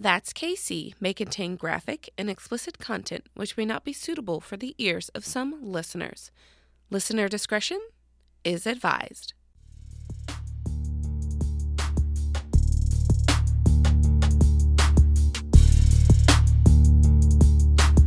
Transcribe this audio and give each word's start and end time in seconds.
That's 0.00 0.32
KC 0.32 0.94
may 1.00 1.12
contain 1.12 1.56
graphic 1.56 2.10
and 2.16 2.30
explicit 2.30 2.78
content 2.78 3.26
which 3.34 3.56
may 3.56 3.64
not 3.64 3.82
be 3.82 3.92
suitable 3.92 4.40
for 4.40 4.56
the 4.56 4.76
ears 4.78 5.08
of 5.08 5.26
some 5.26 5.58
listeners. 5.60 6.30
Listener 6.88 7.26
discretion 7.28 7.80
is 8.44 8.64
advised. 8.64 9.34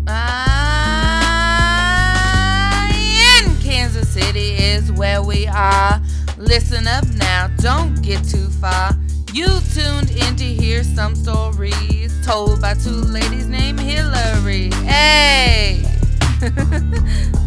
Ah, 0.07 0.47
in 2.87 3.53
Kansas 3.61 4.07
City 4.07 4.53
is 4.53 4.93
where 4.93 5.21
we 5.21 5.45
are. 5.45 6.01
Listen 6.37 6.87
up 6.87 7.05
now, 7.09 7.49
don't 7.57 8.01
get 8.01 8.23
too 8.23 8.47
far. 8.47 8.95
You 9.33 9.47
tuned 9.73 10.11
in 10.11 10.35
to 10.35 10.43
hear 10.43 10.83
some 10.83 11.15
stories 11.15 12.13
told 12.25 12.61
by 12.61 12.73
two 12.73 12.89
ladies 12.89 13.47
named 13.47 13.79
Hillary. 13.79 14.71
Hey! 14.83 15.85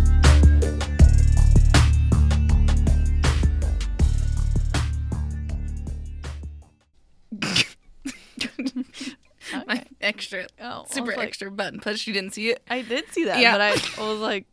My 9.66 9.84
extra, 10.00 10.46
Oh, 10.60 10.84
super 10.88 11.12
like- 11.16 11.26
extra 11.28 11.50
button 11.50 11.80
push. 11.80 12.06
You 12.06 12.14
didn't 12.14 12.32
see 12.34 12.50
it? 12.50 12.62
I 12.68 12.82
did 12.82 13.12
see 13.12 13.24
that, 13.24 13.40
Yeah. 13.40 13.52
but 13.52 13.60
I, 13.60 14.02
I 14.02 14.10
was 14.10 14.20
like, 14.20 14.46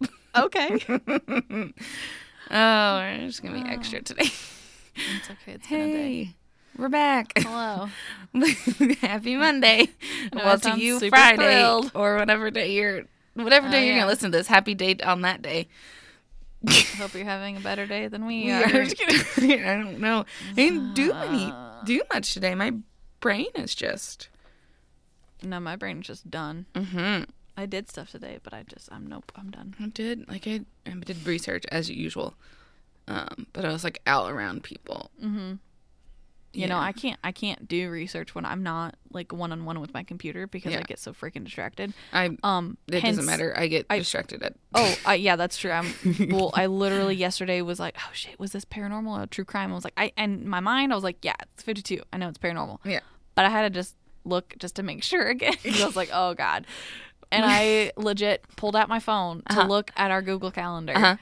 okay. 0.36 0.80
oh, 2.50 2.98
we're 2.98 3.26
just 3.26 3.42
gonna 3.42 3.54
be 3.54 3.68
ah. 3.68 3.72
extra 3.72 4.02
today. 4.02 4.28
It's 5.16 5.30
okay. 5.30 5.52
It's 5.54 5.68
been 5.68 5.80
a 5.80 5.92
day. 5.92 6.34
We're 6.76 6.88
back. 6.88 7.32
Hello. 7.38 7.88
Happy 9.00 9.36
Monday. 9.36 9.88
I 10.32 10.36
well, 10.36 10.58
to 10.58 10.78
you, 10.78 10.98
Friday 11.08 11.36
thrilled. 11.36 11.92
or 11.94 12.16
whatever 12.16 12.50
day 12.50 12.72
you're, 12.72 13.02
whatever 13.34 13.68
Oh, 13.68 13.70
day 13.70 13.84
you're 13.86 13.94
yeah. 13.94 14.00
gonna 14.00 14.10
listen 14.10 14.32
to 14.32 14.38
this. 14.38 14.48
Happy 14.48 14.74
day 14.74 14.96
on 15.04 15.22
that 15.22 15.40
day. 15.40 15.68
I 16.66 16.72
Hope 16.98 17.14
you're 17.14 17.24
having 17.24 17.56
a 17.56 17.60
better 17.60 17.86
day 17.86 18.08
than 18.08 18.26
we, 18.26 18.44
We 18.46 18.50
are. 18.50 18.64
are- 18.64 18.66
I 19.36 19.76
don't 19.82 20.00
know. 20.00 20.24
I 20.50 20.54
didn't 20.54 20.94
do 20.94 21.12
any 21.12 21.50
Uh. 21.52 21.82
do 21.84 22.02
much 22.12 22.34
today. 22.34 22.54
My 22.54 22.72
brain 23.20 23.46
is 23.54 23.74
just. 23.74 24.28
No, 25.42 25.60
my 25.60 25.76
brain's 25.76 26.06
just 26.06 26.28
done. 26.30 26.66
Mm-hmm. 26.74 27.24
I 27.56 27.66
did 27.66 27.88
stuff 27.88 28.10
today, 28.10 28.38
but 28.42 28.52
I 28.52 28.64
just, 28.64 28.90
I'm 28.90 29.06
nope, 29.06 29.30
I'm 29.36 29.50
done. 29.50 29.76
I 29.80 29.86
did 29.86 30.28
like 30.28 30.48
I, 30.48 30.62
I 30.86 30.90
did 30.94 31.24
research 31.24 31.64
as 31.70 31.88
usual, 31.88 32.34
um, 33.06 33.46
but 33.52 33.64
I 33.64 33.68
was 33.68 33.84
like 33.84 34.00
out 34.08 34.28
around 34.32 34.64
people. 34.64 35.10
Mm-hmm. 35.22 35.52
You 36.54 36.66
know, 36.68 36.78
I 36.78 36.92
can't, 36.92 37.18
I 37.24 37.32
can't 37.32 37.66
do 37.68 37.90
research 37.90 38.34
when 38.34 38.44
I'm 38.44 38.62
not 38.62 38.94
like 39.10 39.32
one 39.32 39.52
on 39.52 39.64
one 39.64 39.80
with 39.80 39.92
my 39.92 40.02
computer 40.04 40.46
because 40.46 40.74
I 40.74 40.82
get 40.82 40.98
so 40.98 41.12
freaking 41.12 41.44
distracted. 41.44 41.92
I 42.12 42.36
Um, 42.42 42.76
it 42.88 43.02
hence- 43.02 43.16
doesn't 43.16 43.26
matter. 43.26 43.52
I 43.56 43.66
get 43.66 43.86
I- 43.90 43.98
distracted 43.98 44.42
at. 44.42 44.54
Oh, 44.74 44.96
uh, 45.08 45.12
yeah, 45.12 45.36
that's 45.36 45.56
true. 45.56 45.70
I'm 45.72 45.92
well. 46.30 46.50
I 46.54 46.66
literally 46.66 47.16
yesterday 47.16 47.60
was 47.62 47.78
like, 47.80 47.96
oh 47.98 48.10
shit, 48.12 48.38
was 48.38 48.52
this 48.52 48.64
paranormal 48.64 49.22
or 49.22 49.26
true 49.26 49.44
crime? 49.44 49.72
I 49.72 49.74
was 49.74 49.84
like, 49.84 49.94
I 49.96 50.12
and 50.16 50.44
my 50.44 50.60
mind, 50.60 50.92
I 50.92 50.94
was 50.94 51.04
like, 51.04 51.18
yeah, 51.22 51.34
it's 51.54 51.62
52. 51.62 52.00
I 52.12 52.18
know 52.18 52.28
it's 52.28 52.38
paranormal. 52.38 52.78
Yeah. 52.84 53.00
But 53.34 53.44
I 53.46 53.48
had 53.50 53.62
to 53.62 53.70
just 53.70 53.96
look 54.24 54.54
just 54.58 54.76
to 54.76 54.82
make 54.82 55.02
sure 55.10 55.26
again. 55.28 55.54
I 55.64 55.84
was 55.84 55.96
like, 55.96 56.10
oh 56.12 56.34
god. 56.34 56.66
And 57.32 57.44
I 57.44 57.90
legit 57.96 58.44
pulled 58.56 58.76
out 58.76 58.88
my 58.88 59.00
phone 59.00 59.42
to 59.50 59.58
Uh-huh. 59.58 59.68
look 59.68 59.90
at 59.96 60.10
our 60.12 60.22
Google 60.22 60.52
Calendar. 60.52 60.92
Uh-huh. 60.96 61.16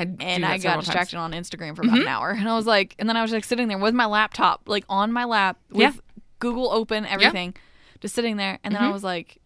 I 0.00 0.24
And 0.24 0.44
I 0.44 0.58
got 0.58 0.80
distracted 0.80 1.16
times. 1.16 1.34
on 1.34 1.40
Instagram 1.40 1.76
for 1.76 1.82
about 1.82 1.98
an 2.00 2.08
hour. 2.08 2.30
And 2.30 2.48
I 2.48 2.54
was 2.56 2.66
like, 2.66 2.94
and 2.98 3.08
then 3.08 3.16
I 3.16 3.22
was 3.22 3.32
like 3.32 3.44
sitting 3.44 3.68
there 3.68 3.78
with 3.78 3.94
my 3.94 4.06
laptop, 4.06 4.62
like 4.66 4.84
on 4.88 5.12
my 5.12 5.24
lap 5.24 5.58
with 5.70 5.80
Yeah. 5.80 5.92
Google 6.38 6.70
open, 6.72 7.04
everything, 7.06 7.54
just 8.00 8.14
sitting 8.14 8.36
there. 8.36 8.58
And 8.64 8.74
then 8.74 8.82
I 8.82 8.88
Mhm. 8.88 8.92
was 8.92 9.04
like, 9.04 9.38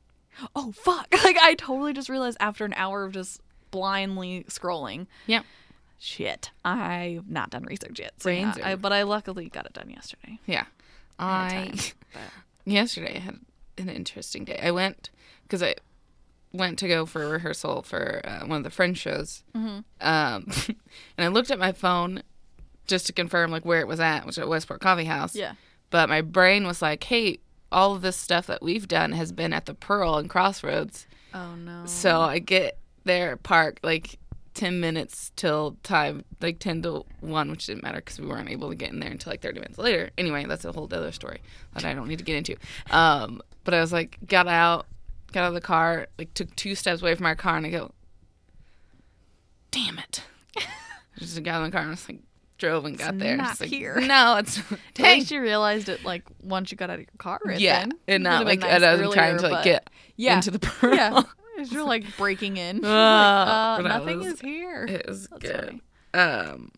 oh, 0.55 0.73
fuck. 0.73 1.09
Like, 1.25 1.37
I 1.39 1.55
totally 1.55 1.93
just 1.93 2.09
realized 2.09 2.37
after 2.41 2.65
an 2.65 2.75
hour 2.75 3.05
of 3.05 3.13
just 3.13 3.41
blindly 3.71 4.45
scrolling. 4.49 5.07
Yeah. 5.27 5.43
Shit. 5.99 6.51
I've 6.65 7.29
not 7.31 7.51
done 7.51 7.65
research 7.65 7.99
yet. 7.99 8.13
So 8.21 8.29
yeah, 8.31 8.55
I, 8.63 8.75
but 8.77 8.93
I 8.93 9.03
luckily 9.05 9.49
got 9.49 9.67
it 9.67 9.73
done 9.73 9.91
yesterday. 9.91 10.39
Yeah. 10.47 10.67
I 11.19 11.47
I 11.47 11.51
time, 11.67 11.79
yesterday 12.65 13.17
I 13.17 13.21
had 13.21 13.39
an 13.79 13.89
interesting 13.89 14.45
day. 14.45 14.61
I 14.63 14.71
went 14.71 15.11
because 15.45 15.63
I 15.63 15.75
went 16.55 16.79
to 16.79 16.89
go 16.89 17.05
for 17.05 17.23
a 17.23 17.29
rehearsal 17.29 17.83
for 17.83 18.23
uh, 18.25 18.47
one 18.47 18.59
of 18.59 18.65
the 18.65 18.71
French 18.71 18.97
shows, 18.99 19.43
Mm-hmm. 19.55 19.79
um, 20.01 20.47
and 21.19 21.25
I 21.25 21.29
looked 21.29 21.51
at 21.51 21.59
my 21.59 21.73
phone 21.73 22.23
just 22.87 23.07
to 23.07 23.13
confirm 23.13 23.51
like 23.51 23.65
where 23.65 23.81
it 23.81 23.89
was 23.89 24.01
at, 24.01 24.21
which 24.21 24.37
was 24.37 24.39
at 24.39 24.49
Westport 24.49 24.81
Coffee 24.81 25.05
House. 25.05 25.35
Yeah. 25.35 25.55
But 25.91 26.09
my 26.09 26.21
brain 26.23 26.67
was 26.67 26.81
like, 26.81 27.05
"Hey, 27.05 27.39
all 27.73 27.95
of 27.95 28.03
this 28.03 28.17
stuff 28.17 28.47
that 28.47 28.63
we've 28.63 28.87
done 28.89 29.13
has 29.13 29.33
been 29.33 29.53
at 29.53 29.67
the 29.67 29.75
Pearl 29.75 30.17
and 30.17 30.31
Crossroads." 30.31 31.07
Oh, 31.35 31.55
no. 31.57 31.83
So 31.87 32.21
I 32.21 32.39
get 32.39 32.79
there, 33.05 33.37
park 33.37 33.81
like 33.83 34.19
10 34.55 34.79
minutes 34.79 35.33
till 35.35 35.77
time, 35.83 36.25
like 36.41 36.61
10 36.61 36.83
to 36.83 37.05
1, 37.21 37.51
which 37.51 37.67
didn't 37.67 37.83
matter 37.83 37.99
because 37.99 38.21
we 38.21 38.27
weren't 38.29 38.49
able 38.49 38.69
to 38.69 38.77
get 38.77 38.91
in 38.93 39.01
there 39.01 39.11
until 39.11 39.33
like 39.33 39.41
30 39.43 39.59
minutes 39.61 39.79
later. 39.79 40.11
Anyway, 40.17 40.45
that's 40.47 40.65
a 40.65 40.71
whole 40.71 40.85
other 40.85 41.11
story 41.11 41.41
that 41.75 41.85
I 41.85 41.93
don't 41.93 42.07
need 42.07 42.19
to 42.19 42.25
get 42.25 42.37
into. 42.37 42.57
Um, 42.93 43.43
but 43.65 43.75
I 43.75 43.81
was 43.81 43.93
like, 43.93 44.17
got 44.27 44.47
out, 44.47 44.87
got 45.35 45.45
out 45.45 45.49
of 45.49 45.55
the 45.55 45.61
car, 45.61 46.07
like 46.19 46.33
took 46.35 46.55
two 46.57 46.75
steps 46.75 47.03
away 47.03 47.15
from 47.15 47.27
our 47.27 47.35
car, 47.35 47.57
and 47.57 47.67
I 47.67 47.71
go, 47.71 47.91
damn 49.71 49.99
it. 49.99 50.23
Just 51.19 51.43
got 51.43 51.59
in 51.59 51.65
the 51.65 51.71
car 51.71 51.81
and 51.83 51.89
I 51.89 51.91
was 51.91 52.09
like, 52.09 52.21
drove 52.59 52.85
and 52.85 52.97
got 52.97 53.19
there. 53.19 53.37
not 53.37 53.61
like, 53.61 53.69
here. 53.69 54.01
No, 54.01 54.37
it's. 54.37 54.59
At 54.99 55.01
least 55.01 55.31
you 55.31 55.41
realized 55.41 55.89
it 55.89 56.05
like 56.05 56.25
once 56.43 56.71
you 56.71 56.77
got 56.77 56.91
out 56.91 56.95
of 56.95 57.01
your 57.01 57.09
car. 57.19 57.39
Right 57.45 57.59
Yeah, 57.61 57.81
then. 57.81 57.93
and 58.09 58.23
not 58.23 58.45
like 58.47 58.61
been 58.61 58.83
I 58.85 58.95
was 58.97 59.15
trying 59.15 59.39
to 59.39 59.49
like 59.49 59.65
get 59.65 59.91
yeah. 60.17 60.37
into 60.37 60.51
the 60.51 60.59
Pearl. 60.61 60.95
Yeah. 60.95 61.23
You're 61.67 61.85
like 61.85 62.05
breaking 62.17 62.57
in. 62.57 62.85
Uh, 62.85 62.89
uh, 62.89 63.81
nothing 63.83 64.19
was- 64.19 64.27
is 64.35 64.41
here. 64.41 64.87
It 64.87 65.07
was 65.07 65.29
That's 65.29 65.43
good. 65.43 65.81
funny. 66.13 66.31
Um, 66.53 66.71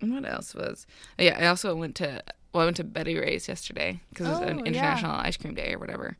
what 0.00 0.26
else 0.26 0.54
was? 0.54 0.86
Yeah, 1.18 1.38
I 1.40 1.46
also 1.46 1.74
went 1.74 1.94
to 1.96 2.22
well, 2.52 2.62
I 2.62 2.66
went 2.66 2.76
to 2.76 2.84
Betty 2.84 3.18
Rae's 3.18 3.48
yesterday 3.48 4.00
because 4.10 4.26
it 4.26 4.30
was 4.30 4.40
Oh, 4.40 4.44
an 4.44 4.58
yeah. 4.60 4.64
International 4.66 5.12
Ice 5.16 5.36
Cream 5.36 5.54
Day 5.54 5.74
or 5.74 5.78
whatever. 5.78 6.16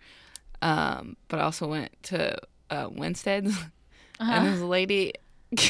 Um, 0.64 1.16
but 1.28 1.38
I 1.40 1.42
also 1.42 1.66
went 1.68 1.90
to 2.04 2.36
uh, 2.70 2.88
Winstead's, 2.90 3.56
and 4.20 4.30
Uh-huh. 4.30 4.40
there 4.42 4.50
was 4.50 4.60
a 4.60 4.66
lady. 4.66 5.12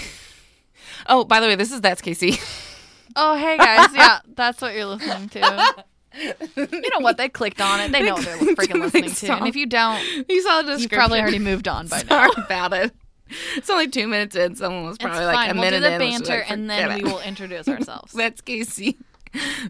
oh, 1.09 1.25
by 1.25 1.41
the 1.41 1.47
way, 1.47 1.57
this 1.57 1.73
is 1.73 1.81
that's 1.81 2.01
KC. 2.03 2.41
Oh, 3.17 3.37
hey 3.37 3.57
guys. 3.57 3.95
Yeah, 3.95 4.19
that's 4.35 4.61
what 4.61 4.75
you're 4.75 4.87
listening 4.87 5.29
to. 5.29 5.85
You 6.57 6.91
know 6.91 6.99
what? 6.99 7.17
They 7.17 7.29
clicked 7.29 7.61
on 7.61 7.79
it. 7.79 7.93
They 7.93 8.03
know 8.03 8.15
what 8.15 8.25
they're 8.25 8.37
freaking 8.39 8.81
listening 8.81 9.11
to. 9.13 9.33
And 9.35 9.47
if 9.47 9.55
you 9.55 9.67
don't, 9.67 10.03
you 10.29 10.43
saw 10.43 10.63
the 10.63 10.73
description. 10.73 10.81
you've 10.81 10.91
probably 10.91 11.21
already 11.21 11.39
moved 11.39 11.69
on 11.69 11.87
by 11.87 11.99
now. 12.03 12.29
Sorry 12.29 12.45
about 12.45 12.73
it. 12.73 12.93
It's 13.57 13.71
only 13.71 13.87
two 13.87 14.09
minutes 14.09 14.35
in. 14.35 14.57
Someone 14.57 14.85
was 14.87 14.99
probably 14.99 15.27
like 15.27 15.35
fine. 15.37 15.51
a 15.51 15.53
we'll 15.55 15.63
minute 15.71 15.87
do 15.87 15.93
the 15.93 15.99
banter 15.99 16.39
like, 16.39 16.51
and 16.51 16.69
then 16.69 16.89
"Forget 16.91 17.05
we 17.05 17.09
will 17.13 17.21
introduce 17.21 17.69
ourselves. 17.69 18.13
That's 18.15 18.41
KC. 18.41 18.97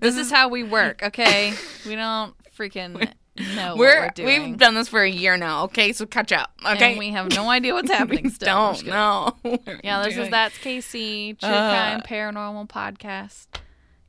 this 0.00 0.16
is 0.16 0.30
how 0.30 0.48
we 0.48 0.62
work, 0.62 1.02
okay? 1.02 1.52
We 1.86 1.96
don't 1.96 2.34
freaking 2.56 3.12
know 3.56 3.74
We're, 3.76 4.10
doing. 4.14 4.50
we've 4.50 4.58
done 4.58 4.74
this 4.74 4.88
for 4.88 5.02
a 5.02 5.10
year 5.10 5.36
now. 5.36 5.64
Okay, 5.64 5.92
so 5.92 6.06
catch 6.06 6.32
up. 6.32 6.52
Okay, 6.64 6.90
And 6.90 6.98
we 6.98 7.10
have 7.10 7.30
no 7.34 7.48
idea 7.50 7.74
what's 7.74 7.90
happening 7.92 8.24
We 8.24 8.30
still. 8.30 8.46
Don't 8.74 8.86
know. 8.86 9.36
Yeah, 9.84 10.02
this 10.04 10.16
is 10.16 10.30
That's 10.30 10.56
KC, 10.58 11.38
True 11.38 11.48
Uh. 11.48 11.70
Crime 11.70 12.00
Paranormal 12.02 12.68
Podcast. 12.68 13.46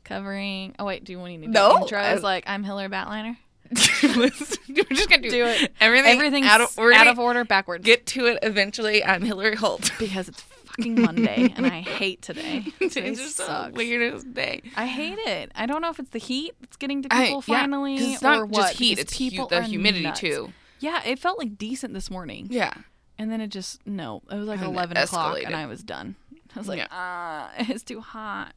Covering. 0.04 0.76
Oh, 0.78 0.86
wait, 0.86 1.04
do 1.04 1.12
you 1.12 1.20
want 1.20 1.34
to 1.34 1.42
do 1.42 1.48
No, 1.48 1.80
intros? 1.80 1.94
I- 1.98 2.14
like, 2.16 2.44
I'm 2.48 2.64
Hillary 2.64 2.90
Batliner. 2.90 3.38
We're 4.16 4.30
just 4.30 5.10
gonna 5.10 5.24
do, 5.24 5.30
Do 5.32 5.46
it. 5.48 5.72
Everything 5.82 6.12
Everything's 6.14 6.46
out 6.46 6.62
of, 6.62 6.78
out 6.78 7.08
of 7.08 7.18
order 7.18 7.44
backwards. 7.44 7.84
Get 7.84 8.06
to 8.08 8.28
it 8.28 8.38
eventually. 8.44 9.04
I'm 9.04 9.24
Hillary 9.24 9.56
Holt. 9.56 9.92
because 9.98 10.30
it's 10.30 10.44
fucking 10.78 11.02
Monday 11.02 11.54
and 11.56 11.66
I 11.66 11.82
hate 11.82 12.22
today. 12.22 12.62
Today 12.80 13.08
it's 13.10 13.20
just 13.22 13.38
the 13.38 13.46
sucks. 13.46 13.74
weirdest 13.74 14.34
day. 14.34 14.62
I 14.76 14.86
hate 14.86 15.18
it. 15.20 15.52
I 15.56 15.66
don't 15.66 15.82
know 15.82 15.90
if 15.90 16.00
it's 16.00 16.10
the 16.12 16.20
heat 16.20 16.54
that's 16.60 16.78
getting 16.78 17.02
to 17.04 17.10
I- 17.12 17.26
people 17.28 17.44
yeah, 17.48 17.66
it's 18.14 18.22
not 18.22 18.40
or 18.40 18.48
just 18.48 18.52
what. 18.60 18.74
heat. 18.74 19.00
It's 19.00 19.18
hu- 19.18 19.48
the 19.48 19.64
humidity 19.64 20.04
nuts. 20.04 20.20
too. 20.20 20.54
Yeah, 20.80 21.02
it 21.06 21.20
felt 21.20 21.38
like 21.40 21.58
decent 21.58 21.94
this 21.94 22.12
morning, 22.12 22.48
Yeah, 22.50 22.74
and 23.18 23.32
then 23.32 23.40
it 23.42 23.48
just 23.48 23.86
no. 23.88 24.22
It 24.30 24.36
was 24.36 24.48
like 24.48 24.60
And 24.60 24.68
eleven 24.68 24.98
o'clock, 24.98 25.40
and 25.44 25.56
I 25.56 25.66
was 25.66 25.82
done. 25.84 26.16
I 26.56 26.60
was 26.60 26.68
like, 26.68 26.80
Yeah. 26.80 26.88
ah, 26.92 27.52
it's 27.58 27.84
too 27.84 28.02
hot. 28.02 28.54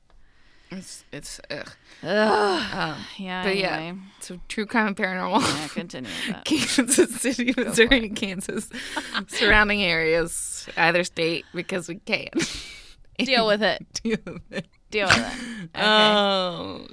It's 0.71 1.05
it's 1.13 1.41
ugh. 1.51 1.69
Ugh. 2.03 2.75
Um, 2.75 2.97
Yeah. 3.19 3.43
but 3.43 3.57
yeah, 3.57 3.95
so 4.21 4.39
true 4.49 4.67
crime 4.67 4.89
and 4.89 4.97
paranormal. 4.97 5.41
Yeah, 5.41 5.69
continue. 5.69 6.11
Kansas 6.45 7.15
City, 7.21 7.55
Missouri, 7.57 8.07
and 8.07 8.17
Kansas, 8.17 8.69
surrounding 9.29 9.83
areas, 9.83 10.69
either 10.77 11.05
state 11.05 11.45
because 11.55 11.89
we 11.89 11.97
can. 11.97 12.29
Deal 13.19 13.47
with 13.49 13.63
it. 13.63 13.85
Deal 14.03 14.19
with 14.25 14.53
it. 14.53 14.67
Deal 14.91 15.09
with 15.09 15.17
it. 15.19 15.71
Okay. 15.77 15.85
Oh, 15.85 16.87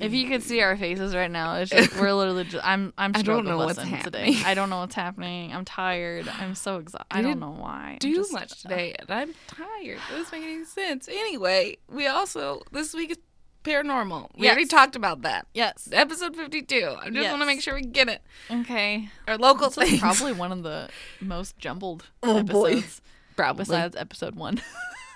if 0.00 0.12
you 0.12 0.28
could 0.28 0.42
see 0.42 0.60
our 0.60 0.76
faces 0.76 1.14
right 1.14 1.30
now, 1.30 1.56
it's 1.56 1.70
just 1.70 1.96
we're 1.98 2.12
literally. 2.14 2.44
Just, 2.44 2.64
I'm. 2.66 2.92
I'm 2.98 3.12
I 3.14 3.22
don't 3.22 3.44
know 3.44 3.56
what's 3.58 3.78
today. 3.78 3.90
happening. 3.90 4.36
I 4.44 4.54
don't 4.54 4.70
know 4.70 4.78
what's 4.80 4.94
happening. 4.94 5.52
I'm 5.52 5.64
tired. 5.64 6.28
I'm 6.28 6.54
so 6.54 6.76
exhausted. 6.78 7.06
I, 7.10 7.22
don't 7.22 7.40
know 7.40 7.50
why. 7.58 7.98
Do 8.00 8.14
just- 8.14 8.32
much 8.32 8.62
today, 8.62 8.94
and 8.98 9.10
I'm 9.10 9.34
tired. 9.46 9.98
It 10.10 10.16
doesn't 10.16 10.32
make 10.32 10.42
any 10.48 10.64
sense. 10.64 11.08
Anyway, 11.08 11.76
we 11.88 12.06
also 12.06 12.62
this 12.72 12.94
week 12.94 13.10
is 13.12 13.18
paranormal. 13.64 14.28
We 14.36 14.46
already 14.48 14.66
talked 14.66 14.94
about 14.94 15.22
that. 15.22 15.46
Yes. 15.54 15.88
Episode 15.90 16.36
52. 16.36 16.96
I 17.00 17.08
just 17.10 17.30
want 17.30 17.40
to 17.40 17.46
make 17.46 17.62
sure 17.62 17.74
we 17.74 17.80
get 17.82 18.08
it. 18.08 18.20
Okay. 18.50 19.08
Our 19.26 19.38
local 19.38 19.70
This 19.70 19.88
things. 19.88 20.00
probably 20.00 20.32
one 20.32 20.52
of 20.52 20.62
the 20.62 20.90
most 21.20 21.56
jumbled 21.56 22.04
Oh, 22.22 22.42
boy. 22.42 22.72
episodes 22.72 23.00
Probably. 23.36 23.62
besides 23.64 23.96
episode 23.96 24.34
one. 24.34 24.60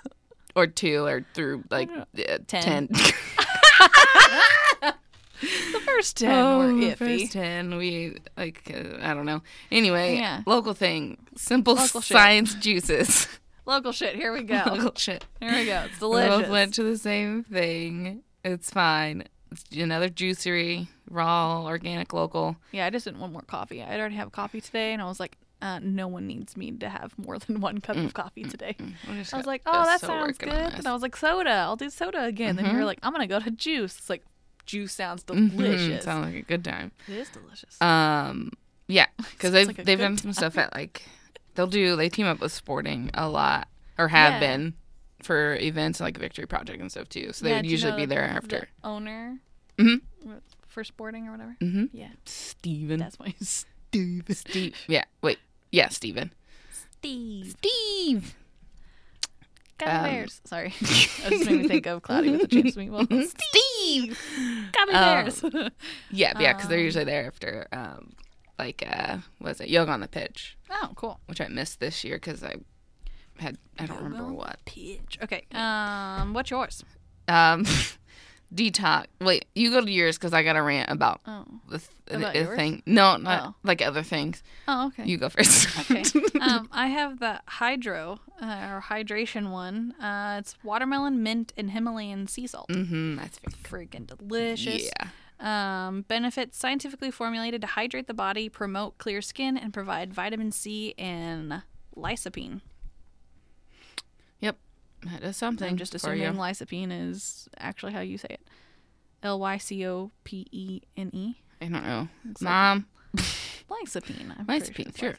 or 0.55 0.65
two 0.65 1.05
or 1.05 1.23
through 1.35 1.63
like 1.69 1.89
uh, 1.91 2.05
Ten. 2.47 2.87
10. 2.87 2.89
The 5.41 5.79
first 5.85 6.17
ten 6.17 6.31
oh, 6.31 6.59
were 6.59 6.67
the 6.67 6.91
iffy. 6.95 6.97
First 7.21 7.33
10. 7.33 7.77
We, 7.77 8.17
like, 8.37 8.71
uh, 8.73 8.97
I 9.01 9.13
don't 9.13 9.25
know. 9.25 9.41
Anyway, 9.71 10.15
Yeah. 10.17 10.43
local 10.45 10.73
thing. 10.73 11.17
Simple 11.37 11.75
Local 11.75 12.01
shit. 12.01 12.15
science 12.15 12.53
juices. 12.55 13.27
Local 13.65 13.91
shit. 13.91 14.15
Here 14.15 14.33
we 14.33 14.41
go. 14.43 14.63
local 14.65 14.93
shit. 14.95 15.25
Here 15.39 15.51
we 15.51 15.65
go. 15.65 15.83
It's 15.85 15.99
delicious. 15.99 16.37
We 16.37 16.41
both 16.41 16.49
went 16.51 16.73
to 16.73 16.83
the 16.83 16.97
same 16.97 17.43
thing. 17.43 18.23
It's 18.43 18.71
fine. 18.71 19.25
It's 19.51 19.63
another 19.71 20.09
juicery, 20.09 20.87
raw, 21.09 21.63
organic, 21.65 22.11
local. 22.11 22.55
Yeah, 22.71 22.87
I 22.87 22.89
just 22.89 23.05
didn't 23.05 23.19
want 23.19 23.31
more 23.33 23.43
coffee. 23.43 23.83
I'd 23.83 23.99
already 23.99 24.15
have 24.15 24.31
coffee 24.31 24.59
today, 24.59 24.93
and 24.93 25.01
I 25.01 25.05
was 25.05 25.19
like, 25.19 25.37
uh, 25.61 25.79
no 25.81 26.07
one 26.07 26.25
needs 26.27 26.55
me 26.55 26.71
to 26.71 26.87
have 26.89 27.13
more 27.17 27.37
than 27.39 27.59
one 27.61 27.79
cup 27.81 27.97
of 27.97 28.13
coffee 28.13 28.43
today. 28.43 28.75
We're 29.07 29.23
I 29.33 29.37
was 29.37 29.45
like, 29.45 29.61
oh, 29.65 29.85
that 29.85 29.99
so 30.01 30.07
sounds 30.07 30.37
good. 30.37 30.49
And 30.73 30.87
I 30.87 30.93
was 30.93 31.01
like, 31.01 31.15
soda. 31.15 31.49
I'll 31.51 31.75
do 31.75 31.89
soda 31.89 32.23
again. 32.23 32.55
Then 32.55 32.73
you're 32.73 32.85
like, 32.85 32.99
I'm 33.03 33.11
gonna 33.11 33.27
go 33.27 33.39
to 33.39 33.51
juice. 33.51 33.97
It's 33.97 34.09
like, 34.09 34.23
juice 34.65 34.93
sounds 34.93 35.23
Mhm, 35.25 35.51
delicious. 35.57 36.05
Sounds 36.05 36.25
like 36.25 36.35
a 36.35 36.41
good 36.43 36.63
time. 36.63 36.91
it 37.07 37.17
is 37.17 37.29
delicious. 37.29 37.81
Um, 37.81 38.51
yeah, 38.87 39.07
because 39.17 39.51
they've 39.51 39.67
like 39.67 39.83
they've 39.83 39.99
done 39.99 40.17
some 40.17 40.33
stuff 40.33 40.57
at 40.57 40.73
like 40.73 41.03
they'll 41.55 41.67
do 41.67 41.95
they 41.95 42.09
team 42.09 42.25
up 42.27 42.39
with 42.39 42.51
sporting 42.51 43.09
a 43.13 43.27
lot 43.27 43.67
or 43.97 44.07
have 44.07 44.33
Yeah. 44.33 44.39
been 44.39 44.73
for 45.21 45.55
events 45.55 45.99
like 45.99 46.17
Victory 46.17 46.45
Project 46.45 46.79
and 46.79 46.89
stuff 46.89 47.09
too. 47.09 47.33
So 47.33 47.43
they 47.43 47.49
Yeah, 47.51 47.55
would 47.57 47.61
do 47.63 47.67
you 47.67 47.71
usually 47.73 47.91
know 47.91 47.97
be 47.97 48.05
there 48.05 48.25
the 48.27 48.33
after. 48.33 48.69
owner 48.83 49.39
Mhm. 49.77 50.01
for 50.67 50.83
sporting 50.85 51.27
or 51.27 51.31
whatever. 51.31 51.57
Mm-hmm. 51.59 51.85
Yeah, 51.91 52.09
Steven. 52.25 52.99
that's 52.99 53.19
my 53.19 53.33
Steve. 53.41 54.23
Steve. 54.31 54.75
Yeah. 54.87 55.03
Wait. 55.21 55.39
Yeah, 55.71 55.89
Steven. 55.89 56.33
Steve. 56.99 57.55
Steve. 57.59 58.35
Gummy 59.77 59.91
Um, 59.91 60.03
bears. 60.03 60.41
Sorry, 60.43 60.69
that 60.81 61.29
just 61.29 61.45
made 61.45 61.61
me 61.61 61.67
think 61.67 61.85
of 61.85 62.01
Cloudy 62.01 62.31
with 62.31 62.41
the 62.41 62.47
Chimps 62.47 62.75
meatballs. 62.75 63.33
Steve. 63.49 64.19
Gummy 64.73 64.93
Um, 64.93 65.01
bears. 65.23 65.41
Yeah, 66.11 66.33
yeah, 66.39 66.53
because 66.53 66.67
they're 66.69 66.79
Um, 66.79 66.83
usually 66.85 67.05
there 67.05 67.25
after 67.27 67.67
um, 67.71 68.13
like 68.57 68.83
uh, 68.85 69.17
what 69.37 69.49
was 69.51 69.61
it 69.61 69.69
yoga 69.69 69.91
on 69.91 70.01
the 70.01 70.07
pitch, 70.09 70.57
oh, 70.69 70.89
cool. 70.95 71.19
which 71.27 71.39
I 71.39 71.47
missed 71.47 71.79
this 71.79 72.03
year 72.03 72.17
because 72.17 72.43
I 72.43 72.55
had 73.37 73.57
I 73.77 73.85
don't 73.85 74.03
remember 74.03 74.33
what. 74.33 74.57
Pitch. 74.65 75.17
Okay. 75.23 75.45
Um, 75.53 76.33
what's 76.33 76.51
yours? 76.51 76.83
Um, 77.29 77.65
detox. 78.53 79.05
Wait, 79.21 79.45
you 79.55 79.71
go 79.71 79.81
to 79.83 79.91
yours 79.91 80.17
because 80.17 80.33
I 80.33 80.43
got 80.43 80.55
a 80.55 80.61
rant 80.61 80.89
about 80.91 81.21
Oh. 81.27 81.45
the, 81.69 81.77
th- 81.79 81.89
About 82.09 82.33
the 82.33 82.45
thing. 82.55 82.81
No, 82.85 83.17
not 83.17 83.43
Oh. 83.43 83.55
like 83.63 83.81
other 83.81 84.03
things. 84.03 84.41
Oh, 84.67 84.87
okay. 84.87 85.05
You 85.05 85.17
go 85.17 85.29
first. 85.29 85.67
Okay. 85.91 86.03
um, 86.41 86.67
I 86.71 86.87
have 86.87 87.19
the 87.19 87.41
hydro 87.47 88.19
uh, 88.41 88.67
or 88.71 88.81
hydration 88.87 89.51
one. 89.51 89.93
Uh, 90.01 90.37
it's 90.39 90.55
watermelon, 90.63 91.21
mint, 91.23 91.53
and 91.57 91.71
Himalayan 91.71 92.27
sea 92.27 92.47
salt. 92.47 92.69
mm-hmm. 92.69 93.17
That's 93.17 93.39
very 93.67 93.85
Freaking 93.87 94.07
delicious. 94.07 94.89
Yeah. 94.99 95.07
Um, 95.41 96.01
benefits 96.01 96.57
scientifically 96.57 97.11
formulated 97.11 97.61
to 97.61 97.67
hydrate 97.67 98.07
the 98.07 98.13
body, 98.13 98.49
promote 98.49 98.97
clear 98.97 99.21
skin, 99.21 99.57
and 99.57 99.73
provide 99.73 100.13
vitamin 100.13 100.51
C 100.51 100.93
and 100.97 101.61
lycopene. 101.95 102.61
That 105.05 105.23
is 105.23 105.37
something. 105.37 105.69
I'm 105.69 105.77
just 105.77 105.95
assuming 105.95 106.21
you. 106.21 106.27
lycopene 106.29 107.09
is 107.09 107.47
actually 107.57 107.93
how 107.93 108.01
you 108.01 108.17
say 108.17 108.27
it. 108.31 108.41
L 109.23 109.39
Y 109.39 109.57
C 109.57 109.85
O 109.87 110.11
P 110.23 110.45
E 110.51 110.81
N 110.97 111.09
E. 111.13 111.35
I 111.61 111.65
don't 111.67 111.83
know. 111.85 112.07
Like 112.25 112.41
Mom. 112.41 112.85
Lycopene. 113.15 114.35
I'm 114.37 114.45
Lycopene, 114.45 114.97
sure. 114.97 115.13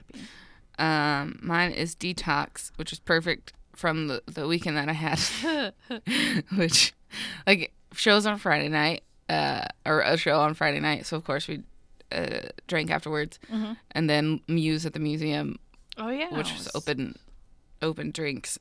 lycopene. 0.78 0.82
Um, 0.82 1.38
mine 1.42 1.72
is 1.72 1.94
detox, 1.94 2.70
which 2.76 2.92
is 2.92 2.98
perfect 2.98 3.52
from 3.74 4.08
the, 4.08 4.22
the 4.26 4.46
weekend 4.46 4.76
that 4.76 4.88
I 4.88 4.92
had, 4.92 5.72
which 6.56 6.94
like 7.46 7.72
shows 7.94 8.26
on 8.26 8.38
Friday 8.38 8.68
night, 8.68 9.02
uh, 9.28 9.62
or 9.86 10.00
a 10.00 10.16
show 10.16 10.40
on 10.40 10.54
Friday 10.54 10.80
night. 10.80 11.06
So 11.06 11.16
of 11.16 11.24
course 11.24 11.48
we 11.48 11.62
uh, 12.12 12.48
drank 12.66 12.90
afterwards, 12.90 13.38
Mhm. 13.52 13.76
and 13.92 14.08
then 14.10 14.40
Muse 14.48 14.86
at 14.86 14.92
the 14.94 15.00
museum, 15.00 15.58
Oh 15.98 16.08
yeah. 16.08 16.34
which 16.36 16.52
was 16.52 16.68
open, 16.74 17.16
open 17.82 18.10
drinks. 18.10 18.58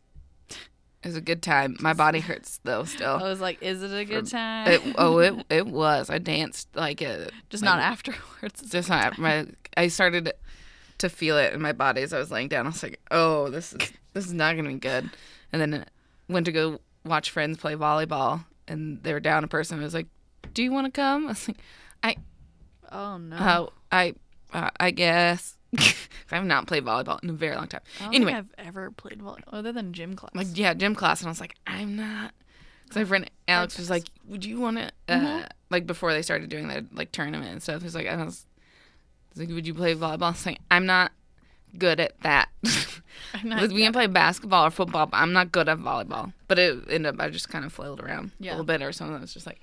It 1.03 1.07
was 1.07 1.15
a 1.15 1.21
good 1.21 1.41
time. 1.41 1.77
My 1.79 1.93
body 1.93 2.19
hurts 2.19 2.59
though 2.63 2.83
Still, 2.83 3.15
I 3.15 3.23
was 3.23 3.39
like, 3.39 3.61
is 3.61 3.81
it 3.81 3.91
a 3.91 4.03
good 4.03 4.27
time? 4.27 4.67
It, 4.67 4.81
oh, 4.97 5.19
it 5.19 5.45
it 5.49 5.67
was. 5.67 6.09
I 6.09 6.17
danced 6.17 6.67
like 6.75 7.01
a 7.01 7.29
just 7.49 7.63
like, 7.63 7.69
not 7.69 7.79
afterwards. 7.79 8.69
Just 8.69 8.89
not 8.89 9.17
my 9.17 9.47
I 9.77 9.87
started 9.87 10.33
to 10.97 11.09
feel 11.09 11.37
it 11.37 11.53
in 11.53 11.61
my 11.61 11.71
body 11.71 12.01
as 12.01 12.11
I 12.11 12.19
was 12.19 12.31
laying 12.31 12.49
down. 12.49 12.65
I 12.65 12.69
was 12.69 12.83
like, 12.83 12.99
"Oh, 13.11 13.49
this 13.49 13.73
is 13.73 13.91
this 14.13 14.25
is 14.25 14.33
not 14.33 14.55
gonna 14.55 14.69
be 14.69 14.75
good." 14.75 15.09
And 15.53 15.61
then 15.61 15.85
went 16.27 16.45
to 16.47 16.51
go 16.51 16.81
watch 17.05 17.31
friends 17.31 17.57
play 17.57 17.75
volleyball, 17.75 18.43
and 18.67 19.01
they 19.03 19.13
were 19.13 19.21
down 19.21 19.43
a 19.43 19.47
person. 19.47 19.79
I 19.79 19.83
was 19.83 19.93
like, 19.93 20.07
"Do 20.53 20.63
you 20.63 20.71
want 20.71 20.85
to 20.85 20.91
come?" 20.91 21.25
I 21.25 21.29
was 21.29 21.47
like, 21.47 21.57
"I 22.03 22.15
Oh 22.91 23.17
no. 23.17 23.37
oh 23.39 23.69
I 23.91 24.15
uh, 24.53 24.69
I 24.79 24.91
guess." 24.91 25.55
I 26.31 26.35
have 26.35 26.45
not 26.45 26.67
played 26.67 26.85
volleyball 26.85 27.21
in 27.23 27.29
a 27.29 27.33
very 27.33 27.55
long 27.55 27.67
time. 27.67 27.81
I 27.99 28.05
don't 28.05 28.15
Anyway, 28.15 28.33
think 28.33 28.47
I've 28.59 28.65
ever 28.67 28.91
played 28.91 29.19
volleyball 29.19 29.43
other 29.53 29.71
than 29.71 29.93
gym 29.93 30.15
class. 30.15 30.31
like 30.33 30.47
yeah, 30.53 30.73
gym 30.73 30.95
class, 30.95 31.21
and 31.21 31.27
I 31.27 31.31
was 31.31 31.39
like, 31.39 31.55
"I'm 31.67 31.95
not." 31.95 32.31
Because 32.83 32.97
my 32.97 33.05
friend 33.05 33.29
Alex 33.47 33.77
was 33.77 33.89
like, 33.89 34.05
"Would 34.27 34.45
you 34.45 34.59
want 34.59 34.77
to?" 34.77 34.85
Uh, 35.07 35.19
Mm-hmm. 35.19 35.43
Like 35.71 35.85
before 35.85 36.11
they 36.13 36.23
started 36.23 36.49
doing 36.49 36.67
their 36.67 36.81
like 36.93 37.11
tournament 37.11 37.51
and 37.51 37.61
stuff, 37.61 37.81
he 37.81 37.85
was 37.85 37.93
like, 37.95 38.07
"I 38.07 38.15
was, 38.23 38.45
I 38.47 39.29
was 39.33 39.39
like, 39.39 39.49
would 39.55 39.67
you 39.67 39.73
play 39.75 39.93
volleyball?" 39.95 40.23
I 40.23 40.29
was 40.31 40.45
like, 40.45 40.59
"I'm 40.71 40.85
not 40.87 41.11
good 41.77 41.99
at 41.99 42.19
that." 42.21 42.49
I'm 43.35 43.47
not 43.49 43.61
Like, 43.61 43.69
we 43.71 43.81
can 43.83 43.91
good. 43.91 43.93
play 43.93 44.07
basketball 44.07 44.65
or 44.65 44.71
football, 44.71 45.05
but 45.05 45.17
I'm 45.17 45.33
not 45.33 45.51
good 45.51 45.69
at 45.69 45.77
volleyball. 45.77 46.33
But 46.47 46.57
it 46.57 46.79
ended 46.89 47.13
up 47.13 47.19
I 47.21 47.29
just 47.29 47.49
kind 47.49 47.63
of 47.65 47.71
flailed 47.73 47.99
around 47.99 48.31
Yeah. 48.39 48.51
a 48.51 48.53
little 48.53 48.65
bit 48.65 48.81
or 48.81 48.91
something. 48.91 49.15
I 49.15 49.19
was 49.19 49.33
just 49.33 49.45
like, 49.45 49.59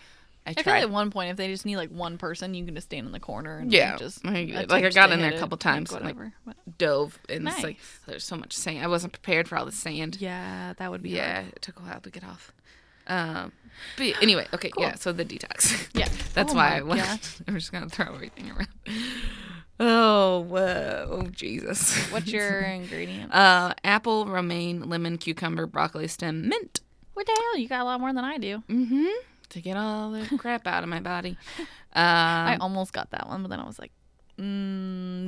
I 0.46 0.50
I 0.50 0.62
feel 0.62 0.72
like 0.72 0.82
at 0.82 0.90
one 0.90 1.10
point, 1.10 1.30
if 1.30 1.36
they 1.36 1.48
just 1.48 1.66
need 1.66 1.76
like 1.76 1.90
one 1.90 2.18
person, 2.18 2.54
you 2.54 2.64
can 2.64 2.74
just 2.74 2.86
stand 2.86 3.06
in 3.06 3.12
the 3.12 3.18
corner 3.20 3.58
and 3.58 3.72
Yeah, 3.72 3.90
like, 3.90 3.98
just 3.98 4.24
I 4.26 4.30
get 4.30 4.38
it. 4.38 4.50
attempt 4.52 4.70
Like, 4.70 4.84
I 4.84 4.88
got 4.90 5.10
in 5.12 5.20
there 5.20 5.34
a 5.34 5.38
couple 5.38 5.58
times, 5.58 5.90
like, 5.92 6.02
whatever. 6.02 6.32
But- 6.44 6.56
dove 6.78 7.18
and 7.28 7.48
it's 7.48 7.62
like 7.62 7.78
there's 8.06 8.24
so 8.24 8.36
much 8.36 8.52
sand. 8.52 8.84
I 8.84 8.86
wasn't 8.86 9.12
prepared 9.12 9.48
for 9.48 9.56
all 9.58 9.66
the 9.66 9.72
sand. 9.72 10.18
yeah, 10.20 10.72
that 10.78 10.90
would 10.90 11.02
be 11.02 11.10
Yeah, 11.10 11.42
hard. 11.42 11.46
it 11.56 11.62
took 11.62 11.78
a 11.80 11.82
while 11.82 12.00
to 12.00 12.10
get 12.10 12.22
off. 12.24 12.52
Um, 13.08 13.52
but 13.96 14.20
anyway, 14.22 14.46
okay, 14.54 14.70
Cool. 14.70 14.82
yeah. 14.84 14.94
So 14.94 15.12
the 15.12 15.24
detox. 15.24 15.88
Yeah, 15.94 16.08
That's 16.34 16.52
Oh 16.52 16.56
why 16.56 16.76
I 16.78 16.82
went. 16.82 17.38
I'm 17.46 17.54
just 17.58 17.70
gonna 17.72 17.88
throw 17.88 18.06
everything 18.14 18.50
around. 18.50 18.68
Oh, 19.78 20.40
whoa, 20.48 21.06
oh 21.10 21.22
Jesus. 21.30 22.10
What's 22.10 22.28
your 22.32 22.60
ingredient? 22.62 23.32
uh 23.34 23.74
apple, 23.84 24.26
romaine, 24.26 24.88
lemon, 24.88 25.18
cucumber, 25.18 25.66
broccoli 25.66 26.08
stem, 26.08 26.48
mint. 26.48 26.80
what 27.14 27.26
the 27.26 27.32
hell? 27.38 27.58
You 27.58 27.68
got 27.68 27.80
a 27.80 27.84
lot 27.84 28.00
more 28.00 28.12
than 28.12 28.24
I 28.24 28.38
do. 28.38 28.62
Mm-hmm. 28.70 29.06
To 29.50 29.60
get 29.60 29.76
all 29.76 30.10
the 30.10 30.26
crap 30.38 30.66
out 30.66 30.82
of 30.82 30.88
my 30.88 31.00
body. 31.00 31.36
I 31.94 32.54
Um, 32.54 32.60
almost 32.62 32.92
got 32.92 33.10
that 33.12 33.28
one, 33.28 33.42
but 33.42 33.48
then 33.48 33.60
I 33.60 33.64
was 33.66 33.78
like, 33.78 33.92
mm, 34.38 34.42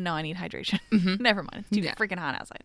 no, 0.02 0.12
I 0.14 0.22
need 0.22 0.36
hydration. 0.36 0.80
Never 1.20 1.42
mind. 1.42 1.60
It's 1.60 1.70
too 1.70 1.76
Mm-hmm. 1.76 1.84
Yeah. 1.84 1.94
freaking 1.94 2.18
hot 2.18 2.34
outside. 2.38 2.64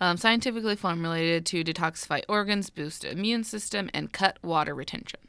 um, 0.00 0.16
scientifically 0.16 0.76
formulated 0.76 1.46
to 1.46 1.64
detoxify 1.64 2.22
organs, 2.28 2.70
boost 2.70 3.02
the 3.02 3.10
immune 3.10 3.44
system, 3.44 3.88
and 3.94 4.12
cut 4.12 4.38
water 4.42 4.74
retention. 4.74 5.20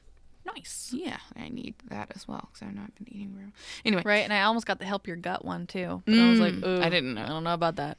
Nice. 0.45 0.91
Yeah, 0.93 1.17
I 1.37 1.47
need 1.49 1.75
that 1.89 2.11
as 2.15 2.27
well 2.27 2.49
because 2.51 2.67
I've 2.67 2.75
not 2.75 2.93
been 2.95 3.07
eating 3.09 3.33
well. 3.35 3.51
Anyway, 3.85 4.03
Right, 4.05 4.23
and 4.23 4.33
I 4.33 4.41
almost 4.43 4.65
got 4.65 4.77
the 4.79 4.85
help 4.85 5.07
your 5.07 5.15
gut 5.15 5.43
one 5.45 5.65
too. 5.67 6.03
But 6.05 6.19
I 6.19 6.29
was 6.29 6.39
like, 6.39 6.53
Mm, 6.53 6.67
Ooh, 6.67 6.81
I 6.83 6.89
didn't 6.89 7.13
know. 7.15 7.23
I 7.23 7.27
don't 7.27 7.43
know 7.45 7.53
about 7.53 7.77
that. 7.77 7.97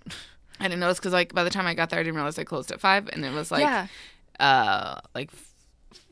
I 0.61 0.65
didn't 0.65 0.81
notice 0.81 0.99
because 0.99 1.13
like 1.15 1.33
by 1.35 1.43
the 1.43 1.51
time 1.51 1.67
I 1.67 1.75
got 1.75 1.91
there, 1.91 1.99
I 1.99 2.03
didn't 2.03 2.15
realize 2.17 2.37
they 2.37 2.45
closed 2.45 2.71
at 2.71 2.81
five, 2.81 3.09
and 3.09 3.25
it 3.25 3.33
was 3.33 3.51
like 3.51 3.63
yeah, 3.63 3.87
uh 4.39 5.01
like 5.15 5.31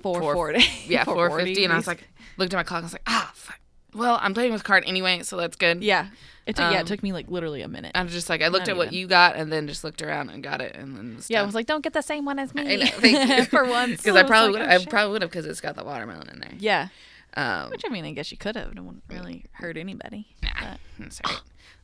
four 0.03 0.21
four- 0.21 0.35
forty. 0.35 0.65
yeah 0.87 1.05
four 1.05 1.39
fifty, 1.39 1.65
and 1.65 1.73
I 1.73 1.77
was 1.77 1.87
like 1.87 2.09
looked 2.37 2.53
at 2.55 2.57
my 2.57 2.63
clock, 2.63 2.79
and 2.79 2.85
I 2.85 2.87
was 2.87 2.93
like 2.95 3.03
ah 3.07 3.31
fuck. 3.35 3.59
Well, 3.95 4.19
I'm 4.23 4.33
playing 4.33 4.53
with 4.55 4.65
card 4.65 4.85
anyway, 4.87 5.23
so 5.23 5.37
that's 5.37 5.55
good. 5.57 5.83
yeah, 5.85 6.07
it 6.47 6.57
took 6.57 6.63
yeah, 6.73 6.79
Um, 6.79 6.85
it 6.85 6.87
took 6.87 7.03
me 7.03 7.13
like 7.13 7.31
literally 7.31 7.61
a 7.61 7.69
minute. 7.69 7.93
I 7.95 8.03
was 8.03 8.13
just 8.13 8.31
like 8.31 8.41
I 8.43 8.49
looked 8.49 8.67
Not 8.69 8.73
at 8.73 8.77
what 8.79 8.87
even. 8.89 8.99
you 9.01 9.07
got, 9.07 9.37
and 9.37 9.53
then 9.53 9.69
just 9.69 9.85
looked 9.85 10.01
around 10.01 10.31
and 10.31 10.43
got 10.43 10.63
it, 10.63 10.75
and 10.77 10.97
then 10.97 11.19
yeah, 11.29 11.43
I 11.43 11.45
was 11.45 11.55
like, 11.55 11.67
don't 11.67 11.83
get 11.85 11.93
the 11.93 12.01
same 12.01 12.25
one 12.25 12.39
as 12.39 12.55
me 12.55 12.63
I 12.73 12.77
know, 12.77 12.87
thank 12.87 13.29
you. 13.39 13.45
for 13.51 13.67
once. 13.67 13.99
because 14.03 14.17
I 14.17 14.23
was 14.23 14.31
probably 14.31 14.53
would 14.53 14.63
oh, 14.63 14.65
I 14.71 14.83
probably 14.87 15.13
would 15.13 15.23
have 15.23 15.31
because 15.31 15.45
it's 15.45 15.61
got 15.61 15.77
the 15.77 15.85
watermelon 15.85 16.29
in 16.31 16.39
there. 16.41 16.53
yeah. 16.59 16.89
Um, 17.35 17.71
Which 17.71 17.83
I 17.87 17.91
mean, 17.91 18.05
I 18.05 18.13
guess 18.13 18.31
you 18.31 18.37
could 18.39 18.57
have. 18.57 18.73
It 18.73 18.81
wouldn't 18.81 19.05
really 19.09 19.45
hurt 19.53 19.77
anybody. 19.77 20.27
nah, 20.43 20.49
but- 20.59 20.81
that's 20.99 21.21
all 21.25 21.33
right. 21.33 21.41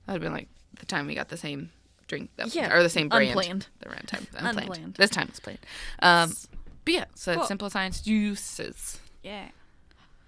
That 0.07 0.13
would 0.15 0.23
have 0.23 0.23
been 0.23 0.33
like 0.33 0.49
the 0.81 0.87
time 0.87 1.07
we 1.07 1.15
got 1.15 1.29
the 1.29 1.37
same 1.37 1.71
drink, 2.07 2.31
that 2.37 2.55
Yeah, 2.55 2.73
or 2.75 2.83
the 2.83 2.89
same 2.89 3.09
brand, 3.11 3.29
unplanned. 3.29 3.67
the 3.81 3.91
right 3.91 4.07
time, 4.07 4.27
unplanned. 4.35 4.59
Unplanned. 4.61 4.95
This 4.95 5.11
time 5.11 5.27
it's 5.29 5.41
planned. 5.41 5.59
Um, 6.01 6.33
but 6.89 6.95
yeah, 6.95 7.05
so 7.15 7.33
Cool. 7.35 7.43
it's 7.43 7.49
simple 7.49 7.71
science 7.71 8.01
juices. 8.01 8.99
Yeah. 9.23 9.49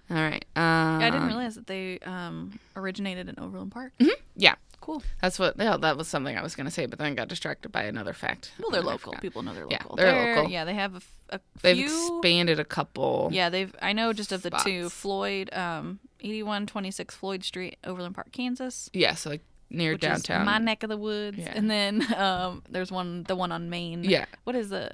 All 0.09 0.17
right. 0.17 0.45
Um, 0.55 1.01
I 1.01 1.09
didn't 1.09 1.27
realize 1.27 1.55
that 1.55 1.67
they 1.67 1.97
um, 1.99 2.59
originated 2.75 3.29
in 3.29 3.39
Overland 3.39 3.71
Park. 3.71 3.93
Yeah, 4.35 4.55
Cool. 4.81 5.03
That's 5.21 5.37
what. 5.37 5.55
Yeah, 5.59 5.77
that 5.77 5.95
was 5.95 6.07
something 6.07 6.35
I 6.35 6.41
was 6.41 6.55
gonna 6.55 6.71
say, 6.71 6.87
but 6.87 6.97
then 6.97 7.11
I 7.11 7.13
got 7.13 7.27
distracted 7.27 7.71
by 7.71 7.83
another 7.83 8.13
fact. 8.13 8.51
Well, 8.59 8.71
they're 8.71 8.81
local. 8.81 9.13
People 9.21 9.43
know 9.43 9.53
they're 9.53 9.63
local. 9.67 9.71
Yeah, 9.77 9.83
local. 9.83 9.95
they're 9.97 10.35
local. 10.37 10.51
Yeah, 10.51 10.65
they 10.65 10.73
have 10.73 10.95
a, 10.95 11.35
a 11.35 11.39
They've 11.61 11.77
few. 11.77 11.85
expanded 12.17 12.59
a 12.59 12.65
couple. 12.65 13.29
yeah, 13.31 13.49
they've. 13.49 13.73
I 13.81 13.93
know 13.93 14.11
just 14.11 14.31
of 14.31 14.41
the 14.41 14.49
two. 14.49 14.89
Floyd, 14.89 15.53
um, 15.53 15.99
eighty-one 16.19 16.65
twenty-six 16.65 17.13
Floyd 17.15 17.43
Street, 17.43 17.77
Overland 17.85 18.15
Park, 18.15 18.31
Kansas. 18.31 18.89
Yeah, 18.91 19.13
so 19.13 19.29
like 19.29 19.41
near 19.69 19.95
downtown. 19.97 20.45
my 20.45 20.57
neck 20.57 20.81
of 20.81 20.89
the 20.89 20.97
woods. 20.97 21.37
Yeah. 21.37 21.53
And 21.55 21.69
then 21.69 22.11
um, 22.17 22.63
there's 22.67 22.91
one, 22.91 23.23
the 23.23 23.35
one 23.35 23.51
on 23.51 23.69
Main. 23.69 24.03
Yeah, 24.03 24.25
What 24.45 24.55
is 24.55 24.69
the 24.69 24.91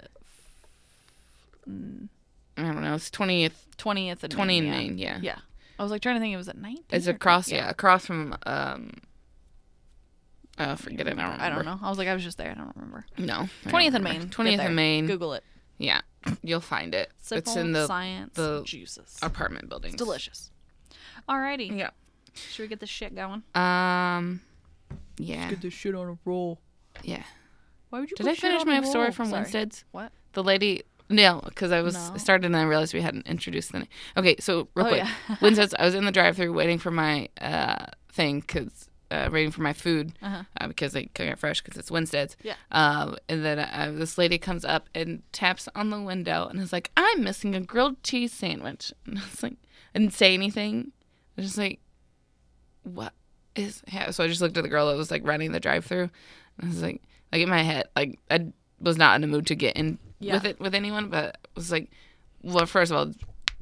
I 1.68 2.62
don't 2.64 2.82
know. 2.82 2.96
It's 2.96 3.12
twentieth, 3.12 3.68
twentieth 3.78 4.24
and 4.24 4.32
twenty 4.32 4.62
Main, 4.62 4.70
yeah. 4.70 4.78
Main. 4.78 4.98
Yeah. 4.98 5.20
Yeah. 5.22 5.40
I 5.80 5.84
was 5.84 5.92
like 5.92 6.02
trying 6.02 6.16
to 6.16 6.20
think 6.20 6.34
it 6.34 6.38
was 6.38 6.50
at 6.50 6.58
ninth. 6.58 6.86
It's 6.90 7.08
across. 7.08 7.52
Yeah. 7.52 7.70
across 7.70 8.06
from. 8.06 8.36
um 8.46 8.92
Oh, 10.60 10.76
forget 10.76 11.02
it. 11.02 11.08
I 11.08 11.10
don't. 11.10 11.18
Remember. 11.18 11.44
I 11.44 11.50
don't 11.50 11.66
know. 11.66 11.80
I 11.84 11.90
was 11.90 12.00
like, 12.00 12.08
I 12.08 12.16
was 12.16 12.24
just 12.24 12.40
there. 12.40 12.50
I 12.50 12.56
don't 12.56 12.76
remember. 12.76 13.06
No. 13.20 13.48
Twentieth 13.68 13.94
and 13.94 14.04
Main. 14.04 14.30
Twentieth 14.30 14.58
there. 14.58 14.68
and 14.68 14.76
Main. 14.76 15.06
Google 15.06 15.34
it. 15.34 15.44
Yeah, 15.78 16.02
you'll 16.42 16.60
find 16.62 16.96
it. 16.96 17.12
Simple 17.22 17.52
it's 17.54 17.56
in 17.56 17.72
the 17.74 17.86
science 17.86 18.34
the 18.34 18.64
juices. 18.66 19.20
apartment 19.22 19.70
building. 19.70 19.94
It's 19.94 20.02
delicious. 20.02 20.50
Alrighty. 21.30 21.78
Yeah. 21.78 21.92
Should 22.34 22.64
we 22.64 22.68
get 22.68 22.80
this 22.80 22.90
shit 22.90 23.14
going? 23.14 23.44
Um. 23.54 24.42
Yeah. 25.20 25.52
Get 25.52 25.62
this 25.62 25.74
shit 25.76 25.94
on 25.94 26.08
a 26.08 26.18
roll. 26.26 26.60
Yeah. 27.04 27.22
Why 27.92 28.00
would 28.00 28.10
you? 28.10 28.18
Did 28.18 28.24
put 28.26 28.32
I 28.32 28.34
shit 28.34 28.42
finish 28.42 28.62
on 28.62 28.68
a 28.68 28.82
my 28.82 28.88
story 28.88 29.12
from 29.12 29.28
Sorry. 29.28 29.42
Winstead's? 29.44 29.86
What? 29.92 30.12
The 30.34 30.44
lady. 30.44 30.82
No, 31.10 31.42
because 31.46 31.72
I 31.72 31.82
was 31.82 31.94
No. 31.96 32.12
I 32.16 32.18
started 32.18 32.46
and 32.46 32.56
then 32.56 32.64
I 32.66 32.68
realized 32.68 32.94
we 32.94 33.02
hadn't 33.02 33.28
introduced 33.28 33.72
the 33.72 33.80
name. 33.80 33.88
Okay, 34.18 34.36
so 34.40 34.68
real 34.76 34.88
Oh, 34.88 34.90
quick, 34.90 35.04
yeah. 35.04 35.36
Winstead's. 35.42 35.74
I 35.80 35.86
was 35.86 35.96
in 35.96 36.06
the 36.06 36.12
drive-through 36.12 36.52
waiting 36.54 36.80
for 36.80 36.92
my 36.92 37.30
uh 37.40 37.86
thing 38.12 38.42
because 38.42 38.90
uh, 39.10 39.30
waiting 39.32 39.52
for 39.52 39.62
my 39.62 39.72
food 39.72 40.12
Uh-huh. 40.22 40.44
uh, 40.60 40.68
because 40.68 40.92
they 40.92 41.04
cook 41.06 41.28
it 41.28 41.40
fresh 41.40 41.62
because 41.62 41.78
it's 41.80 41.90
Winstead's. 41.90 42.36
Yeah. 42.44 42.56
Um, 42.74 43.16
and 43.30 43.46
then 43.46 43.58
uh, 43.60 43.94
this 43.96 44.18
lady 44.18 44.38
comes 44.38 44.66
up 44.66 44.90
and 44.94 45.24
taps 45.32 45.70
on 45.76 45.92
the 45.92 46.02
window 46.02 46.48
and 46.50 46.60
is 46.60 46.74
like, 46.74 46.92
"I'm 46.98 47.24
missing 47.24 47.56
a 47.56 47.62
grilled 47.62 48.04
cheese 48.04 48.34
sandwich." 48.34 48.92
And 49.06 49.18
I 49.20 49.22
was 49.22 49.42
like, 49.44 49.56
I 49.96 50.00
didn't 50.00 50.14
say 50.14 50.34
anything. 50.34 50.92
I 51.38 51.42
was 51.42 51.46
just 51.46 51.58
like, 51.58 51.80
"What 52.84 53.14
is?" 53.56 53.82
Yeah. 53.92 54.12
So 54.12 54.24
I 54.24 54.28
just 54.28 54.42
looked 54.42 54.58
at 54.58 54.64
the 54.64 54.70
girl 54.70 54.88
that 54.90 54.98
was 54.98 55.10
like 55.12 55.26
running 55.26 55.54
the 55.54 55.60
drive-through. 55.62 56.10
And 56.58 56.64
I 56.64 56.68
was 56.68 56.82
like, 56.82 57.02
like 57.32 57.42
in 57.42 57.50
my 57.50 57.62
head, 57.64 57.88
like 57.96 58.20
I 58.30 58.48
was 58.82 58.98
not 58.98 59.16
in 59.16 59.22
the 59.22 59.28
mood 59.28 59.48
to 59.48 59.56
get 59.56 59.78
in 59.78 60.00
Yeah. 60.20 60.34
with 60.36 60.46
it 60.46 60.60
with 60.60 60.74
anyone, 60.76 61.10
but 61.10 61.26
it 61.44 61.50
was 61.56 61.72
like, 61.72 61.92
well, 62.42 62.66
first 62.66 62.92
of 62.92 62.98
all, 62.98 63.14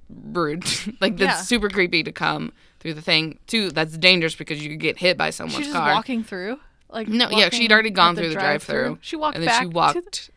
rude. 0.09 0.63
like 1.01 1.17
that's 1.17 1.37
Yeah. 1.39 1.41
super 1.41 1.69
creepy 1.69 2.03
to 2.03 2.11
come 2.11 2.53
through 2.79 2.93
the 2.93 3.01
thing. 3.01 3.39
Two, 3.47 3.71
that's 3.71 3.97
dangerous 3.97 4.35
because 4.35 4.63
you 4.63 4.69
could 4.71 4.79
get 4.79 4.97
hit 4.97 5.17
by 5.17 5.29
someone's 5.31 5.57
She's 5.57 5.67
just 5.67 5.75
car. 5.77 5.93
walking 5.93 6.23
through. 6.23 6.59
Like 6.89 7.07
No, 7.07 7.29
yeah, 7.29 7.49
she'd 7.49 7.71
already 7.71 7.89
gone 7.89 8.15
through 8.15 8.29
the 8.29 8.35
drive-through. 8.35 8.99
She 9.01 9.15
walked 9.15 9.35
and 9.35 9.43
then 9.43 9.47
back. 9.49 9.63
she 9.63 9.69
to 9.69 9.75
walked 9.75 9.95
the- 10.11 10.29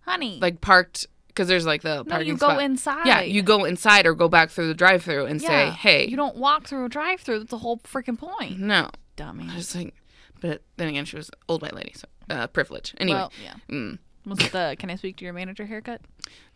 honey. 0.00 0.38
like 0.40 0.60
parked 0.60 1.06
because 1.28 1.48
there's 1.48 1.64
like 1.66 1.82
the 1.82 1.96
no, 1.96 2.04
parking 2.04 2.28
you 2.28 2.36
go 2.36 2.48
spot. 2.48 2.62
inside. 2.62 3.06
Yeah, 3.06 3.20
you 3.22 3.42
go 3.42 3.64
inside 3.64 4.06
or 4.06 4.14
go 4.14 4.28
back 4.28 4.50
through 4.50 4.68
the 4.68 4.74
drive-through 4.74 5.26
and 5.26 5.40
say, 5.40 5.70
"Hey, 5.70 6.06
You 6.06 6.16
don't 6.16 6.36
walk 6.36 6.66
through 6.66 6.84
a 6.84 6.88
drive-through. 6.88 7.38
That's 7.40 7.50
the 7.50 7.58
whole 7.58 7.78
freaking 7.78 8.18
point. 8.18 8.58
no." 8.60 8.90
Dummy. 9.16 9.48
I 9.50 9.56
was 9.56 9.74
like, 9.76 9.94
but 10.40 10.62
then 10.76 10.88
again, 10.88 11.04
she 11.04 11.16
was 11.16 11.30
old 11.48 11.62
white 11.62 11.74
lady, 11.74 11.92
so 11.96 12.06
uh, 12.30 12.46
privilege. 12.48 12.94
Anyway, 12.98 13.16
Well, 13.18 13.32
yeah. 13.42 13.54
mm. 13.70 13.98
Was 14.26 14.40
it 14.40 14.52
the 14.52 14.76
"Can 14.78 14.90
I 14.90 14.96
speak 14.96 15.16
to 15.18 15.24
your 15.24 15.34
manager" 15.34 15.66
haircut? 15.66 16.00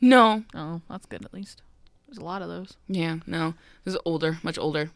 no, 0.01 0.45
Oh, 0.55 0.81
that's 0.89 1.07
good 1.07 1.25
at 1.25 1.35
least. 1.35 1.63
There's 2.07 2.19
a 2.19 2.25
lot 2.25 2.41
of 2.43 2.49
those. 2.49 2.77
yeah, 2.89 3.19
no, 3.27 3.55
this 3.85 3.95
is 3.95 4.01
older, 4.05 4.39
much 4.43 4.59
older. 4.59 4.91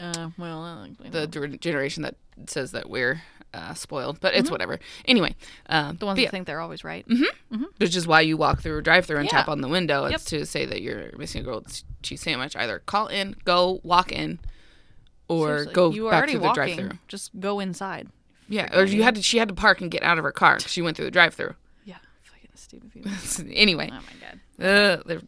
Uh, 0.00 0.30
well, 0.38 0.64
uh, 0.64 0.88
The 1.10 1.26
ger- 1.26 1.46
generation 1.48 2.02
that 2.02 2.16
says 2.46 2.72
that 2.72 2.88
we're 2.90 3.22
uh, 3.52 3.74
spoiled, 3.74 4.18
but 4.20 4.34
it's 4.34 4.50
whatever. 4.50 4.80
Anyway, 5.06 5.36
um, 5.68 5.84
Mm-hmm. 5.90 5.96
the 5.98 6.06
ones 6.06 6.16
that 6.16 6.22
yeah, 6.22 6.30
think 6.30 6.46
they're 6.48 6.60
always 6.60 6.82
right. 6.82 7.06
Mm-hmm. 7.08 7.62
which 7.78 7.94
is 7.94 8.06
why 8.06 8.20
you 8.22 8.36
walk 8.36 8.60
through 8.60 8.78
a 8.78 8.82
drive-through 8.82 9.18
and 9.18 9.26
Yeah. 9.26 9.30
tap 9.38 9.48
on 9.48 9.60
the 9.60 9.68
window. 9.68 10.04
Yep. 10.06 10.14
It's 10.14 10.24
to 10.26 10.44
say 10.46 10.64
that 10.66 10.82
you're 10.82 11.16
missing 11.16 11.42
a 11.42 11.44
grilled 11.44 11.82
cheese 12.02 12.22
sandwich. 12.22 12.56
Either 12.56 12.80
call 12.80 13.06
in, 13.06 13.36
go 13.44 13.80
walk 13.84 14.10
in, 14.10 14.40
or 15.28 15.46
Seriously, 15.48 15.72
go 15.74 15.90
you 15.92 16.04
back 16.04 16.12
already 16.14 16.32
through 16.32 16.40
the 16.42 16.52
drive-through. 16.52 16.90
Just 17.08 17.40
go 17.40 17.60
inside. 17.60 18.08
Yeah, 18.48 18.76
or 18.76 18.84
you 18.84 19.02
had 19.04 19.14
to. 19.14 19.22
She 19.22 19.38
had 19.38 19.48
to 19.48 19.54
park 19.54 19.80
and 19.80 19.90
get 19.90 20.02
out 20.02 20.18
of 20.18 20.24
her 20.24 20.32
car. 20.32 20.54
'cause 20.58 20.70
She 20.70 20.82
went 20.82 20.96
through 20.96 21.06
the 21.06 21.10
drive-through. 21.12 21.54
Stupid 22.54 22.92
people. 22.92 23.10
anyway, 23.54 23.90
oh 23.92 24.00
my 24.60 24.64
god. 24.64 25.02
uh, 25.10 25.18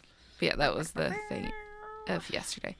yeah, 0.40 0.56
that 0.56 0.74
was 0.74 0.92
the 0.92 1.14
thing 1.28 1.50
of 2.08 2.28
yesterday. 2.30 2.76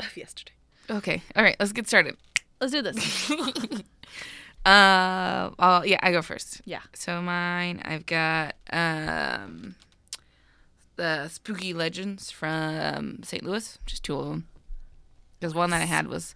Of 0.00 0.16
yesterday. 0.16 0.52
Okay, 0.90 1.22
all 1.36 1.42
right, 1.42 1.56
let's 1.60 1.72
get 1.72 1.86
started. 1.86 2.16
Let's 2.60 2.72
do 2.72 2.82
this. 2.82 3.32
Uh, 4.66 5.50
I'll, 5.58 5.84
yeah, 5.84 5.98
I 6.02 6.10
go 6.10 6.22
first. 6.22 6.62
yeah. 6.64 6.80
So 6.94 7.20
mine, 7.20 7.82
I've 7.84 8.06
got 8.06 8.54
um, 8.72 9.74
the 10.96 11.28
spooky 11.28 11.74
legends 11.74 12.30
from 12.30 13.22
St. 13.22 13.44
Louis, 13.44 13.78
just 13.84 14.04
two 14.04 14.16
of 14.16 14.26
them. 14.26 14.46
Because 15.38 15.54
one 15.54 15.68
that 15.68 15.82
I 15.82 15.84
had 15.84 16.06
was 16.08 16.34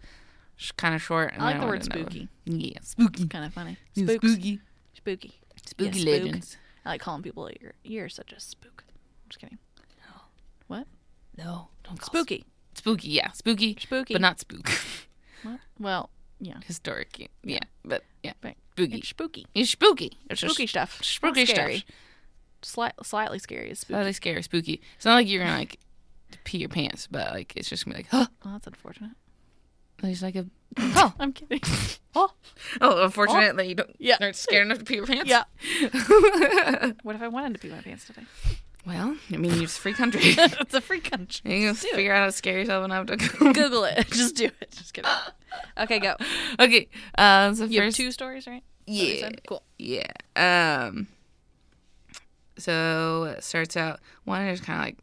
kind 0.76 0.94
of 0.94 1.00
short. 1.00 1.32
And 1.32 1.40
I 1.40 1.46
like 1.46 1.54
then 1.54 1.60
the 1.62 1.66
word 1.68 1.84
spooky. 1.84 2.28
Yeah, 2.44 2.78
spooky. 2.82 3.28
Kind 3.28 3.46
of 3.46 3.54
funny. 3.54 3.78
Yeah, 3.94 4.04
Spooks. 4.04 4.32
Spooky. 4.32 4.60
Spooky. 4.92 5.32
Spooky 5.64 5.98
Yeah, 6.00 6.20
spook. 6.40 6.58
I 6.88 6.92
like 6.92 7.00
calling 7.02 7.22
people 7.22 7.50
you're 7.60 7.74
you're 7.84 8.08
such 8.08 8.32
a 8.32 8.40
spook. 8.40 8.84
Just 9.28 9.40
kidding. 9.40 9.58
No. 10.06 10.22
What? 10.68 10.86
No, 11.36 11.68
don't 11.84 12.00
call 12.00 12.06
Spooky. 12.06 12.44
sp- 12.72 12.78
spooky, 12.78 13.08
yeah, 13.08 13.30
spooky, 13.32 13.76
Spooky. 13.78 14.14
but 14.14 14.20
not 14.22 14.40
spook. 14.40 14.70
What? 15.44 15.60
Well, 15.78 16.10
yeah. 16.40 16.54
Historic, 16.66 17.30
yeah, 17.44 17.60
but 17.84 18.02
yeah, 18.24 18.32
Right. 18.42 18.56
spooky. 18.72 18.96
It's 18.98 19.08
spooky. 19.08 19.46
It's 19.54 19.70
spooky. 19.70 20.18
It's 20.28 20.40
just 20.40 20.54
Spooky 20.54 20.66
stuff. 20.66 20.98
spooky 21.04 21.40
Not 21.42 21.48
scary. 21.48 21.78
stuff. 21.78 21.94
Sli- 22.62 23.04
slightly 23.06 23.38
scary 23.38 23.70
is 23.70 23.78
spooky. 23.80 23.94
Slightly 23.94 24.12
scary, 24.14 24.42
spooky. 24.42 24.80
It's 24.96 25.04
not 25.04 25.14
like 25.14 25.28
you're 25.28 25.44
gonna 25.44 25.56
like 25.58 25.78
pee 26.44 26.58
your 26.58 26.68
pants, 26.70 27.06
but 27.08 27.32
like 27.32 27.52
it's 27.56 27.68
just 27.68 27.84
gonna 27.84 27.98
be 27.98 28.02
like, 28.02 28.08
huh. 28.10 28.26
Oh, 28.44 28.52
that's 28.52 28.66
unfortunate. 28.66 29.12
There's 30.02 30.22
like 30.22 30.36
a 30.36 30.46
oh 30.78 31.12
I'm 31.18 31.32
kidding. 31.32 31.60
oh, 32.14 32.30
oh, 32.80 33.04
unfortunate 33.04 33.56
that 33.56 33.66
you 33.68 33.74
don't 33.74 33.90
Yeah. 33.98 34.16
aren't 34.20 34.36
scared 34.36 34.66
enough 34.66 34.78
to 34.78 34.84
pee 34.84 34.96
your 34.96 35.06
pants. 35.06 35.28
yeah. 35.28 35.44
what 37.02 37.16
if 37.16 37.22
I 37.22 37.28
wanted 37.28 37.54
to 37.54 37.58
pee 37.60 37.68
my 37.74 37.80
pants 37.80 38.06
today? 38.06 38.22
well, 38.86 39.16
I 39.32 39.36
mean, 39.36 39.62
it's 39.62 39.76
a 39.76 39.80
free 39.80 39.92
country. 39.94 40.20
it's 40.24 40.74
a 40.74 40.80
free 40.80 41.00
country. 41.00 41.52
you 41.60 41.66
can 41.66 41.74
Just 41.74 41.82
do 41.82 41.88
it. 41.88 41.96
figure 41.96 42.12
out 42.14 42.20
how 42.20 42.26
to 42.26 42.32
scare 42.32 42.58
yourself 42.58 42.84
enough 42.84 43.06
to 43.06 43.16
go. 43.16 43.52
Google 43.52 43.84
it. 43.84 44.06
Just 44.10 44.36
do 44.36 44.46
it. 44.46 44.70
Just 44.70 44.94
kidding. 44.94 45.10
Okay, 45.76 45.98
go. 45.98 46.16
okay, 46.60 46.88
uh, 47.16 47.52
so 47.54 47.64
You 47.64 47.82
have 47.82 47.92
two 47.94 48.12
stories, 48.12 48.46
right? 48.46 48.62
Is 48.86 49.20
that 49.22 49.32
what 49.48 49.62
you 49.78 49.96
yeah. 49.96 50.04
Cool. 50.06 50.12
yeah. 50.36 50.86
Um, 50.86 51.08
so 52.56 53.24
it 53.24 53.44
starts 53.44 53.76
out 53.76 54.00
one 54.24 54.46
is 54.46 54.60
kind 54.60 54.78
of 54.80 54.84
like 54.86 54.98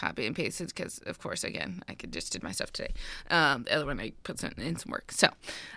copy 0.00 0.26
and 0.26 0.34
pasted 0.34 0.68
because, 0.68 0.98
of 1.06 1.18
course, 1.18 1.44
again, 1.44 1.82
I 1.88 1.94
could 1.94 2.12
just 2.12 2.32
did 2.32 2.42
my 2.42 2.52
stuff 2.52 2.72
today. 2.72 2.92
Um, 3.30 3.64
the 3.64 3.74
other 3.74 3.86
one 3.86 4.00
I 4.00 4.12
put 4.24 4.38
some, 4.38 4.52
in 4.56 4.76
some 4.76 4.90
work. 4.90 5.12
So, 5.12 5.28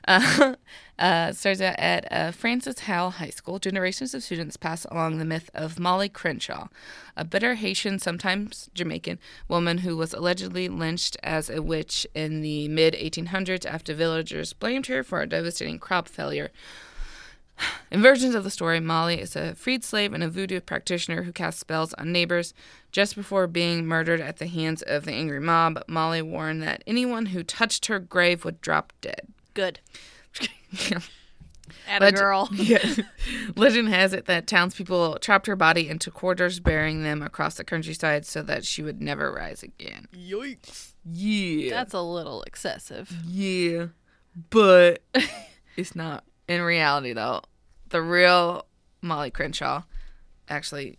uh, 0.07 0.55
uh, 0.99 1.33
starts 1.33 1.59
out 1.59 1.75
at 1.77 2.09
uh, 2.11 2.31
Francis 2.31 2.79
Howell 2.79 3.11
High 3.11 3.31
School. 3.31 3.59
Generations 3.59 4.13
of 4.13 4.23
students 4.23 4.55
pass 4.55 4.85
along 4.85 5.17
the 5.17 5.25
myth 5.25 5.49
of 5.53 5.77
Molly 5.77 6.07
Crenshaw, 6.07 6.69
a 7.17 7.25
bitter 7.25 7.55
Haitian, 7.55 7.99
sometimes 7.99 8.69
Jamaican, 8.73 9.19
woman 9.49 9.79
who 9.79 9.97
was 9.97 10.13
allegedly 10.13 10.69
lynched 10.69 11.17
as 11.21 11.49
a 11.49 11.61
witch 11.61 12.07
in 12.15 12.41
the 12.41 12.69
mid 12.69 12.93
1800s 12.93 13.65
after 13.65 13.93
villagers 13.93 14.53
blamed 14.53 14.87
her 14.87 15.03
for 15.03 15.21
a 15.21 15.27
devastating 15.27 15.79
crop 15.79 16.07
failure. 16.07 16.49
In 17.91 18.01
versions 18.01 18.33
of 18.33 18.43
the 18.43 18.49
story, 18.49 18.79
Molly 18.79 19.21
is 19.21 19.35
a 19.35 19.53
freed 19.53 19.83
slave 19.83 20.13
and 20.13 20.23
a 20.23 20.29
voodoo 20.29 20.59
practitioner 20.59 21.23
who 21.23 21.31
casts 21.31 21.59
spells 21.59 21.93
on 21.93 22.11
neighbors. 22.11 22.53
Just 22.91 23.15
before 23.15 23.45
being 23.47 23.85
murdered 23.85 24.19
at 24.19 24.37
the 24.37 24.47
hands 24.47 24.81
of 24.81 25.05
the 25.05 25.11
angry 25.11 25.39
mob, 25.39 25.83
Molly 25.87 26.21
warned 26.21 26.63
that 26.63 26.83
anyone 26.87 27.27
who 27.27 27.43
touched 27.43 27.85
her 27.85 27.99
grave 27.99 28.43
would 28.45 28.61
drop 28.61 28.93
dead. 29.01 29.27
Good. 29.53 29.79
Yeah. 30.89 30.99
At 31.87 32.01
a 32.03 32.11
girl. 32.11 32.49
Yeah. 32.53 32.95
Legend 33.55 33.89
has 33.89 34.13
it 34.13 34.25
that 34.25 34.47
townspeople 34.47 35.19
chopped 35.21 35.45
her 35.47 35.55
body 35.55 35.87
into 35.87 36.09
quarters, 36.11 36.59
burying 36.59 37.03
them 37.03 37.21
across 37.21 37.55
the 37.55 37.63
countryside 37.63 38.25
so 38.25 38.41
that 38.41 38.65
she 38.65 38.81
would 38.81 39.01
never 39.01 39.31
rise 39.31 39.61
again. 39.63 40.07
Yikes. 40.15 40.93
Yeah. 41.05 41.69
That's 41.69 41.93
a 41.93 42.01
little 42.01 42.41
excessive. 42.43 43.15
Yeah, 43.25 43.87
but 44.49 45.03
it's 45.75 45.95
not. 45.95 46.23
In 46.47 46.61
reality, 46.61 47.13
though, 47.13 47.41
the 47.89 48.01
real 48.01 48.65
Molly 49.01 49.31
Crenshaw, 49.31 49.83
actually, 50.49 50.97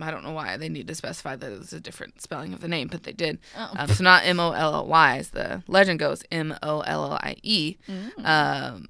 I 0.00 0.10
don't 0.10 0.24
know 0.24 0.32
why 0.32 0.56
they 0.56 0.68
need 0.68 0.88
to 0.88 0.94
specify 0.94 1.36
that 1.36 1.52
it 1.52 1.58
was 1.58 1.72
a 1.72 1.80
different 1.80 2.20
spelling 2.20 2.52
of 2.52 2.60
the 2.60 2.68
name, 2.68 2.88
but 2.88 3.02
they 3.02 3.12
did. 3.12 3.38
Oh. 3.56 3.72
Um, 3.76 3.88
so 3.88 4.02
not 4.02 4.24
M 4.24 4.40
O 4.40 4.52
L 4.52 4.74
L 4.74 4.86
Y, 4.86 5.18
as 5.18 5.30
the 5.30 5.62
legend 5.68 5.98
goes, 5.98 6.22
M 6.30 6.54
O 6.62 6.80
L 6.80 7.04
L 7.04 7.18
I 7.22 7.36
E. 7.42 7.76
Um, 8.24 8.88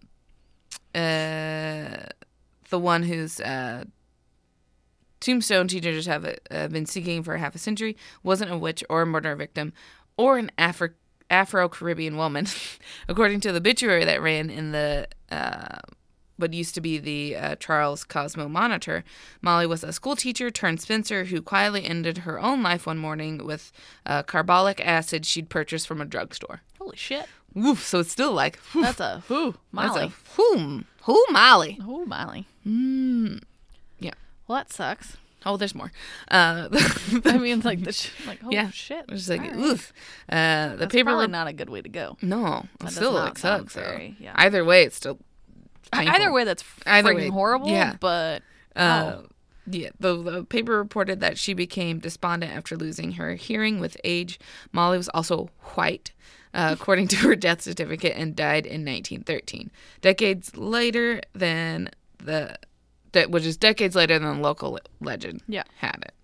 uh, 0.94 2.06
the 2.70 2.78
one 2.78 3.02
whose 3.02 3.40
uh, 3.40 3.84
tombstone 5.20 5.68
teenagers 5.68 6.06
have 6.06 6.38
uh, 6.50 6.68
been 6.68 6.86
seeking 6.86 7.22
for 7.22 7.36
half 7.36 7.54
a 7.54 7.58
century 7.58 7.96
wasn't 8.22 8.50
a 8.50 8.56
witch 8.56 8.84
or 8.88 9.02
a 9.02 9.06
murder 9.06 9.34
victim 9.34 9.72
or 10.16 10.38
an 10.38 10.50
Afri- 10.56 10.94
Afro 11.30 11.68
Caribbean 11.68 12.16
woman. 12.16 12.46
According 13.08 13.40
to 13.40 13.52
the 13.52 13.58
obituary 13.58 14.04
that 14.04 14.22
ran 14.22 14.50
in 14.50 14.72
the 14.72 15.08
uh, 15.30 15.78
what 16.36 16.52
used 16.52 16.74
to 16.74 16.80
be 16.80 16.98
the 16.98 17.36
uh, 17.36 17.54
Charles 17.56 18.02
Cosmo 18.04 18.48
Monitor, 18.48 19.04
Molly 19.40 19.66
was 19.66 19.84
a 19.84 19.92
schoolteacher 19.92 20.50
turned 20.50 20.80
spinster 20.80 21.24
who 21.24 21.40
quietly 21.40 21.84
ended 21.84 22.18
her 22.18 22.40
own 22.40 22.62
life 22.62 22.86
one 22.86 22.98
morning 22.98 23.38
with 23.44 23.70
uh, 24.04 24.22
carbolic 24.24 24.84
acid 24.84 25.24
she'd 25.24 25.48
purchased 25.48 25.86
from 25.86 26.00
a 26.00 26.04
drugstore. 26.04 26.62
Holy 26.80 26.96
shit. 26.96 27.26
Woof! 27.54 27.84
So 27.86 28.00
it's 28.00 28.10
still 28.10 28.32
like 28.32 28.56
whew, 28.72 28.82
That's 28.82 28.98
a 28.98 29.22
who 29.28 29.52
that's 29.52 29.94
Molly. 29.94 30.06
a 30.06 30.12
whom 30.34 30.86
who 31.02 31.24
Molly. 31.30 31.78
Oh, 31.82 32.04
Molly. 32.04 32.48
Mm. 32.66 33.42
Yeah. 34.00 34.14
Well, 34.48 34.58
that 34.58 34.72
sucks. 34.72 35.16
Oh, 35.46 35.56
there's 35.56 35.74
more. 35.74 35.92
Uh, 36.30 36.68
I 37.24 37.38
mean, 37.38 37.60
like 37.60 37.82
the 37.84 37.92
sh- 37.98 38.10
like 38.26 38.40
oh 38.44 38.50
yeah, 38.50 38.70
shit. 38.70 39.04
It's 39.08 39.28
like 39.28 39.40
right. 39.42 39.56
oof. 39.56 39.92
Uh, 40.28 40.70
the 40.70 40.76
That's 40.78 40.92
paper 40.92 41.10
probably 41.10 41.26
not 41.28 41.46
a 41.48 41.52
good 41.52 41.68
way 41.70 41.82
to 41.82 41.88
go. 41.88 42.16
No, 42.22 42.66
it 42.80 42.84
That 42.84 42.92
still 42.92 43.12
not 43.12 43.24
like 43.24 43.38
sound 43.38 43.70
sucks. 43.70 43.74
very- 43.74 44.16
yeah. 44.18 44.32
Either 44.36 44.64
way, 44.64 44.84
it's 44.84 44.96
still 44.96 45.18
painful. 45.92 46.14
Either 46.14 46.32
way, 46.32 46.44
that's 46.44 46.64
Either 46.86 47.14
way, 47.14 47.28
horrible. 47.28 47.68
yeah. 47.68 47.94
But 48.00 48.42
Uh, 48.74 49.16
oh, 49.18 49.26
Yeah, 49.66 49.90
the, 50.00 50.16
the 50.22 50.44
paper 50.44 50.76
reported 50.76 51.20
that 51.20 51.38
she 51.38 51.54
became 51.54 51.98
despondent 51.98 52.52
after 52.52 52.76
losing 52.76 53.12
her 53.12 53.34
hearing 53.34 53.80
with 53.80 53.96
age. 54.04 54.38
Molly 54.72 54.96
was 54.98 55.08
also 55.10 55.48
white, 55.74 56.12
uh, 56.52 56.74
according 56.78 57.08
to 57.08 57.16
her 57.16 57.36
death 57.36 57.62
certificate, 57.62 58.14
and 58.16 58.34
died 58.34 58.66
in 58.66 58.84
1913. 58.84 59.70
Decades 60.00 60.56
later 60.56 61.20
than 61.34 61.88
the, 62.18 62.56
that 63.14 63.30
which 63.30 63.44
is 63.44 63.56
decades 63.56 63.96
later 63.96 64.18
than 64.18 64.36
the 64.36 64.40
local 64.42 64.72
le- 64.72 64.80
legend 65.00 65.42
Yeah. 65.48 65.64
had 65.78 66.04
it. 66.06 66.14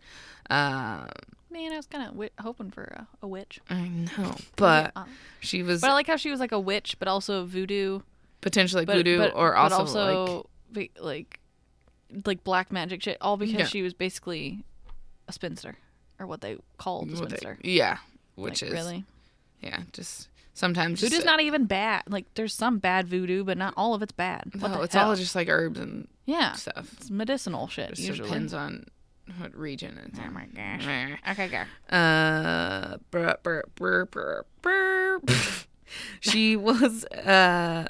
Uh, 0.51 1.07
man, 1.51 1.73
I 1.73 1.77
was 1.77 1.87
kind 1.87 2.09
of 2.21 2.29
hoping 2.41 2.71
for 2.71 2.83
a, 2.85 3.07
a 3.23 3.27
witch. 3.27 3.59
I 3.71 3.89
know, 3.89 4.37
but 4.57 4.93
Uh, 4.95 5.05
she 5.41 5.63
was 5.63 5.81
But 5.81 5.91
I 5.91 5.95
like 5.95 6.07
how 6.07 6.17
she 6.17 6.31
was 6.31 6.39
like 6.41 6.53
a 6.53 6.61
witch, 6.61 6.97
but 6.99 7.09
also 7.09 7.45
voodoo. 7.47 8.01
potentially 8.41 8.85
But, 8.85 8.97
voodoo 8.97 9.19
but, 9.19 9.35
or 9.35 9.53
but 9.55 9.73
also, 9.73 10.47
like 10.75 10.93
like 11.01 11.41
like 12.27 12.43
black 12.45 12.71
magic 12.73 13.03
shit. 13.03 13.17
All 13.21 13.37
because 13.37 13.55
Yeah. 13.55 13.67
she 13.67 13.83
was 13.83 13.95
basically 13.95 14.65
a 15.29 15.33
spinster, 15.33 15.77
or 16.19 16.27
what 16.27 16.41
they 16.41 16.59
called 16.79 17.09
a 17.09 17.13
what 17.15 17.29
they- 17.31 17.37
spinster. 17.37 17.59
yeah, 17.63 17.99
which 18.35 18.63
Like, 18.63 18.71
is 18.73 18.75
really 18.77 19.05
yeah, 19.63 19.83
just 19.93 20.29
sometimes 20.61 21.01
voodoo's 21.01 21.25
not 21.25 21.41
even 21.41 21.65
bad. 21.65 22.05
Like 22.07 22.27
there's 22.35 22.55
some 22.55 22.79
bad 22.79 23.09
voodoo, 23.09 23.43
but 23.43 23.59
not 23.59 23.75
all 23.77 23.95
of 23.95 24.03
it's 24.03 24.13
bad. 24.13 24.53
What 24.61 24.71
no, 24.71 24.83
it's 24.83 24.95
hell? 24.95 25.09
all 25.09 25.17
just 25.17 25.35
like 25.35 25.49
herbs 25.49 25.81
and 25.81 26.07
yeah, 26.27 26.53
stuff. 26.53 26.93
it's 26.93 27.11
medicinal 27.11 27.67
shit 27.67 27.91
Just 27.91 28.03
usually. 28.07 28.29
depends 28.29 28.55
on 28.55 28.87
what 29.39 29.57
region 29.57 29.99
it's. 30.07 30.19
Oh 30.25 30.31
my 30.31 30.47
gosh. 30.47 31.19
Okay, 31.31 31.49
go. 31.49 31.95
Uh, 31.97 32.99
brr, 33.11 33.35
brr, 33.43 33.65
brr, 33.75 34.05
brr, 34.07 34.45
brr. 34.63 35.21
she 36.21 36.57
was 36.57 37.05
uh, 37.07 37.89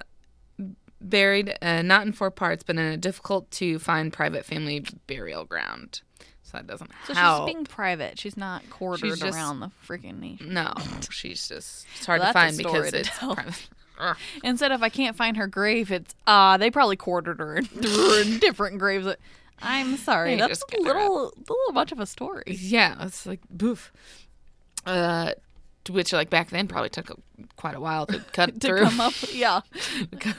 buried 1.01 1.57
uh, 1.61 1.83
not 1.83 2.07
in 2.07 2.13
four 2.13 2.31
parts, 2.31 2.63
but 2.63 2.77
in 2.77 2.83
a 2.83 2.97
difficult 2.97 3.51
to 3.53 3.79
find 3.79 4.13
private 4.13 4.45
family 4.45 4.85
burial 5.07 5.45
ground. 5.45 6.03
So 6.51 6.59
that 6.59 6.67
doesn't 6.67 6.91
So 7.07 7.15
help. 7.15 7.47
she's 7.49 7.55
being 7.55 7.65
private. 7.65 8.19
She's 8.19 8.37
not 8.37 8.69
quartered 8.71 9.11
She's 9.11 9.21
just- 9.21 9.37
around 9.37 9.61
the 9.61 9.71
freaking 9.87 10.19
nation. 10.19 10.53
no, 10.55 10.73
she's 11.11 11.47
just 11.49 11.87
it's 11.97 12.07
hard 12.07 12.21
Well, 12.21 12.31
to 12.31 12.33
find 12.33 12.57
because 12.57 12.91
to 12.91 12.99
it's 12.99 13.09
private. 13.19 13.69
Instead 14.43 14.73
of 14.73 14.83
I 14.83 14.89
can't 14.89 15.15
find 15.15 15.37
her 15.37 15.47
grave, 15.47 15.93
it's 15.93 16.15
ah 16.27 16.57
they 16.57 16.71
probably 16.71 16.97
quartered 16.97 17.39
her 17.39 17.57
and 17.57 17.69
threw 17.71 18.11
her 18.15 18.23
in 18.23 18.39
different 18.39 18.79
graves. 18.79 19.07
I'm 19.63 19.97
sorry, 19.99 20.31
They 20.37 20.41
that's 20.41 20.63
a 20.75 20.81
little, 20.81 21.29
a 21.29 21.53
little 21.53 21.73
much 21.75 21.93
of 21.93 22.01
a 22.01 22.07
story. 22.07 22.45
Yeah, 22.47 22.97
it's 23.05 23.27
like 23.27 23.41
boof. 23.51 23.93
Uh, 24.87 25.33
which 25.93 26.13
like 26.13 26.31
back 26.31 26.51
then 26.51 26.67
probably 26.69 26.89
took 26.91 27.11
a, 27.11 27.17
quite 27.57 27.75
a 27.75 27.81
while 27.81 28.07
to 28.07 28.19
cut 28.33 28.61
To 28.61 28.67
through. 28.69 28.83
come 28.85 29.01
up, 29.01 29.13
yeah. 29.33 29.61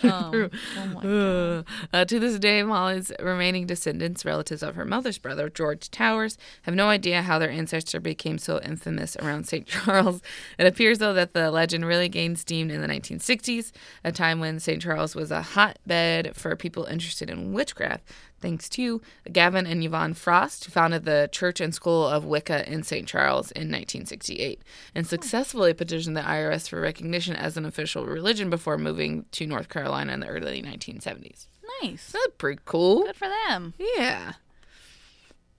Um, 0.03 0.31
through. 0.31 0.49
oh 0.77 0.99
God. 1.01 1.65
Uh, 1.93 2.05
to 2.05 2.19
this 2.19 2.39
day, 2.39 2.63
Molly's 2.63 3.11
remaining 3.19 3.65
descendants, 3.67 4.25
relatives 4.25 4.63
of 4.63 4.75
her 4.75 4.85
mother's 4.85 5.17
brother, 5.17 5.49
George 5.49 5.89
Towers, 5.91 6.37
have 6.63 6.75
no 6.75 6.87
idea 6.87 7.21
how 7.21 7.37
their 7.39 7.49
ancestor 7.51 7.99
became 7.99 8.37
so 8.37 8.59
infamous 8.61 9.15
around 9.17 9.47
St. 9.47 9.65
Charles. 9.67 10.21
It 10.57 10.65
appears, 10.67 10.99
though, 10.99 11.13
that 11.13 11.33
the 11.33 11.51
legend 11.51 11.85
really 11.85 12.09
gained 12.09 12.39
steam 12.39 12.69
in 12.69 12.81
the 12.81 12.87
1960s, 12.87 13.71
a 14.03 14.11
time 14.11 14.39
when 14.39 14.59
St. 14.59 14.81
Charles 14.81 15.15
was 15.15 15.31
a 15.31 15.41
hotbed 15.41 16.35
for 16.35 16.55
people 16.55 16.85
interested 16.85 17.29
in 17.29 17.53
witchcraft, 17.53 18.03
thanks 18.41 18.67
to 18.69 19.01
Gavin 19.31 19.65
and 19.67 19.83
Yvonne 19.83 20.13
Frost, 20.13 20.65
who 20.65 20.71
founded 20.71 21.05
the 21.05 21.29
Church 21.31 21.61
and 21.61 21.73
School 21.73 22.05
of 22.07 22.25
Wicca 22.25 22.69
in 22.71 22.83
St. 22.83 23.07
Charles 23.07 23.51
in 23.51 23.67
1968 23.71 24.61
and 24.95 25.05
successfully 25.07 25.73
petitioned 25.73 26.17
the 26.17 26.21
IRS 26.21 26.67
for 26.67 26.81
recognition 26.81 27.35
as 27.35 27.57
an 27.57 27.65
official 27.65 28.05
religion 28.05 28.49
before 28.49 28.77
moving 28.77 29.25
to 29.31 29.45
North 29.47 29.69
Carolina 29.69 30.13
in 30.13 30.19
the 30.19 30.27
early 30.27 30.61
1970s. 30.61 31.45
Nice. 31.81 32.11
That's 32.11 32.27
pretty 32.37 32.61
cool. 32.65 33.03
Good 33.03 33.15
for 33.15 33.29
them. 33.47 33.73
Yeah. 33.79 34.33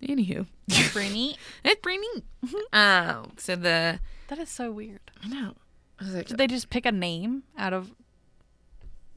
Anywho, 0.02 0.46
That's 0.66 0.90
pretty 0.92 1.14
neat. 1.14 1.36
it's 1.64 1.80
pretty 1.80 1.98
neat. 2.00 2.24
Mm-hmm. 2.44 2.76
Oh, 2.76 3.26
so 3.36 3.54
the 3.54 4.00
That 4.26 4.38
is 4.40 4.48
so 4.48 4.72
weird. 4.72 4.98
I 5.22 5.28
know. 5.28 5.54
Did 6.00 6.36
they 6.38 6.48
just 6.48 6.70
pick 6.70 6.84
a 6.84 6.90
name 6.90 7.44
out 7.56 7.72
of? 7.72 7.92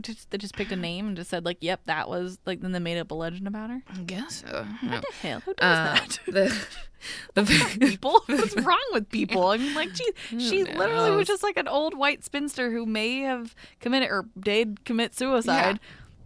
Just 0.06 0.30
they 0.32 0.38
just 0.38 0.56
picked 0.56 0.72
a 0.72 0.76
name 0.76 1.08
and 1.08 1.18
just 1.18 1.30
said 1.30 1.46
like, 1.46 1.58
"Yep, 1.62 1.82
that 1.86 2.08
was 2.10 2.38
like." 2.46 2.62
Then 2.62 2.72
they 2.72 2.80
made 2.80 2.98
up 3.00 3.12
a 3.12 3.14
legend 3.16 3.48
about 3.48 3.70
her. 3.70 3.82
I 3.90 3.98
guess 4.04 4.44
so. 4.48 4.66
What 4.82 5.02
the 5.02 5.14
hell? 5.28 5.40
Who 5.42 5.54
does 5.54 5.78
Uh, 5.78 5.94
that? 5.96 6.20
the 6.28 6.68
the 7.34 7.78
people. 7.88 8.22
What's 8.28 8.56
wrong 8.58 8.80
with 8.94 9.10
people? 9.10 9.48
I 9.48 9.58
mean, 9.58 9.74
like, 9.74 9.90
geez, 9.94 10.12
she 10.50 10.64
literally 10.64 11.12
was 11.12 11.28
just 11.28 11.44
like 11.44 11.58
an 11.58 11.68
old 11.68 11.98
white 11.98 12.24
spinster 12.24 12.72
who 12.72 12.86
may 12.86 13.20
have 13.22 13.56
committed 13.80 14.10
or 14.10 14.26
did 14.40 14.84
commit 14.86 15.16
suicide, 15.16 15.80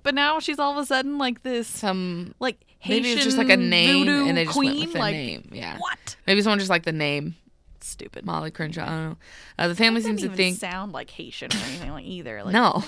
but 0.04 0.14
now 0.16 0.40
she's 0.40 0.60
all 0.60 0.72
of 0.72 0.78
a 0.78 0.86
sudden 0.86 1.18
like 1.18 1.44
this, 1.44 1.68
some 1.68 2.34
like 2.40 2.58
Haitian 2.80 3.04
maybe 3.04 3.14
it's 3.14 3.24
just 3.26 3.38
like 3.38 3.50
a 3.50 3.58
name 3.58 4.08
and 4.08 4.38
they 4.38 4.46
just 4.46 4.56
queen. 4.56 4.72
went 4.72 4.80
with 4.86 4.94
the 4.94 5.00
like, 5.00 5.14
name. 5.14 5.50
Yeah. 5.52 5.78
what? 5.78 6.16
Maybe 6.28 6.42
someone 6.42 6.60
just 6.60 6.70
like 6.70 6.84
the 6.84 6.92
name 6.94 7.36
Stupid. 7.82 8.26
Molly 8.26 8.52
Crenshaw. 8.52 8.84
I 8.84 8.86
don't 8.88 9.10
know. 9.10 9.18
Uh, 9.58 9.68
the 9.70 9.76
family 9.76 10.02
seems 10.02 10.22
to 10.22 10.30
think 10.30 10.58
sound 10.58 10.92
like 10.92 11.10
Haitian 11.12 11.52
or 11.52 11.58
anything 11.68 11.92
like 11.92 12.06
either. 12.06 12.44
Like, 12.44 12.54
no. 12.54 12.84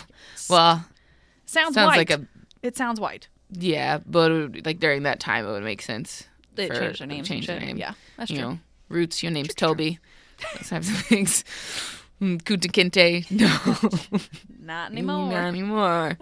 Well, 0.49 0.85
sounds, 1.45 1.75
sounds 1.75 1.87
white. 1.87 1.97
like 1.97 2.09
a 2.11 2.25
It 2.61 2.75
sounds 2.77 2.99
white. 2.99 3.27
yeah, 3.51 3.99
but 4.05 4.31
it 4.31 4.33
would, 4.33 4.65
like 4.65 4.79
during 4.79 5.03
that 5.03 5.19
time 5.19 5.45
it 5.47 5.51
would 5.51 5.63
make 5.63 5.81
sense. 5.81 6.23
They 6.55 6.67
for- 6.67 6.75
changed 6.75 6.99
their 7.01 7.07
names. 7.07 7.19
and 7.19 7.27
Change 7.27 7.47
their 7.47 7.59
name. 7.59 7.77
Yeah, 7.77 7.93
that's 8.17 8.29
you 8.31 8.37
true. 8.39 8.47
know, 8.49 8.59
roots. 8.89 9.23
Your 9.23 9.31
name's 9.31 9.53
Toby. 9.55 9.99
Those 10.57 10.69
types 10.69 10.89
of 10.89 10.97
things. 11.05 11.43
Mm, 12.21 12.41
Kunta 12.43 12.69
Kinte. 12.71 13.25
No. 13.31 13.47
Not 14.59 14.91
Not 14.93 15.43
anymore. 15.47 16.17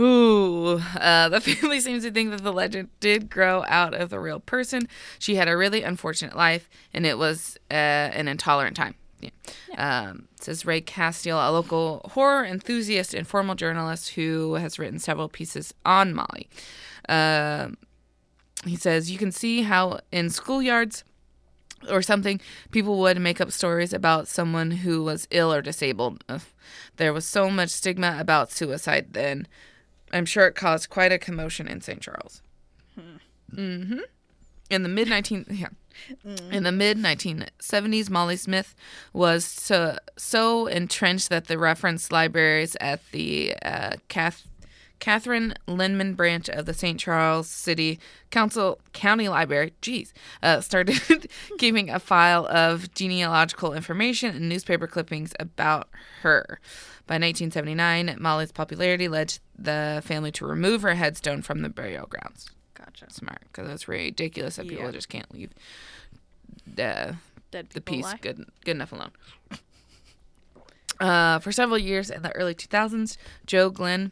Ooh, 0.00 0.80
uh, 1.00 1.28
the 1.28 1.40
family 1.40 1.80
seems 1.80 2.04
to 2.04 2.10
think 2.10 2.30
that 2.30 2.42
the 2.42 2.52
legend 2.52 2.88
did 3.00 3.30
grow 3.30 3.64
out 3.68 3.94
of 3.94 4.10
the 4.10 4.20
real 4.20 4.40
person. 4.40 4.88
She 5.18 5.34
had 5.34 5.48
a 5.48 5.56
really 5.56 5.82
unfortunate 5.82 6.36
life, 6.36 6.68
and 6.94 7.04
it 7.04 7.18
was 7.18 7.56
uh, 7.70 7.74
an 7.74 8.28
intolerant 8.28 8.76
time. 8.76 8.94
Yeah. 9.20 9.30
Um, 9.76 10.28
says 10.40 10.64
Ray 10.64 10.80
Castiel, 10.80 11.48
a 11.48 11.50
local 11.50 12.08
horror 12.12 12.44
enthusiast 12.44 13.14
and 13.14 13.26
formal 13.26 13.56
journalist 13.56 14.10
who 14.10 14.54
has 14.54 14.78
written 14.78 15.00
several 15.00 15.28
pieces 15.28 15.74
on 15.84 16.14
Molly. 16.14 16.48
Um 17.08 17.76
he 18.64 18.76
says, 18.76 19.10
You 19.10 19.18
can 19.18 19.32
see 19.32 19.62
how 19.62 20.00
in 20.10 20.26
schoolyards 20.26 21.04
or 21.88 22.02
something, 22.02 22.40
people 22.70 22.98
would 22.98 23.20
make 23.20 23.40
up 23.40 23.52
stories 23.52 23.92
about 23.92 24.26
someone 24.26 24.70
who 24.70 25.02
was 25.04 25.28
ill 25.30 25.52
or 25.52 25.62
disabled. 25.62 26.24
Ugh. 26.28 26.42
There 26.96 27.12
was 27.12 27.24
so 27.24 27.50
much 27.50 27.70
stigma 27.70 28.16
about 28.18 28.50
suicide 28.50 29.12
then. 29.12 29.46
I'm 30.12 30.26
sure 30.26 30.46
it 30.46 30.54
caused 30.54 30.90
quite 30.90 31.12
a 31.12 31.18
commotion 31.18 31.68
in 31.68 31.80
St. 31.80 32.00
Charles. 32.00 32.42
hmm 33.54 34.00
In 34.70 34.82
the 34.82 34.88
mid 34.88 35.08
19 35.08 35.46
yeah. 35.50 35.68
In 36.50 36.62
the 36.62 36.72
mid 36.72 36.96
1970s, 36.98 38.08
Molly's 38.10 38.46
myth 38.48 38.74
was 39.12 39.44
so, 39.44 39.98
so 40.16 40.66
entrenched 40.66 41.28
that 41.28 41.46
the 41.46 41.58
reference 41.58 42.10
libraries 42.12 42.76
at 42.80 43.00
the 43.10 43.54
uh, 43.62 43.96
Cath, 44.08 44.47
Kathryn 45.00 45.54
Linnemann 45.66 46.16
branch 46.16 46.48
of 46.48 46.66
the 46.66 46.74
St. 46.74 46.98
Charles 46.98 47.48
City 47.48 47.98
Council 48.30 48.80
County 48.92 49.28
Library, 49.28 49.72
geez, 49.80 50.12
uh, 50.42 50.60
started 50.60 51.28
keeping 51.58 51.88
a 51.88 51.98
file 52.00 52.46
of 52.48 52.92
genealogical 52.94 53.72
information 53.74 54.34
and 54.34 54.48
newspaper 54.48 54.86
clippings 54.86 55.32
about 55.38 55.88
her. 56.22 56.60
By 57.06 57.14
1979, 57.14 58.16
Molly's 58.20 58.52
popularity 58.52 59.08
led 59.08 59.38
the 59.58 60.02
family 60.04 60.30
to 60.32 60.44
remove 60.46 60.82
her 60.82 60.94
headstone 60.94 61.40
from 61.42 61.62
the 61.62 61.68
burial 61.70 62.06
grounds. 62.06 62.50
Gotcha. 62.74 63.06
Smart, 63.10 63.40
because 63.50 63.66
that's 63.68 63.88
ridiculous 63.88 64.56
that 64.56 64.68
people 64.68 64.84
Yeah. 64.86 64.90
just 64.92 65.08
can't 65.08 65.32
leave 65.32 65.50
the 66.66 67.16
Dead 67.50 67.68
the 67.72 67.80
piece 67.80 68.04
lie. 68.04 68.18
good 68.20 68.44
good 68.64 68.72
enough 68.76 68.92
alone. 68.92 69.10
Uh, 71.00 71.38
for 71.38 71.52
several 71.52 71.78
years 71.78 72.10
in 72.10 72.22
the 72.22 72.32
early 72.32 72.54
2000s, 72.54 73.16
Joe 73.46 73.70
Glenn 73.70 74.10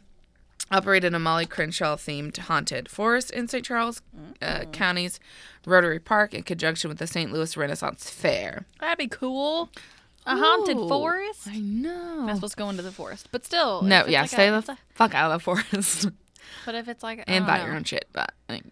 operated 0.71 1.13
a 1.13 1.19
Molly 1.19 1.45
Crenshaw 1.45 1.95
themed 1.95 2.37
haunted 2.37 2.89
forest 2.89 3.31
in 3.31 3.47
St. 3.47 3.63
Charles 3.65 4.01
uh, 4.41 4.65
County's 4.71 5.19
Rotary 5.65 5.99
Park 5.99 6.33
in 6.33 6.43
conjunction 6.43 6.89
with 6.89 6.97
the 6.97 7.07
St. 7.07 7.31
Louis 7.31 7.55
Renaissance 7.55 8.09
Fair. 8.09 8.65
That'd 8.79 8.97
be 8.97 9.07
cool. 9.07 9.69
A 10.25 10.35
haunted 10.35 10.77
Ooh, 10.77 10.89
forest? 10.89 11.47
I 11.47 11.59
know. 11.59 12.25
Not 12.25 12.35
supposed 12.35 12.57
to 12.57 12.61
go 12.63 12.69
into 12.69 12.81
the 12.83 12.91
forest, 12.91 13.29
but 13.31 13.45
still. 13.45 13.81
no, 13.81 14.05
yeah, 14.07 14.21
like 14.21 14.29
stay 14.29 14.49
a, 14.49 14.61
the 14.61 14.77
fuck 14.93 15.13
out 15.13 15.31
of 15.31 15.39
the 15.39 15.43
forest 15.43 16.07
But 16.65 16.75
if 16.75 16.87
it's 16.89 17.01
like 17.03 17.19
I 17.19 17.23
and 17.27 17.45
buy 17.45 17.59
know. 17.59 17.65
your 17.65 17.75
own 17.75 17.83
shit. 17.85 18.07
But 18.11 18.33
like, 18.49 18.63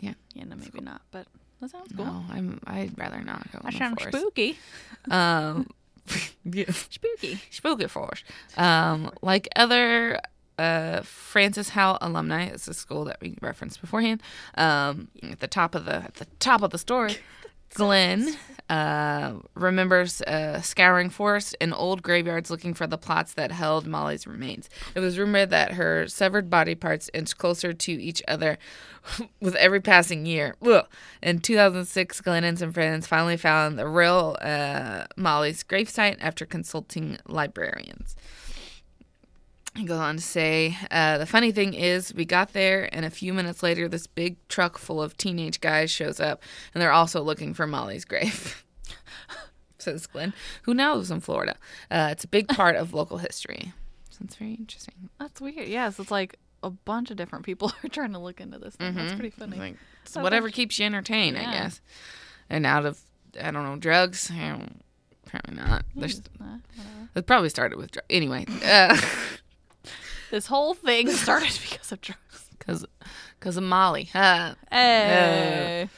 yeah, 0.00 0.14
no, 0.34 0.56
maybe 0.56 0.80
not. 0.80 1.02
But 1.10 1.26
that 1.60 1.70
sounds 1.70 1.92
cool. 1.96 2.06
no, 2.06 2.24
I'm. 2.30 2.60
I'd 2.66 2.98
rather 2.98 3.20
not 3.22 3.50
go. 3.52 3.60
That 3.62 3.74
sounds 3.74 4.02
spooky. 4.02 4.58
Um, 5.10 5.68
yeah. 6.44 6.70
Spooky. 6.70 7.40
Spooky 7.50 7.88
forest. 7.88 8.22
Um, 8.56 9.10
like 9.20 9.48
other 9.56 10.20
uh, 10.58 11.02
Francis 11.02 11.70
Howell 11.70 11.98
alumni, 12.00 12.44
it's 12.44 12.68
a 12.68 12.74
school 12.74 13.04
that 13.04 13.18
we 13.20 13.36
referenced 13.40 13.80
beforehand. 13.80 14.22
Um, 14.56 15.08
at 15.22 15.40
the 15.40 15.48
top 15.48 15.74
of 15.74 15.84
the 15.84 15.96
at 15.96 16.14
the 16.14 16.26
top 16.38 16.62
of 16.62 16.70
the 16.70 16.78
story, 16.78 17.16
Glenn 17.74 18.36
uh, 18.68 19.34
remembers 19.54 20.22
uh, 20.22 20.60
scouring 20.60 21.10
forests 21.10 21.54
and 21.60 21.74
old 21.74 22.02
graveyards 22.02 22.50
looking 22.50 22.74
for 22.74 22.86
the 22.86 22.98
plots 22.98 23.34
that 23.34 23.52
held 23.52 23.86
Molly's 23.86 24.26
remains. 24.26 24.68
It 24.94 25.00
was 25.00 25.18
rumored 25.18 25.50
that 25.50 25.72
her 25.72 26.06
severed 26.06 26.48
body 26.48 26.74
parts 26.74 27.10
inched 27.14 27.38
closer 27.38 27.72
to 27.72 27.92
each 27.92 28.22
other 28.28 28.58
with 29.40 29.54
every 29.56 29.80
passing 29.80 30.26
year. 30.26 30.56
Ugh. 30.62 30.86
In 31.22 31.40
2006, 31.40 32.20
Glenn 32.20 32.44
and 32.44 32.58
some 32.58 32.72
friends 32.72 33.06
finally 33.06 33.36
found 33.36 33.78
the 33.78 33.88
real 33.88 34.36
uh, 34.40 35.04
Molly's 35.16 35.64
gravesite 35.64 36.18
after 36.20 36.46
consulting 36.46 37.18
librarians. 37.26 38.16
He 39.74 39.84
goes 39.84 39.98
on 39.98 40.16
to 40.16 40.22
say, 40.22 40.76
uh, 40.90 41.16
the 41.16 41.24
funny 41.26 41.50
thing 41.50 41.72
is, 41.72 42.12
we 42.12 42.26
got 42.26 42.52
there, 42.52 42.90
and 42.94 43.06
a 43.06 43.10
few 43.10 43.32
minutes 43.32 43.62
later, 43.62 43.88
this 43.88 44.06
big 44.06 44.36
truck 44.48 44.76
full 44.76 45.00
of 45.02 45.16
teenage 45.16 45.60
guys 45.62 45.90
shows 45.90 46.20
up, 46.20 46.42
and 46.74 46.82
they're 46.82 46.92
also 46.92 47.22
looking 47.22 47.54
for 47.54 47.66
Molly's 47.66 48.04
grave. 48.04 48.64
Says 49.78 50.06
Glenn, 50.06 50.32
who 50.62 50.74
now 50.74 50.94
lives 50.94 51.10
in 51.10 51.20
Florida. 51.20 51.56
Uh, 51.90 52.08
it's 52.12 52.22
a 52.24 52.28
big 52.28 52.48
part 52.48 52.76
of 52.76 52.92
local 52.94 53.18
history. 53.18 53.72
So 54.10 54.18
it's 54.24 54.36
very 54.36 54.52
interesting. 54.54 55.08
That's 55.18 55.40
weird. 55.40 55.66
Yes, 55.68 55.98
it's 55.98 56.10
like 56.10 56.36
a 56.62 56.70
bunch 56.70 57.10
of 57.10 57.16
different 57.16 57.44
people 57.44 57.72
are 57.84 57.88
trying 57.88 58.12
to 58.12 58.18
look 58.18 58.40
into 58.40 58.58
this 58.58 58.76
thing. 58.76 58.94
That's 58.94 59.14
pretty 59.14 59.30
funny. 59.30 59.56
Like, 59.56 59.76
So 60.04 60.22
whatever 60.22 60.46
much- 60.48 60.54
keeps 60.54 60.78
you 60.78 60.86
entertained, 60.86 61.38
I 61.38 61.44
guess. 61.44 61.80
And 62.50 62.66
out 62.66 62.84
of, 62.84 63.00
I 63.40 63.50
don't 63.50 63.64
know, 63.64 63.76
drugs? 63.76 64.28
Don't, 64.28 64.82
probably 65.26 65.56
not. 65.56 65.84
There's, 65.96 66.20
it 67.14 67.26
probably 67.26 67.48
started 67.48 67.78
with 67.78 67.90
drugs. 67.92 68.06
Anyway, 68.10 68.44
uh, 68.64 69.00
This 70.32 70.46
whole 70.46 70.72
thing 70.72 71.10
started 71.10 71.58
because 71.62 71.92
of 71.92 72.00
drugs. 72.00 72.48
because 72.58 72.86
because 73.38 73.58
of 73.58 73.64
Molly. 73.64 74.04
Huh? 74.14 74.54
Hey. 74.70 75.90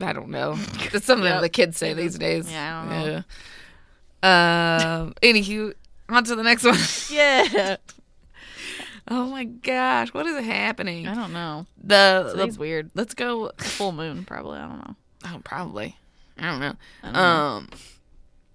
I 0.00 0.12
don't 0.14 0.30
know. 0.30 0.56
It's 0.94 1.04
something 1.04 1.26
Yep. 1.28 1.42
the 1.42 1.50
kids 1.50 1.76
say 1.76 1.92
these 1.92 2.16
days. 2.16 2.50
Yeah, 2.50 2.80
I 2.80 2.80
don't 2.80 2.88
know. 2.88 3.22
Yeah. 4.22 4.98
Um. 5.02 5.14
anywho, 5.22 5.74
on 6.08 6.24
to 6.24 6.34
the 6.34 6.42
next 6.42 6.64
one. 6.64 6.78
yeah. 7.10 7.76
oh 9.08 9.26
my 9.26 9.44
gosh, 9.44 10.14
what 10.14 10.24
is 10.24 10.42
happening? 10.42 11.06
I 11.06 11.14
don't 11.14 11.34
know. 11.34 11.66
The, 11.84 12.32
the 12.34 12.58
weird. 12.58 12.90
let's 12.94 13.12
go. 13.12 13.52
Full 13.58 13.92
moon, 13.92 14.24
probably. 14.24 14.58
I 14.58 14.66
don't 14.66 14.78
know. 14.78 14.96
Oh, 15.26 15.40
probably. 15.44 15.98
I 16.38 16.42
don't 16.46 16.60
know. 16.60 16.74
I 17.02 17.06
don't 17.06 17.12
know. 17.12 17.20
Um, 17.20 17.68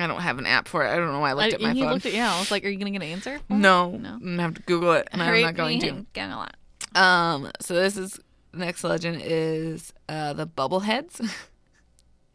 I 0.01 0.07
don't 0.07 0.21
have 0.21 0.37
an 0.39 0.45
app 0.45 0.67
for 0.67 0.85
it. 0.85 0.89
I 0.89 0.95
don't 0.97 1.11
know 1.11 1.19
why 1.19 1.29
I 1.31 1.33
looked 1.33 1.53
I, 1.53 1.55
at 1.55 1.61
my 1.61 1.71
you 1.71 1.83
phone. 1.83 1.93
looked 1.93 2.05
at 2.05 2.13
yeah. 2.13 2.33
I 2.33 2.39
was 2.39 2.51
like, 2.51 2.65
"Are 2.65 2.69
you 2.69 2.77
gonna 2.77 2.91
get 2.91 3.01
an 3.01 3.07
answer?" 3.09 3.39
no, 3.49 3.91
No. 3.91 4.09
I'm 4.13 4.19
gonna 4.19 4.41
have 4.41 4.53
to 4.55 4.61
Google 4.63 4.93
it, 4.93 5.07
and 5.11 5.21
I'm 5.21 5.41
not 5.41 5.55
going 5.55 5.79
to. 5.81 5.87
and 5.89 6.13
get 6.13 6.29
a 6.29 6.35
lot. 6.35 6.55
Um, 6.95 7.51
so 7.59 7.75
this 7.75 7.95
is 7.97 8.19
next 8.53 8.83
legend 8.83 9.21
is 9.23 9.93
uh 10.09 10.33
the 10.33 10.45
bubbleheads. 10.47 11.29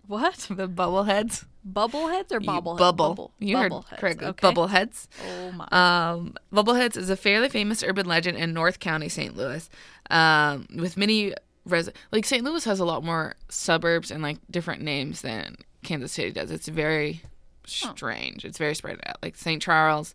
What? 0.07 0.37
the 0.51 0.69
bubbleheads. 0.69 1.45
Bubbleheads 1.69 2.31
or 2.31 2.41
You- 2.41 2.47
bobble? 2.47 2.77
Bubble. 2.77 3.33
You 3.41 3.57
heard 3.57 3.73
Bubbleheads, 3.73 3.99
correctly. 3.99 4.27
Okay. 4.29 4.49
Bubbleheads. 4.49 5.09
Oh 5.29 5.51
my. 5.53 5.67
Um, 5.73 6.35
Bubbleheads 6.53 6.97
is 6.97 7.11
a 7.11 7.17
fairly 7.17 7.49
famous 7.49 7.83
urban 7.83 8.07
legend 8.07 8.39
in 8.39 8.55
North 8.55 8.79
County, 8.79 9.09
St. 9.09 9.37
Louis, 9.37 9.69
um, 10.11 10.67
with 10.77 10.97
many 10.97 11.35
res- 11.65 11.91
like 12.13 12.25
St. 12.25 12.45
Louis 12.45 12.65
has 12.67 12.79
a 12.79 12.85
lot 12.85 13.03
more 13.03 13.35
suburbs 13.49 14.13
and 14.13 14.23
like 14.23 14.39
different 14.49 14.81
names 14.81 15.23
than 15.23 15.57
Kansas 15.83 16.13
City 16.13 16.31
does. 16.31 16.53
It's 16.53 16.69
very 16.69 17.23
strange. 17.67 18.45
It's 18.45 18.59
very 18.59 18.75
spread 18.75 18.99
out, 19.07 19.17
like 19.23 19.37
St. 19.37 19.61
Charles, 19.63 20.15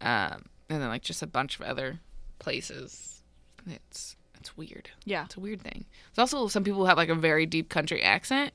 um, 0.00 0.46
and 0.68 0.82
then 0.82 0.88
like 0.88 1.02
just 1.02 1.22
a 1.22 1.26
bunch 1.26 1.58
of 1.58 1.64
other 1.66 2.00
places. 2.38 3.22
It's 3.66 4.16
it's 4.36 4.56
weird. 4.56 4.90
yeah. 5.04 5.24
It's 5.24 5.36
a 5.36 5.40
weird 5.40 5.60
thing. 5.62 5.84
There's 6.14 6.32
also 6.32 6.48
some 6.48 6.62
people 6.64 6.80
who 6.80 6.86
have 6.86 6.96
like 6.96 7.08
a 7.08 7.14
very 7.14 7.44
deep 7.46 7.68
country 7.68 8.02
accent. 8.02 8.52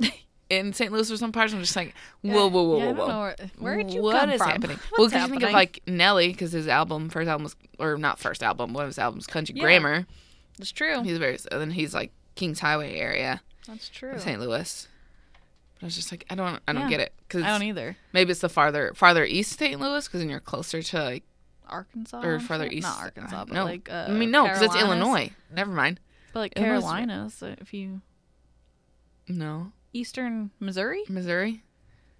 In 0.50 0.72
St. 0.72 0.90
Louis 0.90 1.10
or 1.10 1.18
some 1.18 1.30
parts, 1.30 1.52
I'm 1.52 1.60
just 1.60 1.76
like, 1.76 1.92
whoa, 2.22 2.46
whoa, 2.48 2.62
whoa, 2.62 2.78
Yeah, 2.78 2.92
whoa, 2.92 3.06
whoa. 3.06 3.18
where, 3.18 3.36
where 3.58 3.76
did 3.76 3.92
you 3.92 4.00
What 4.00 4.18
come 4.18 4.30
is 4.30 4.38
from? 4.40 4.50
happening? 4.50 4.78
What's 4.96 4.98
well, 4.98 5.06
because 5.08 5.22
you 5.24 5.28
think 5.28 5.42
of 5.42 5.52
like 5.52 5.82
Nelly, 5.86 6.28
because 6.28 6.52
his 6.52 6.66
album, 6.66 7.10
first 7.10 7.28
album 7.28 7.42
was, 7.44 7.54
or 7.78 7.98
not 7.98 8.18
first 8.18 8.42
album, 8.42 8.72
one 8.72 8.84
of 8.84 8.88
his 8.88 8.98
albums, 8.98 9.26
Country 9.26 9.54
Yeah. 9.56 9.62
Grammar. 9.64 10.06
It's 10.58 10.72
true. 10.72 11.02
He's 11.02 11.18
very, 11.18 11.38
and 11.52 11.60
then 11.60 11.70
he's 11.72 11.92
like 11.92 12.12
Kings 12.34 12.60
Highway 12.60 12.94
area, 12.98 13.42
That's 13.66 13.90
true. 13.90 14.18
St. 14.18 14.40
Louis. 14.40 14.88
But 15.78 15.84
I 15.84 15.86
was 15.86 15.96
just 15.96 16.10
like, 16.12 16.24
I 16.28 16.34
don't, 16.34 16.60
I 16.66 16.72
don't 16.72 16.82
Yeah. 16.82 16.88
get 16.88 17.00
it, 17.00 17.12
because 17.20 17.42
I 17.44 17.48
don't 17.50 17.62
either. 17.62 17.96
maybe 18.12 18.32
it's 18.32 18.40
the 18.40 18.48
farther, 18.48 18.92
farther 18.94 19.24
east 19.24 19.58
St. 19.58 19.80
Louis, 19.80 20.06
because 20.06 20.20
then 20.20 20.28
you're 20.30 20.40
closer 20.40 20.82
to 20.82 21.02
like, 21.04 21.24
Arkansas 21.68 22.22
or 22.22 22.40
farther 22.40 22.66
east. 22.66 22.82
Not 22.86 22.98
Arkansas, 22.98 23.44
but 23.44 23.54
no, 23.54 23.64
like 23.64 23.88
uh, 23.90 24.06
I 24.08 24.12
mean 24.12 24.30
no, 24.30 24.44
because 24.44 24.62
it's 24.62 24.74
Illinois. 24.74 25.30
Never 25.54 25.70
mind. 25.70 26.00
But 26.32 26.40
like 26.40 26.52
Illinois 26.56 26.80
Carolinas, 26.80 27.42
if 27.42 27.74
you 27.74 28.00
No, 29.28 29.72
eastern 29.92 30.50
Missouri, 30.60 31.02
Missouri, 31.08 31.62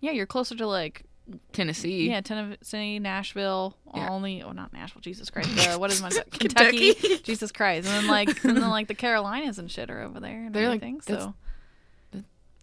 yeah, 0.01 0.11
you're 0.11 0.27
closer 0.27 0.55
to 0.57 0.67
like 0.67 1.03
Tennessee. 1.53 2.09
yeah 2.11 2.21
Tennessee, 2.21 2.99
Nashville, 2.99 3.77
Yeah. 3.95 4.11
only 4.11 4.43
oh 4.43 4.53
not 4.53 4.73
Nashville, 4.75 5.01
Jesus 5.01 5.31
Christ, 5.31 5.49
uh, 5.67 5.79
what 5.79 5.91
is 5.91 6.03
my 6.03 6.11
Kentucky. 6.31 6.93
Kentucky, 6.95 7.19
Jesus 7.25 7.51
Christ, 7.51 7.89
and 7.89 7.97
then 8.05 8.07
like 8.07 8.45
and 8.45 8.57
then 8.57 8.69
like 8.69 8.89
the 8.89 8.95
Carolinas 9.07 9.59
and 9.59 9.71
shit 9.71 9.91
are 9.91 10.03
over 10.03 10.21
there 10.21 10.45
and 10.45 10.55
They're, 10.55 10.69
like, 10.69 10.83
everything. 10.83 11.01
that's- 11.07 11.25
so 11.25 11.35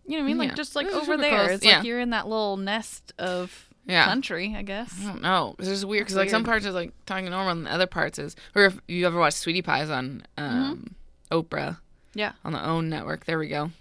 you 0.05 0.17
know 0.17 0.17
what 0.17 0.23
I 0.23 0.27
mean? 0.27 0.37
Like 0.37 0.49
Yeah. 0.49 0.55
just 0.55 0.75
like 0.75 0.87
over 0.87 1.17
there, 1.17 1.31
close, 1.45 1.51
it's 1.51 1.65
yeah. 1.65 1.77
like 1.77 1.85
you're 1.87 1.99
in 1.99 2.11
that 2.11 2.27
little 2.27 2.57
nest 2.57 3.13
of 3.17 3.69
Yeah. 3.85 4.05
country, 4.05 4.53
I 4.57 4.61
guess. 4.61 4.93
I 5.01 5.05
don't 5.07 5.21
know. 5.21 5.55
It's 5.59 5.67
just 5.67 5.85
weird 5.85 6.05
because 6.05 6.15
like 6.15 6.29
some 6.29 6.43
parts 6.43 6.65
is 6.65 6.73
like 6.75 6.91
talking 7.05 7.25
normal, 7.29 7.51
and 7.51 7.65
the 7.65 7.71
other 7.71 7.87
parts 7.87 8.17
is. 8.19 8.35
Or 8.55 8.65
if 8.65 8.79
you 8.87 9.05
ever 9.07 9.19
watch 9.19 9.33
Sweetie 9.33 9.61
Pies 9.61 9.89
on 9.89 10.23
Mm-hmm. 10.37 10.43
um, 10.71 10.95
Oprah 11.31 11.77
Yeah, 12.13 12.33
on 12.43 12.53
the 12.53 12.63
OWN 12.67 12.89
network, 12.89 13.25
there 13.25 13.37
we 13.39 13.47
go. 13.47 13.71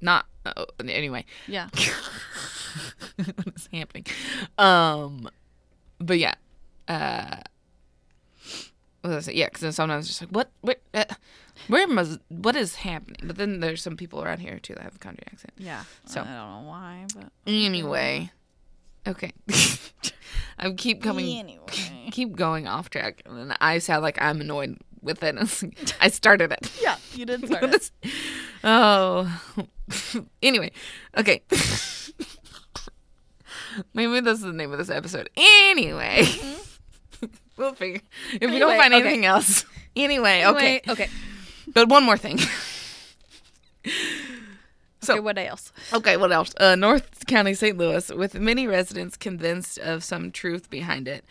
Not 0.00 0.26
uh, 0.44 0.64
anyway. 0.86 1.24
yeah. 1.46 1.68
what 3.16 3.54
is 3.56 3.68
happening? 3.72 4.04
Um, 4.58 5.28
but 5.98 6.18
yeah, 6.18 6.34
uh, 6.88 7.36
what 7.36 7.42
was 8.46 8.46
I 8.46 8.48
say? 8.48 8.93
Yeah, 9.04 9.46
because 9.46 9.60
then 9.60 9.72
sometimes 9.72 10.06
it's 10.06 10.18
just 10.18 10.22
like, 10.22 10.30
what, 10.30 10.50
what, 10.62 10.80
uh, 10.94 11.04
where 11.68 11.86
must, 11.86 12.20
what 12.28 12.56
is 12.56 12.76
happening? 12.76 13.20
But 13.24 13.36
then 13.36 13.60
there's 13.60 13.82
some 13.82 13.96
people 13.96 14.22
around 14.22 14.38
here 14.40 14.58
too 14.58 14.74
that 14.74 14.82
have 14.82 14.96
a 14.96 14.98
country 14.98 15.24
accent. 15.30 15.52
Yeah. 15.58 15.84
So- 16.06 16.22
I 16.22 16.24
don't 16.24 16.34
know 16.34 16.62
why, 16.68 17.06
but 17.14 17.26
Anyway, 17.46 18.30
okay, 19.06 19.32
I 20.58 20.70
keep 20.72 21.02
coming. 21.02 21.38
anyway. 21.38 22.08
keep 22.10 22.34
going 22.36 22.66
off 22.66 22.88
track, 22.90 23.22
and 23.26 23.36
then 23.50 23.56
I 23.60 23.78
sound 23.78 24.02
like 24.02 24.20
I'm 24.22 24.40
annoyed 24.40 24.78
with 25.02 25.22
it. 25.22 25.36
I 26.00 26.08
started 26.08 26.50
it. 26.52 26.72
yeah, 26.82 26.96
you 27.12 27.26
did 27.26 27.46
start 27.46 27.64
it. 27.64 27.90
oh, 28.64 29.40
anyway, 30.42 30.70
okay. 31.18 31.42
Maybe 33.92 34.20
this 34.20 34.38
is 34.38 34.44
the 34.44 34.52
name 34.52 34.70
of 34.72 34.78
this 34.78 34.88
episode. 34.90 35.28
Anyway, 35.36 36.24
we'll 37.56 37.74
figure. 37.74 38.00
If 38.34 38.50
we 38.50 38.58
don't 38.58 38.70
Anyway, 38.70 38.76
find 38.78 38.94
okay. 38.94 39.02
anything 39.02 39.24
else, 39.24 39.64
anyway, 39.96 40.44
okay. 40.46 40.66
Anyway, 40.66 40.82
okay. 40.88 41.08
But 41.72 41.88
one 41.88 42.04
more 42.04 42.16
thing. 42.16 42.38
So- 45.02 45.14
okay, 45.14 45.20
what 45.20 45.36
else? 45.38 45.72
Okay, 45.92 46.16
what 46.16 46.32
else? 46.32 46.54
Uh, 46.58 46.76
North 46.76 47.26
County, 47.26 47.52
St. 47.54 47.76
Louis, 47.76 48.10
with 48.10 48.34
many 48.34 48.66
residents 48.66 49.16
convinced 49.18 49.78
of 49.78 50.02
some 50.02 50.30
truth 50.32 50.70
behind 50.70 51.06
it. 51.08 51.24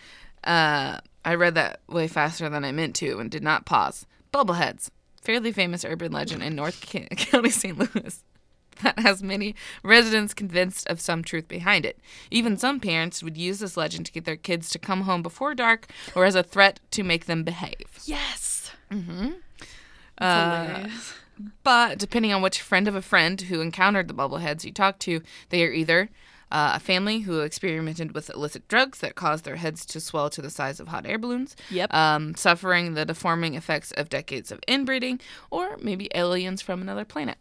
Uh, 0.44 1.00
I 1.26 1.34
read 1.36 1.56
that 1.56 1.80
way 1.88 2.08
faster 2.08 2.48
than 2.50 2.64
I 2.66 2.72
meant 2.72 2.96
to 2.98 3.18
and 3.20 3.32
did 3.32 3.42
not 3.42 3.66
pause. 3.66 4.06
Bubbleheads, 4.32 4.90
fairly 5.22 5.52
famous 5.52 5.84
urban 5.86 6.12
legend 6.12 6.44
in 6.44 6.56
North 6.56 6.82
County, 6.86 7.50
St. 7.50 7.78
Louis, 7.78 8.24
that 8.82 9.00
has 9.00 9.22
many 9.24 9.56
residents 9.84 10.34
convinced 10.34 10.88
of 10.88 11.00
some 11.00 11.24
truth 11.24 11.48
behind 11.48 11.86
it. 11.86 12.00
Even 12.32 12.58
some 12.58 12.80
parents 12.80 13.22
would 13.24 13.38
use 13.38 13.60
this 13.60 13.78
legend 13.78 14.06
to 14.08 14.12
get 14.12 14.26
their 14.26 14.36
kids 14.36 14.70
to 14.72 14.80
come 14.80 15.02
home 15.02 15.22
before 15.22 15.54
dark 15.56 15.88
or 16.16 16.26
as 16.26 16.36
a 16.36 16.44
threat 16.44 16.80
to 16.92 17.04
make 17.04 17.26
them 17.26 17.44
behave. 17.44 18.00
Yes. 18.06 18.72
Uh, 20.18 20.66
hilarious. 20.66 21.14
But 21.64 21.98
depending 21.98 22.32
on 22.34 22.42
which 22.42 22.62
friend 22.62 22.88
of 22.88 22.96
a 22.96 23.02
friend 23.02 23.42
who 23.42 23.60
encountered 23.62 24.08
the 24.08 24.14
bubbleheads 24.14 24.64
you 24.64 24.72
talk 24.72 25.00
to, 25.00 25.22
they 25.50 25.64
are 25.66 25.72
either 25.72 26.10
uh, 26.52 26.74
a 26.76 26.80
family 26.80 27.22
who 27.22 27.40
experimented 27.40 28.14
with 28.14 28.30
illicit 28.30 28.68
drugs 28.68 29.00
that 29.00 29.16
caused 29.16 29.44
their 29.44 29.56
heads 29.56 29.84
to 29.88 30.00
swell 30.00 30.30
to 30.30 30.42
the 30.44 30.52
size 30.52 30.80
of 30.80 30.90
hot 30.90 31.08
air 31.08 31.18
balloons, 31.18 31.56
Yep. 31.72 31.92
um, 31.92 32.36
suffering 32.36 32.94
the 32.94 33.06
deforming 33.06 33.56
effects 33.56 33.92
of 33.94 34.10
decades 34.10 34.52
of 34.52 34.60
inbreeding, 34.68 35.20
or 35.50 35.78
maybe 35.82 36.08
aliens 36.14 36.62
from 36.62 36.80
another 36.82 37.06
planet 37.06 37.38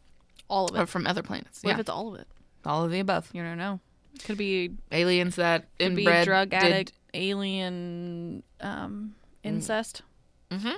all 0.53 0.67
of 0.69 0.77
or 0.79 0.83
it. 0.83 0.89
from 0.89 1.07
other 1.07 1.23
planets. 1.23 1.63
What 1.63 1.71
yeah, 1.71 1.75
if 1.75 1.81
it's 1.81 1.91
all 1.91 2.15
of 2.15 2.21
it? 2.21 2.29
all 2.65 2.85
of 2.85 2.91
the 2.93 3.01
above. 3.01 3.29
You 3.33 3.43
don't 3.43 3.59
know. 3.59 3.81
It 4.15 4.23
could 4.25 4.39
be 4.39 4.71
aliens 4.93 5.37
that 5.37 5.67
could 5.79 5.97
be 5.97 6.03
inbred 6.03 6.25
drug 6.27 6.51
did- 6.51 6.63
addict, 6.63 6.93
alien, 7.15 8.43
um, 8.61 9.15
incest. 9.43 10.03
Mm-hmm. 10.51 10.77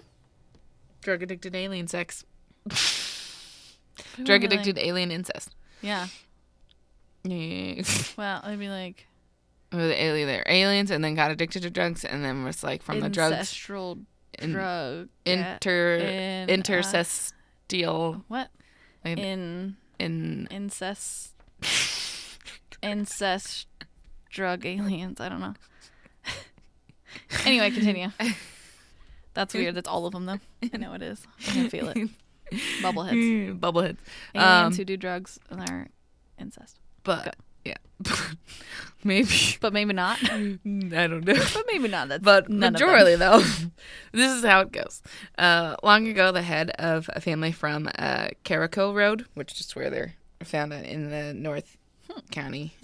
Drug 1.02 1.22
addicted 1.22 1.54
alien 1.54 1.87
sex. 1.88 2.24
Drug 4.22 4.42
am 4.44 4.50
I? 4.50 4.54
addicted 4.54 4.78
alien 4.78 5.10
incest. 5.10 5.50
Yeah. 5.82 6.06
Yeah. 7.24 7.82
Well, 8.16 8.40
I'd 8.44 8.58
be 8.58 8.68
like 8.68 9.06
Or 9.72 9.78
the 9.80 10.00
alien, 10.02 10.28
they're 10.28 10.44
aliens 10.46 10.90
and 10.90 11.02
then 11.02 11.14
got 11.14 11.30
addicted 11.30 11.62
to 11.62 11.70
drugs 11.70 12.04
and 12.04 12.24
then 12.24 12.44
was 12.44 12.62
like 12.62 12.82
from 12.82 13.00
the 13.00 13.08
drugs 13.08 13.34
ancestral 13.37 13.98
in- 14.38 14.52
drug. 14.52 15.08
inter 15.26 15.96
in, 15.96 16.50
uh, 16.50 16.52
intercestial 16.52 18.22
what? 18.28 18.48
Like, 19.04 19.18
In 19.18 19.76
in 19.98 20.48
incest 20.50 21.34
incest 22.82 23.66
drug 24.30 24.66
aliens. 24.66 25.20
I 25.20 25.28
don't 25.28 25.40
know. 25.40 25.54
anyway, 27.44 27.70
continue. 27.70 28.10
That's 29.34 29.54
weird. 29.54 29.74
That's 29.74 29.88
all 29.88 30.06
of 30.06 30.12
them, 30.12 30.26
though. 30.26 30.38
I 30.72 30.76
know 30.76 30.94
it 30.94 31.02
is. 31.02 31.26
I 31.48 31.50
can 31.52 31.70
feel 31.70 31.88
it. 31.88 31.96
Bubbleheads. 32.82 33.58
bubbleheads. 33.58 33.96
Aliens 34.34 34.74
Um, 34.74 34.76
who 34.76 34.84
do 34.84 34.96
drugs 34.96 35.38
and 35.50 35.60
are 35.68 35.88
incest. 36.38 36.78
but 37.02 37.34
yeah, 37.64 37.77
maybe 39.05 39.29
But 39.61 39.72
maybe 39.72 39.92
not. 39.92 40.18
I 40.31 40.59
don't 40.64 41.24
know. 41.24 41.35
but 41.55 41.64
maybe 41.70 41.88
not. 41.88 42.09
That's 42.09 42.22
But 42.24 42.48
majorly 42.50 43.18
though, 43.18 43.40
this 44.12 44.33
is 44.33 44.44
how 44.44 44.61
it 44.61 44.72
goes. 44.72 45.03
Uh, 45.38 45.77
long 45.83 46.07
ago, 46.09 46.33
the 46.33 46.42
head 46.42 46.70
of 46.79 47.09
a 47.14 47.20
family 47.20 47.53
from 47.53 47.88
uh, 47.98 48.29
Carrico 48.44 48.92
Road, 48.94 49.27
which 49.35 49.61
is 49.61 49.74
where 49.77 49.90
they're 49.90 50.14
found 50.42 50.72
in 50.72 51.11
the 51.11 51.33
North 51.35 51.77
County 52.31 52.74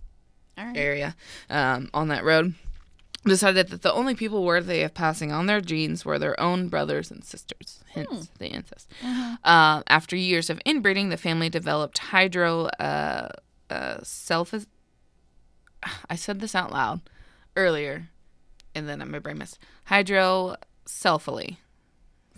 All 0.56 0.66
right. 0.66 0.76
area, 0.76 1.14
um, 1.50 1.90
on 1.92 2.08
that 2.08 2.24
road, 2.24 2.54
decided 3.26 3.68
that 3.68 3.82
the 3.82 3.92
only 3.92 4.14
people 4.14 4.44
worthy 4.44 4.80
of 4.82 4.94
passing 4.94 5.30
on 5.30 5.44
their 5.46 5.60
genes 5.60 6.04
were 6.06 6.18
their 6.18 6.38
own 6.40 6.68
brothers 6.68 7.10
and 7.10 7.22
sisters, 7.22 7.84
hence 7.92 8.28
the 8.38 8.48
incest. 8.48 8.90
Uh, 9.44 9.82
after 9.88 10.16
years 10.16 10.48
of 10.48 10.58
inbreeding, 10.64 11.10
the 11.10 11.18
family 11.18 11.50
developed 11.50 11.98
hydro 11.98 12.66
uh, 12.78 13.28
uh, 13.70 13.98
self. 14.02 14.54
I 16.08 16.16
said 16.16 16.40
this 16.40 16.54
out 16.54 16.72
loud 16.72 17.00
earlier, 17.56 18.08
and 18.74 18.88
then 18.88 18.98
my 19.10 19.18
brain 19.18 19.38
missed. 19.38 19.58
Hydrocephaly. 19.88 21.56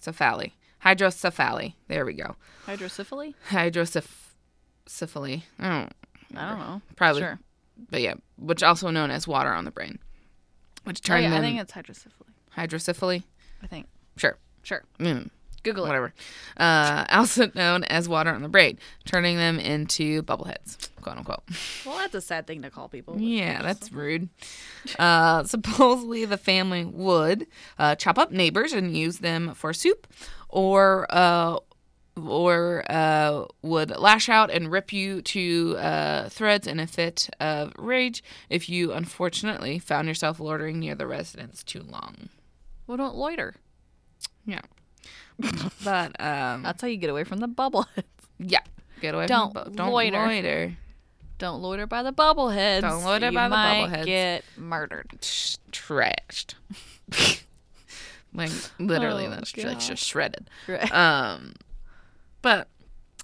Cephaly. 0.01 0.53
Hydrocephaly. 0.85 1.75
There 1.89 2.05
we 2.05 2.15
go. 2.15 2.37
Hydrocephaly? 2.67 3.35
Hydrocephaly. 3.51 5.43
I 5.59 5.69
don't 5.69 5.93
I 6.37 6.49
don't 6.49 6.59
know. 6.59 6.83
Probably. 6.97 7.23
Sure. 7.23 7.39
but 7.91 8.01
yeah, 8.01 8.15
which 8.39 8.63
also 8.63 8.91
known 8.91 9.11
as 9.11 9.29
water 9.29 9.53
on 9.53 9.65
the 9.65 9.71
brain, 9.71 9.99
which 10.85 11.09
Oh, 11.11 11.17
yeah, 11.17 11.35
I 11.37 11.41
think 11.41 11.61
it's 11.61 11.73
hydrocephaly. 11.73 12.33
hydrocephaly. 12.57 13.23
I 13.63 13.67
think. 13.67 13.87
Sure, 14.17 14.37
Sure. 14.63 14.83
mm, 14.99 15.31
Google 15.63 15.85
it. 15.85 15.89
whatever. 15.89 16.15
Uh, 16.57 17.05
also 17.11 17.51
known 17.55 17.85
as 17.85 18.09
water 18.09 18.31
on 18.31 18.43
the 18.43 18.49
brain, 18.49 18.79
turning 19.05 19.37
them 19.37 19.59
into 19.59 20.23
bubbleheads, 20.23 20.89
quote 21.01 21.17
unquote. 21.19 21.43
Well, 21.85 21.99
that's 21.99 22.15
a 22.15 22.21
sad 22.21 22.47
thing 22.47 22.63
to 22.63 22.71
call 22.71 22.89
people. 22.89 23.19
Yeah, 23.21 23.63
that's 23.63 23.93
rude. 23.93 24.29
Uh, 24.99 25.45
supposedly, 25.45 26.25
the 26.25 26.37
family 26.37 26.85
would 26.85 27.47
uh, 27.79 27.95
chop 27.97 28.19
up 28.19 28.33
neighbors 28.33 28.73
and 28.73 28.97
use 28.97 29.19
them 29.19 29.55
for 29.55 29.73
soup, 29.73 30.07
or 30.49 31.07
uh, 31.11 31.59
or 32.17 32.85
uh, 32.91 33.47
would 33.63 33.97
lash 33.99 34.29
out 34.29 34.51
and 34.51 34.71
rip 34.71 34.93
you 34.93 35.23
to 35.23 35.77
uh, 35.79 36.29
threads 36.29 36.67
in 36.67 36.79
a 36.79 36.87
fit 36.87 37.31
of 37.41 37.73
rage 37.79 38.23
if 38.51 38.69
you 38.69 38.93
unfortunately 38.93 39.79
found 39.79 40.09
yourself 40.09 40.39
loitering 40.39 40.79
near 40.79 40.95
the 40.95 41.07
residence 41.07 41.63
too 41.63 41.83
long. 41.83 42.29
Well, 42.87 42.97
don't 42.99 43.15
loiter. 43.15 43.55
Yeah, 44.45 44.61
but 45.85 46.21
um, 46.21 46.63
That's 46.63 46.81
how 46.83 46.89
you 46.89 46.97
get 46.97 47.11
away 47.11 47.25
from 47.25 47.39
the 47.39 47.49
bubbleheads. 47.49 48.05
yeah, 48.39 48.61
get 49.01 49.15
away. 49.15 49.27
Don't 49.27 49.53
from 49.53 49.65
bu- 49.65 49.77
don't 49.77 49.93
loiter. 49.93 50.27
loiter. 50.27 50.77
Don't 51.39 51.61
loiter 51.61 51.87
by 51.87 52.03
the 52.05 52.13
bubbleheads. 52.13 52.83
Don't 52.83 53.03
loiter 53.05 53.27
you 53.31 53.33
by 53.33 53.45
the 53.49 53.55
might 53.57 53.89
bubbleheads. 53.89 54.05
Get 54.07 54.45
murdered. 54.57 55.11
Sh- 55.21 55.57
trashed. 55.73 56.55
like 58.35 58.51
literally, 58.79 59.27
Oh, 59.27 59.31
that's 59.31 59.53
just, 59.53 59.67
God. 59.67 59.81
just 59.81 60.05
shredded. 60.05 60.49
Right. 60.69 60.93
Um, 60.95 61.55
but 62.43 62.69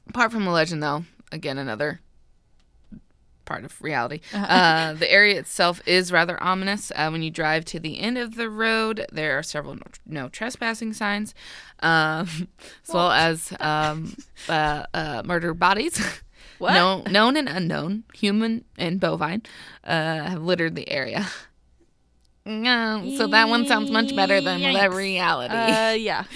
apart 0.08 0.32
from 0.32 0.44
the 0.44 0.50
legend, 0.50 0.82
though, 0.82 1.04
again 1.32 1.58
another 1.58 2.00
part 3.48 3.64
of 3.64 3.80
reality. 3.82 4.20
Uh, 4.32 4.92
the 4.92 5.10
area 5.10 5.38
itself 5.38 5.80
is 5.86 6.12
rather 6.12 6.40
ominous. 6.42 6.92
Uh, 6.94 7.08
when 7.08 7.22
you 7.22 7.30
drive 7.30 7.64
to 7.64 7.80
the 7.80 7.98
end 7.98 8.18
of 8.18 8.36
the 8.36 8.50
road, 8.50 9.06
there 9.10 9.38
are 9.38 9.42
several 9.42 9.74
no, 9.74 9.82
no 10.06 10.28
trespassing 10.28 10.92
signs, 10.92 11.34
um, 11.80 12.28
as 12.86 12.94
well 12.94 13.10
as 13.10 13.52
um, 13.58 14.14
uh, 14.48 14.84
uh, 14.94 15.22
murdered 15.24 15.54
bodies. 15.54 16.00
What? 16.58 16.74
known, 16.74 17.04
known 17.12 17.36
and 17.36 17.48
unknown, 17.48 18.02
human 18.14 18.64
and 18.76 18.98
bovine, 18.98 19.42
uh, 19.84 20.24
have 20.24 20.42
littered 20.42 20.74
the 20.74 20.88
area. 20.88 21.28
No, 22.48 23.14
so 23.16 23.26
that 23.28 23.48
one 23.48 23.66
sounds 23.66 23.90
much 23.90 24.16
better 24.16 24.40
than 24.40 24.60
the 24.62 24.90
reality. 24.90 25.54
Uh, 25.54 25.92
yeah. 25.92 26.24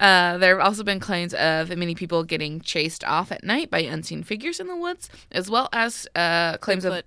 Uh, 0.00 0.36
there 0.36 0.58
have 0.58 0.66
also 0.66 0.82
been 0.82 1.00
claims 1.00 1.32
of 1.32 1.74
many 1.74 1.94
people 1.94 2.22
getting 2.24 2.60
chased 2.60 3.02
off 3.04 3.30
at 3.32 3.42
night 3.44 3.70
by 3.70 3.78
unseen 3.78 4.22
figures 4.22 4.60
in 4.60 4.66
the 4.66 4.76
woods, 4.76 5.08
as 5.32 5.48
well 5.48 5.68
as 5.72 6.06
uh, 6.14 6.56
claims 6.58 6.84
Bigfoot. 6.84 6.98
of 6.98 7.04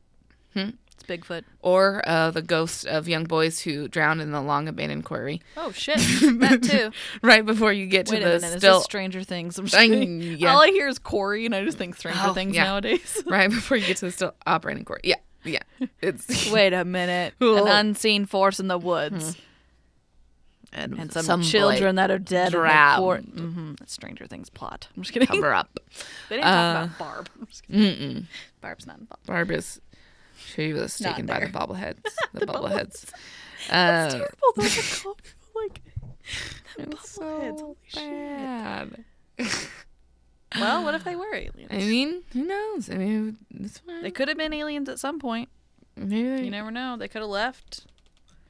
Hmm? 0.56 0.70
It's 0.94 1.04
Bigfoot. 1.04 1.44
or 1.62 2.02
uh, 2.08 2.32
the 2.32 2.42
ghosts 2.42 2.86
of 2.86 3.08
young 3.08 3.26
boys 3.26 3.60
who 3.60 3.88
drowned 3.90 4.22
in 4.22 4.32
the 4.32 4.42
long 4.42 4.68
abandoned 4.68 5.06
quarry 5.06 5.40
Oh 5.56 5.72
shit, 5.72 5.98
that 6.40 6.64
too. 6.64 6.92
right 7.22 7.46
before 7.46 7.72
you 7.74 7.86
get 7.86 8.08
to 8.08 8.14
Wait 8.14 8.24
a 8.24 8.30
the 8.30 8.40
minute, 8.40 8.58
still 8.60 8.82
Stranger 8.82 9.24
Things? 9.24 9.60
I'm 9.60 9.66
just 9.66 9.78
I- 9.78 9.84
yeah. 9.84 10.52
All 10.56 10.62
I 10.64 10.68
hear 10.70 10.88
is 10.88 10.98
Corey, 10.98 11.46
and 11.46 11.54
I 11.54 11.64
just 11.66 11.78
think 11.78 11.96
Stranger 11.96 12.20
Oh, 12.24 12.34
Things 12.34 12.56
yeah. 12.56 12.64
nowadays. 12.64 13.22
right 13.28 13.50
before 13.52 13.78
you 13.78 13.86
get 13.86 13.98
to 13.98 14.06
the 14.06 14.12
still 14.12 14.34
operating 14.48 14.86
quarry. 14.86 15.02
Yeah, 15.04 15.18
yeah. 15.54 15.64
It's 16.02 16.52
Wait 16.52 16.74
a 16.74 16.84
minute, 16.86 17.34
an 17.42 17.68
unseen 17.68 18.26
force 18.26 18.60
in 18.60 18.68
the 18.68 18.78
woods, 18.78 19.36
and, 20.74 20.94
and 21.00 21.12
some, 21.12 21.42
children 21.42 21.96
that 21.96 22.12
are 22.12 22.20
dead 22.20 22.52
drowned. 22.52 22.70
in 22.70 22.96
the 22.96 23.02
court. 23.02 23.26
Mm-hmm. 23.36 23.74
Stranger 23.86 24.28
Things 24.28 24.50
plot. 24.50 24.88
I'm 24.96 25.04
just 25.04 25.14
kidding. 25.14 25.28
cover 25.28 25.54
up. 25.54 25.80
They 26.30 26.36
didn't 26.38 26.46
talk 26.48 26.76
Uh, 26.76 26.84
about 26.86 26.98
Barb. 27.00 27.30
I'm 27.40 27.48
just 27.48 27.68
kidding. 27.68 27.82
Mm-mm. 27.82 28.26
Barb's 28.62 28.86
not 28.88 29.00
involved. 29.00 29.26
Barb 29.26 29.52
is 29.52 29.80
she 30.38 30.74
was 30.74 31.00
Not 31.02 31.10
taken 31.12 31.26
by 31.26 31.40
the 31.42 31.48
there. 31.48 31.50
bobbleheads. 31.50 32.02
The, 32.34 32.40
The 32.40 32.46
bobbleheads. 32.48 33.12
That's 33.70 34.14
Uh, 34.16 34.18
terrible. 34.18 34.70
To 34.70 35.04
call 35.04 35.18
like. 35.56 35.82
it's 36.78 37.18
Bobbleheads, 37.18 37.60
holy 37.60 37.76
shit. 37.88 38.38
bad. 38.38 39.06
Well, 40.56 40.84
what 40.84 40.96
if 40.96 41.04
they 41.04 41.16
were 41.16 41.34
aliens? 41.34 41.70
I 41.72 41.78
mean, 41.78 42.24
who 42.34 42.44
knows? 42.46 42.90
I 42.90 42.96
mean, 42.96 43.38
it's 43.60 43.78
fine. 43.80 44.02
they 44.02 44.12
could 44.12 44.28
have 44.30 44.38
been 44.38 44.54
aliens 44.54 44.90
at 44.90 44.98
some 45.00 45.20
point. 45.20 45.50
Maybe 45.96 46.28
they, 46.30 46.44
You 46.46 46.52
never 46.52 46.72
know. 46.72 46.96
They 46.98 47.08
could 47.08 47.22
have 47.22 47.30
left. 47.30 47.86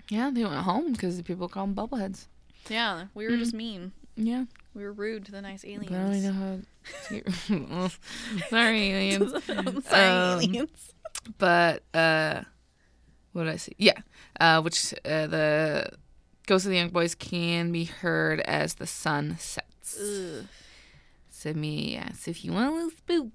yeah, 0.09 0.29
they 0.31 0.43
went 0.45 0.61
home 0.61 0.91
because 0.93 1.21
people 1.23 1.49
call 1.49 1.65
them 1.67 1.75
bubbleheads. 1.75 2.27
Yeah, 2.69 3.05
we 3.15 3.25
were 3.25 3.31
Mm. 3.33 3.39
just 3.39 3.53
mean. 3.53 3.91
Yeah, 4.15 4.45
We 4.73 4.83
were 4.83 4.91
rude 4.93 5.25
to 5.25 5.31
the 5.31 5.41
nice 5.41 5.63
aliens. 5.65 5.91
I 5.91 6.19
don't 6.19 6.35
know 7.49 7.79
how. 7.79 7.89
Sorry, 8.49 8.89
aliens. 8.91 9.33
I'm 9.49 9.81
sorry, 9.81 10.09
Um, 10.09 10.39
aliens. 10.41 10.93
But 11.37 11.83
uh, 11.93 12.41
what 13.33 13.43
did 13.45 13.53
I 13.53 13.57
see? 13.57 13.75
Yeah, 13.77 13.99
uh, 14.39 14.61
which 14.61 14.93
uh, 15.05 15.27
the 15.27 15.89
ghosts 16.47 16.65
of 16.65 16.71
the 16.71 16.77
young 16.77 16.89
boys 16.89 17.15
can 17.15 17.71
be 17.71 17.85
heard 17.85 18.39
as 18.41 18.75
the 18.75 18.87
sun 18.87 19.37
sets. 19.39 19.99
Ugh. 19.99 20.45
So 21.39 21.53
me, 21.53 21.93
yeah. 21.93 22.11
So 22.13 22.31
if 22.31 22.43
you 22.43 22.51
want 22.51 22.67
a 22.67 22.75
little 22.75 22.89
spook, 22.91 23.27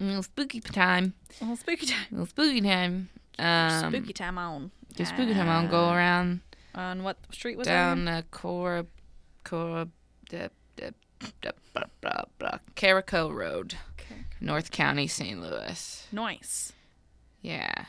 a 0.00 0.04
little 0.04 0.22
spooky 0.22 0.60
time, 0.60 1.14
a 1.40 1.44
little 1.44 1.56
spooky 1.56 1.86
time. 1.86 2.04
a 2.10 2.14
little 2.14 2.26
spooky 2.26 2.60
time, 2.60 3.08
um, 3.38 3.90
spooky 3.90 4.12
time 4.12 4.36
on. 4.36 4.70
do 4.94 5.04
spooky 5.06 5.32
time. 5.32 5.48
I'll 5.48 5.66
go 5.66 5.88
Uh, 5.88 5.94
around 5.94 6.40
On 6.74 7.02
what 7.04 7.16
street 7.32 7.56
was 7.56 7.66
down 7.66 8.04
that? 8.04 8.18
uh, 8.18 8.22
Cora, 8.30 8.84
Cora, 9.44 9.88
de, 10.28 10.50
de, 10.76 10.92
de, 11.40 11.52
blah, 11.72 11.84
blah, 12.02 12.24
blah, 12.38 12.58
Carrico 12.74 13.30
Road, 13.30 13.76
Okay. 13.98 14.26
North 14.42 14.70
County, 14.70 15.06
St. 15.06 15.40
Louis. 15.40 16.06
Nice. 16.12 16.74
Yeah. 17.40 17.86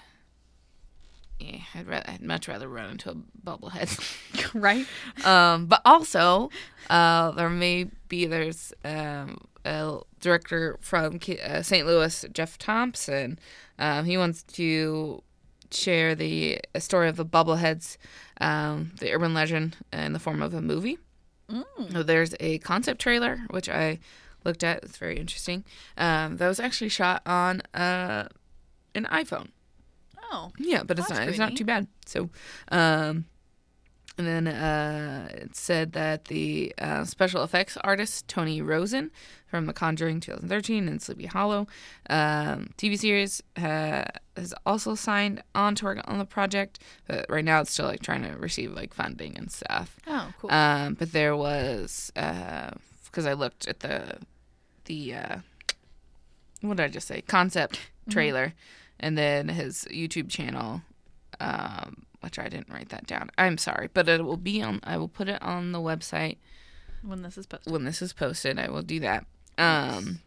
Yeah, 1.40 1.60
I'd, 1.76 1.88
rather, 1.88 2.10
I'd 2.10 2.22
much 2.22 2.48
rather 2.48 2.68
run 2.68 2.92
into 2.92 3.12
a 3.12 3.16
bubblehead. 3.46 4.52
right? 4.54 4.86
um, 5.26 5.68
but 5.68 5.82
also, 5.86 6.50
uh, 6.90 7.32
there 7.32 7.50
may 7.50 7.88
be 8.08 8.26
there's 8.26 8.74
um, 8.84 9.38
a 9.66 10.00
director 10.20 10.78
from 10.82 11.20
uh, 11.44 11.62
St. 11.62 11.86
Louis, 11.86 12.26
Jeff 12.32 12.58
Thompson. 12.58 13.38
Um, 13.78 14.06
he 14.06 14.18
wants 14.18 14.44
to 14.44 15.22
share 15.70 16.16
the 16.16 16.60
a 16.74 16.82
story 16.82 17.10
of 17.10 17.18
the 17.18 17.26
bubbleheads, 17.26 17.98
um, 18.42 18.94
the 19.00 19.14
urban 19.14 19.34
legend, 19.34 19.78
in 19.92 20.14
the 20.14 20.20
form 20.20 20.42
of 20.42 20.54
a 20.54 20.62
movie. 20.62 20.98
So 21.92 22.04
there's 22.04 22.36
a 22.40 22.58
concept 22.60 23.00
trailer 23.00 23.42
which 23.50 23.70
I 23.70 24.00
looked 24.44 24.64
at. 24.64 24.84
It's 24.84 24.98
very 24.98 25.18
interesting. 25.18 25.64
Um, 25.98 26.38
that 26.38 26.48
was 26.48 26.60
actually 26.60 26.90
shot 26.90 27.22
on 27.26 27.62
uh, 27.74 28.28
an 28.94 29.06
iPhone. 29.06 29.50
Oh. 30.32 30.52
Yeah, 30.58 30.84
but 30.84 31.00
it's 31.00 31.08
That's 31.08 31.20
not 31.20 31.30
it's 31.30 31.38
not 31.38 31.56
too 31.56 31.66
bad. 31.66 31.88
So, 32.06 32.30
um, 32.70 33.26
and 34.18 34.26
then 34.28 34.48
uh, 34.48 35.30
it 35.32 35.56
said 35.56 35.94
that 35.94 36.26
the 36.26 36.74
uh, 36.80 37.06
special 37.06 37.44
effects 37.44 37.78
artist 37.82 38.28
Tony 38.28 38.62
Rosen 38.62 39.12
from 39.46 39.68
The 39.68 39.74
Conjuring 39.74 40.20
2013 40.20 40.88
and 40.88 41.02
Sleepy 41.02 41.28
Hollow 41.28 41.68
um, 42.10 42.72
TV 42.78 42.98
series 42.98 43.44
uh, 43.58 44.06
has 44.36 44.54
also 44.66 44.96
signed 44.96 45.44
on 45.54 45.76
to 45.76 45.86
work 45.86 46.02
on 46.06 46.18
the 46.18 46.26
project. 46.26 46.80
But 47.08 47.28
right 47.30 47.46
now, 47.46 47.62
it's 47.62 47.72
still 47.72 47.86
like 47.86 48.02
trying 48.02 48.24
to 48.24 48.36
receive 48.38 48.74
like 48.74 48.94
funding 48.94 49.38
and 49.38 49.52
stuff. 49.52 49.98
Oh, 50.08 50.34
cool. 50.40 50.52
Um, 50.52 50.96
but 50.96 51.12
there 51.12 51.36
was 51.36 52.12
because 52.16 53.26
I 53.26 53.34
looked 53.34 53.68
at 53.68 53.82
the 53.82 54.18
the 54.86 55.14
uh, 55.14 55.36
what 56.62 56.78
did 56.78 56.84
I 56.84 56.88
just 56.88 57.08
say 57.08 57.22
concept 57.22 57.80
trailer, 58.10 58.54
and 59.00 59.18
then 59.18 59.50
his 59.50 59.86
YouTube 59.92 60.30
channel, 60.30 60.82
um, 61.40 62.04
which 62.22 62.40
I 62.40 62.50
didn't 62.50 62.70
write 62.70 62.90
that 62.90 63.06
down. 63.08 63.30
I'm 63.38 63.58
sorry, 63.58 63.90
but 63.94 64.08
it 64.10 64.24
will 64.26 64.38
be 64.38 64.62
on. 64.62 64.80
I 64.84 64.98
will 64.98 65.08
put 65.08 65.28
it 65.30 65.42
on 65.42 65.72
the 65.72 65.80
website 65.80 66.38
when 67.04 67.22
this 67.22 67.38
is 67.38 67.46
posted. 67.46 67.72
when 67.72 67.86
this 67.86 68.02
is 68.02 68.14
posted. 68.14 68.58
I 68.60 68.70
will 68.70 68.82
do 68.82 69.00
that. 69.02 69.26
Um, 69.58 70.20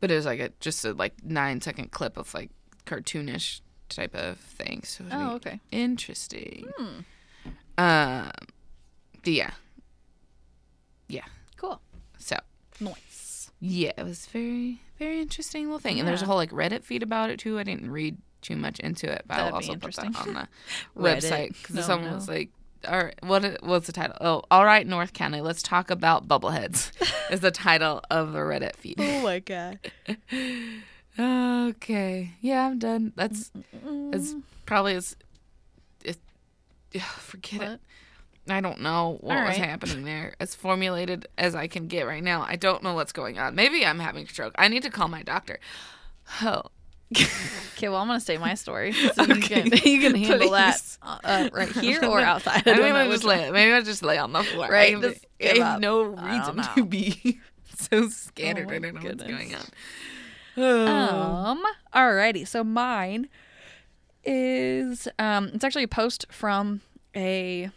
but 0.00 0.10
it 0.10 0.16
was 0.16 0.26
like 0.26 0.40
a 0.40 0.50
just 0.60 0.84
a 0.84 0.92
like 0.92 1.14
nine 1.24 1.60
second 1.60 1.90
clip 1.90 2.16
of 2.16 2.32
like 2.34 2.50
cartoonish 2.86 3.60
type 3.88 4.14
of 4.14 4.38
thing. 4.38 4.82
So 4.84 5.04
Oh, 5.10 5.34
okay. 5.36 5.60
interesting. 5.70 6.68
Hmm. 6.76 7.00
Um, 7.76 8.30
but 9.22 9.32
yeah, 9.32 9.50
Cool. 11.56 11.80
so. 12.18 12.36
Nice. 12.80 13.50
Yeah, 13.60 13.92
it 13.96 14.02
was 14.04 14.26
very, 14.26 14.80
very 15.04 15.20
interesting 15.20 15.64
little 15.64 15.78
thing. 15.78 15.98
And 15.98 16.08
there's 16.08 16.22
a 16.22 16.26
whole 16.26 16.36
like 16.36 16.50
Reddit 16.50 16.82
feed 16.84 17.02
about 17.02 17.30
it 17.30 17.38
too. 17.38 17.58
I 17.58 17.62
didn't 17.62 17.90
read 17.90 18.16
too 18.42 18.56
much 18.56 18.80
into 18.80 19.10
it, 19.10 19.22
but 19.26 19.36
That'd 19.36 19.48
I'll 19.50 19.54
also 19.56 19.74
put 19.76 19.94
that 19.96 20.16
on 20.16 20.34
the 20.34 20.48
website 21.00 21.48
because 21.48 21.76
No, 21.76 21.82
someone 21.82 22.10
no. 22.10 22.16
was 22.16 22.28
like, 22.28 22.50
"All 22.86 23.02
right, 23.04 23.14
what 23.22 23.62
what's 23.62 23.86
the 23.86 23.92
title? 23.92 24.16
Oh, 24.20 24.42
all 24.50 24.64
right, 24.64 24.86
North 24.86 25.12
County, 25.12 25.40
let's 25.40 25.62
talk 25.62 25.90
about 25.90 26.28
bubbleheads." 26.28 26.90
is 27.30 27.40
the 27.40 27.50
title 27.50 28.02
of 28.10 28.32
the 28.32 28.38
Reddit 28.38 28.76
feed. 28.76 28.96
Oh 28.98 29.22
my 29.22 29.38
god. 29.40 29.78
okay, 31.18 32.32
yeah, 32.40 32.66
I'm 32.66 32.78
done. 32.78 33.12
That's 33.16 33.50
as 34.12 34.36
probably 34.66 34.94
as. 34.94 35.16
It, 36.04 36.18
yeah, 36.92 37.02
forget 37.18 37.62
it. 37.62 37.80
I 38.48 38.60
don't 38.60 38.80
know 38.80 39.18
what 39.20 39.38
All 39.38 39.44
was 39.44 39.56
happening 39.56 40.04
there. 40.04 40.34
As 40.38 40.54
formulated 40.54 41.26
as 41.38 41.54
I 41.54 41.66
can 41.66 41.86
get 41.86 42.06
right 42.06 42.22
now, 42.22 42.42
I 42.42 42.56
don't 42.56 42.82
know 42.82 42.94
what's 42.94 43.12
going 43.12 43.38
on. 43.38 43.54
Maybe 43.54 43.86
I'm 43.86 43.98
having 43.98 44.24
a 44.26 44.28
stroke. 44.28 44.54
I 44.58 44.68
need 44.68 44.82
to 44.82 44.90
call 44.90 45.08
my 45.08 45.22
doctor. 45.22 45.58
Oh, 46.42 46.62
Okay, 47.76 47.88
well, 47.88 47.96
I'm 48.00 48.06
gonna 48.06 48.20
say 48.20 48.38
my 48.38 48.54
story. 48.54 48.92
So 49.14 49.22
you 49.22 49.34
Okay. 49.34 49.68
can 49.68 49.78
you 49.84 50.00
can 50.00 50.14
handle 50.14 50.50
that 50.50 50.74
Please. 50.74 50.98
uh, 51.02 51.18
uh, 51.24 51.48
right 51.52 51.68
here 51.72 52.04
or 52.04 52.20
outside. 52.20 52.66
I 52.66 52.76
gonna 52.76 52.92
know 52.92 53.10
just 53.10 53.24
lay. 53.24 53.50
Maybe 53.50 53.72
I'll 53.72 53.82
just 53.82 54.02
lay 54.02 54.18
on 54.18 54.32
the 54.32 54.42
floor. 54.44 54.68
Right, 54.68 54.94
I 54.94 55.14
I 55.42 55.54
have 55.58 55.80
no 55.80 56.14
I 56.16 56.36
reason 56.36 56.62
to 56.74 56.84
be 56.84 57.40
so 57.76 58.08
scattered. 58.08 58.68
Oh 58.70 58.74
I 58.74 58.78
don't 58.78 58.94
know 58.94 59.00
what's 59.02 59.22
going 59.22 59.54
on. 59.54 59.66
Oh. 60.56 60.86
Um. 60.86 61.62
Alrighty. 61.94 62.46
So 62.46 62.62
mine 62.62 63.28
is 64.24 65.08
um. 65.18 65.50
It's 65.54 65.64
actually 65.64 65.84
a 65.84 65.88
post 65.88 66.26
from 66.30 66.80
a 67.16 67.70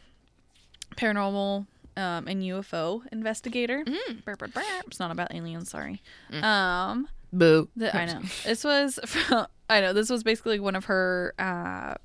paranormal 0.98 1.66
um 1.96 2.28
and 2.28 2.42
UFO 2.44 3.02
investigator. 3.12 3.84
Mm. 3.86 4.26
Burp, 4.26 4.40
burp, 4.40 4.54
burp. 4.54 4.64
It's 4.88 5.00
not 5.00 5.12
about 5.12 5.34
aliens. 5.34 5.70
Sorry. 5.70 6.02
Um. 6.42 7.08
Boo. 7.34 7.68
The, 7.76 7.96
I 7.96 8.06
know. 8.06 8.22
This 8.46 8.64
was 8.64 9.00
from, 9.06 9.48
I 9.70 9.82
know 9.82 9.94
this 9.94 10.10
was 10.10 10.24
basically 10.24 10.60
one 10.60 10.76
of 10.76 10.86
her 10.86 11.34
uh 11.40 11.96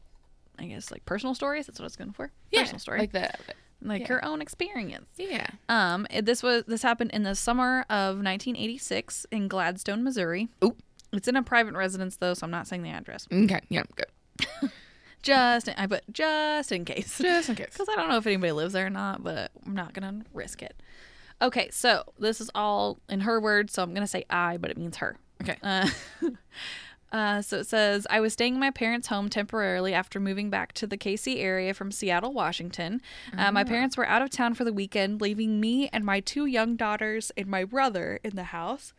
I 0.59 0.67
guess 0.67 0.91
like 0.91 1.05
personal 1.05 1.35
stories. 1.35 1.67
That's 1.67 1.79
what 1.79 1.85
I 1.85 1.87
was 1.87 1.97
going 1.97 2.13
for. 2.13 2.31
Yeah, 2.51 2.61
personal 2.61 2.81
story. 2.81 2.99
like 3.01 3.13
that. 3.13 3.41
like 3.81 4.03
yeah. 4.03 4.09
her 4.09 4.25
own 4.25 4.41
experience. 4.43 5.09
Yeah. 5.17 5.47
Um 5.69 6.07
it- 6.11 6.25
this 6.27 6.43
was 6.43 6.65
this 6.67 6.83
happened 6.83 7.11
in 7.13 7.23
the 7.23 7.35
summer 7.35 7.81
of 7.91 8.17
1986 8.17 9.27
in 9.31 9.49
Gladstone, 9.49 10.03
Missouri. 10.03 10.49
Ooh. 10.65 10.77
It's 11.13 11.29
in 11.29 11.37
a 11.37 11.43
private 11.43 11.75
residence 11.75 12.17
though, 12.17 12.35
so 12.35 12.45
I'm 12.45 12.51
not 12.51 12.67
saying 12.67 12.83
the 12.83 12.91
address. 12.91 13.29
Okay. 13.31 13.61
Yeah. 13.69 13.83
Good. 13.95 14.71
Just 15.23 15.69
I 15.77 15.87
put 15.87 16.03
just 16.13 16.73
in 16.73 16.85
case. 16.85 17.19
Just 17.19 17.49
in 17.49 17.55
case. 17.57 17.69
Because 17.73 17.89
I 17.89 17.95
don't 17.97 18.09
know 18.09 18.17
if 18.19 18.27
anybody 18.27 18.53
lives 18.53 18.73
there 18.75 18.87
or 18.87 18.91
not, 18.91 19.23
but 19.23 19.51
I'm 19.65 19.75
not 19.75 19.95
going 19.95 20.21
to 20.21 20.27
risk 20.35 20.63
it. 20.63 20.81
Okay, 21.41 21.69
so 21.71 22.05
this 22.19 22.41
is 22.41 22.51
all 22.55 22.99
in 23.09 23.21
her 23.21 23.41
words, 23.41 23.73
so 23.73 23.83
I'm 23.83 23.91
going 23.91 24.03
to 24.03 24.07
say 24.07 24.25
I, 24.31 24.57
but 24.59 24.71
it 24.71 24.77
means 24.77 24.99
her. 24.99 25.17
Okay. 25.43 25.57
Uh, 25.63 25.89
uh, 27.13 27.43
so 27.43 27.59
it 27.59 27.67
says, 27.67 28.07
I 28.09 28.21
was 28.21 28.33
staying 28.33 28.55
in 28.55 28.61
my 28.61 28.71
parents' 28.71 29.09
home 29.09 29.29
temporarily 29.29 29.93
after 29.93 30.21
moving 30.21 30.51
back 30.51 30.73
to 30.75 30.87
the 30.87 30.97
KC 30.97 31.39
area 31.43 31.75
from 31.75 31.91
Seattle, 31.91 32.33
Washington. 32.33 33.01
Uh, 33.37 33.51
my 33.51 33.65
parents 33.65 33.97
were 33.97 34.07
out 34.07 34.23
of 34.23 34.31
town 34.31 34.55
for 34.55 34.63
the 34.65 34.73
weekend, 34.73 35.21
leaving 35.21 35.59
me 35.61 35.89
and 35.93 36.05
my 36.05 36.21
two 36.21 36.47
young 36.47 36.77
daughters 36.77 37.33
and 37.37 37.49
my 37.49 37.65
brother 37.65 38.21
in 38.23 38.37
the 38.37 38.45
house. 38.45 38.93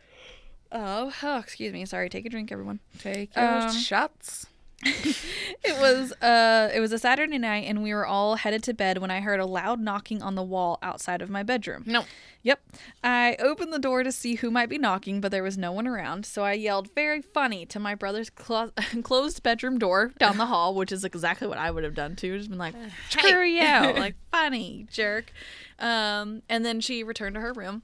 Oh, 0.71 1.13
oh 1.23 1.37
excuse 1.37 1.71
me. 1.71 1.85
Sorry. 1.85 2.09
Take 2.09 2.25
a 2.25 2.29
drink, 2.29 2.51
everyone. 2.51 2.79
Take 2.99 3.35
your 3.35 3.45
Um, 3.45 3.71
shots. 3.71 4.47
it 5.63 5.79
was 5.79 6.11
uh 6.21 6.69
it 6.73 6.79
was 6.79 6.91
a 6.91 6.99
Saturday 6.99 7.37
night 7.37 7.65
and 7.67 7.83
we 7.83 7.93
were 7.93 8.05
all 8.05 8.35
headed 8.35 8.63
to 8.63 8.73
bed 8.73 8.97
when 8.97 9.11
I 9.11 9.21
heard 9.21 9.39
a 9.39 9.45
loud 9.45 9.79
knocking 9.79 10.21
on 10.21 10.35
the 10.35 10.43
wall 10.43 10.79
outside 10.81 11.21
of 11.21 11.29
my 11.29 11.43
bedroom. 11.43 11.83
No. 11.85 12.05
Yep. 12.43 12.59
I 13.03 13.37
opened 13.39 13.71
the 13.71 13.79
door 13.79 14.03
to 14.03 14.11
see 14.11 14.35
who 14.35 14.51
might 14.51 14.67
be 14.67 14.77
knocking, 14.77 15.21
but 15.21 15.31
there 15.31 15.43
was 15.43 15.57
no 15.57 15.71
one 15.71 15.87
around. 15.87 16.25
So 16.25 16.43
I 16.43 16.53
yelled 16.53 16.93
very 16.93 17.21
funny 17.21 17.65
to 17.67 17.79
my 17.79 17.95
brother's 17.95 18.29
clo- 18.29 18.71
closed 19.03 19.41
bedroom 19.43 19.79
door 19.79 20.11
down 20.19 20.37
the 20.37 20.47
hall, 20.47 20.75
which 20.75 20.91
is 20.91 21.05
exactly 21.05 21.47
what 21.47 21.57
I 21.57 21.71
would 21.71 21.85
have 21.85 21.95
done 21.95 22.17
too. 22.17 22.37
Just 22.37 22.49
been 22.49 22.59
like, 22.59 22.75
screw 23.09 23.45
you, 23.45 23.61
like 23.97 24.15
funny 24.31 24.87
jerk. 24.91 25.31
Um, 25.79 26.43
and 26.49 26.65
then 26.65 26.81
she 26.81 27.03
returned 27.03 27.35
to 27.35 27.41
her 27.41 27.53
room. 27.53 27.83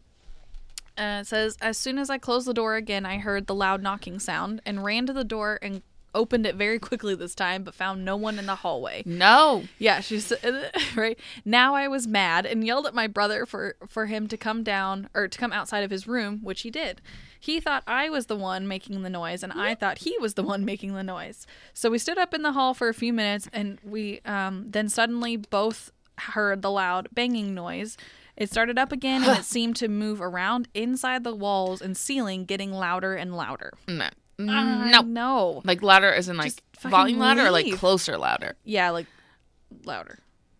Uh, 0.97 1.23
says, 1.23 1.57
as 1.62 1.77
soon 1.77 1.97
as 1.97 2.09
I 2.09 2.17
closed 2.17 2.45
the 2.45 2.53
door 2.53 2.75
again, 2.75 3.05
I 3.05 3.19
heard 3.19 3.47
the 3.47 3.55
loud 3.55 3.81
knocking 3.81 4.19
sound 4.19 4.62
and 4.65 4.83
ran 4.83 5.05
to 5.05 5.13
the 5.13 5.23
door 5.23 5.57
and 5.62 5.81
opened 6.13 6.45
it 6.45 6.56
very 6.56 6.80
quickly 6.89 7.15
this 7.15 7.36
time, 7.36 7.63
but 7.63 7.74
found 7.74 8.04
no 8.04 8.15
one 8.15 8.39
in 8.39 8.45
the 8.45 8.56
hallway. 8.56 9.04
No. 9.06 9.63
Yeah, 9.78 10.00
she's 10.00 10.32
right. 10.95 11.19
Now 11.45 11.76
I 11.76 11.88
was 11.88 12.08
mad 12.08 12.45
and 12.45 12.65
yelled 12.65 12.86
at 12.86 12.93
my 12.93 13.08
brother 13.08 13.45
for 13.45 13.76
for 13.88 14.08
him 14.08 14.28
to 14.28 14.38
come 14.38 14.63
down 14.63 15.10
or 15.13 15.28
to 15.28 15.38
come 15.38 15.54
outside 15.54 15.84
of 15.84 15.91
his 15.91 16.08
room, 16.08 16.39
which 16.43 16.62
he 16.62 16.72
did. 16.72 17.02
He 17.39 17.60
thought 17.60 17.84
I 17.88 18.10
was 18.10 18.26
the 18.26 18.36
one 18.36 18.67
making 18.67 19.02
the 19.02 19.10
noise 19.10 19.43
and 19.43 19.54
I 19.54 19.74
thought 19.74 20.00
he 20.00 20.17
was 20.19 20.34
the 20.34 20.43
one 20.43 20.65
making 20.65 20.93
the 20.93 21.04
noise. 21.04 21.48
So 21.74 21.89
we 21.89 21.98
stood 21.98 22.17
up 22.17 22.34
in 22.34 22.41
the 22.41 22.52
hall 22.52 22.74
for 22.74 22.89
a 22.89 22.93
few 22.93 23.13
minutes 23.13 23.48
and 23.54 23.80
we 23.84 24.22
um 24.26 24.65
then 24.69 24.89
suddenly 24.89 25.38
both 25.38 25.91
heard 26.17 26.62
the 26.62 26.72
loud 26.72 27.08
banging 27.13 27.54
noise. 27.54 27.98
It 28.36 28.50
started 28.50 28.78
up 28.78 28.91
again 28.91 29.24
and 29.24 29.38
it 29.39 29.45
seemed 29.56 29.76
to 29.78 29.88
move 29.88 30.22
around 30.22 30.67
inside 30.74 31.24
the 31.24 31.36
walls 31.36 31.82
and 31.82 31.95
ceiling, 31.95 32.45
getting 32.45 32.72
louder 32.72 33.15
and 33.15 33.36
louder. 33.36 33.74
No. 33.88 34.10
I 34.39 34.91
no. 34.91 35.02
know. 35.02 35.62
Like 35.65 35.82
louder 35.82 36.13
as 36.13 36.30
in 36.30 36.38
like 36.38 36.47
Just 36.47 36.62
fucking 36.73 36.91
volume 36.91 37.19
louder 37.19 37.47
or 37.47 37.52
like 37.52 37.65
leave. 37.65 37.78
closer 37.78 38.17
louder? 38.17 38.56
Yeah, 38.63 38.91
like 38.91 39.08
louder. 39.84 40.19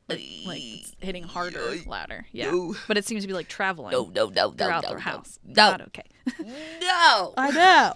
Like, 0.10 0.22
like 0.46 0.62
it's 0.62 0.96
hitting 1.00 1.24
harder, 1.24 1.76
louder. 1.86 2.26
Yeah. 2.32 2.52
No. 2.52 2.76
But 2.88 2.98
it 2.98 3.06
seems 3.06 3.24
to 3.24 3.28
be 3.28 3.34
like 3.34 3.48
traveling 3.48 3.92
no, 3.92 4.12
no, 4.14 4.28
no, 4.30 4.52
throughout 4.52 4.84
no, 4.84 4.90
their 4.90 4.98
no. 4.98 5.04
house. 5.04 5.40
No. 5.46 5.54
Not 5.54 5.82
okay. 5.82 6.04
No. 6.82 7.34
I 7.38 7.52
know. 7.52 7.94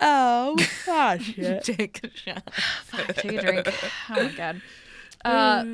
Oh 0.00 0.56
gosh. 0.86 1.34
Take 1.62 2.00
a 2.02 2.10
shot. 2.16 2.50
Take 3.16 3.32
a 3.32 3.42
drink. 3.42 3.68
Oh 4.10 4.14
my 4.14 4.28
god. 4.36 4.62
Uh, 5.24 5.64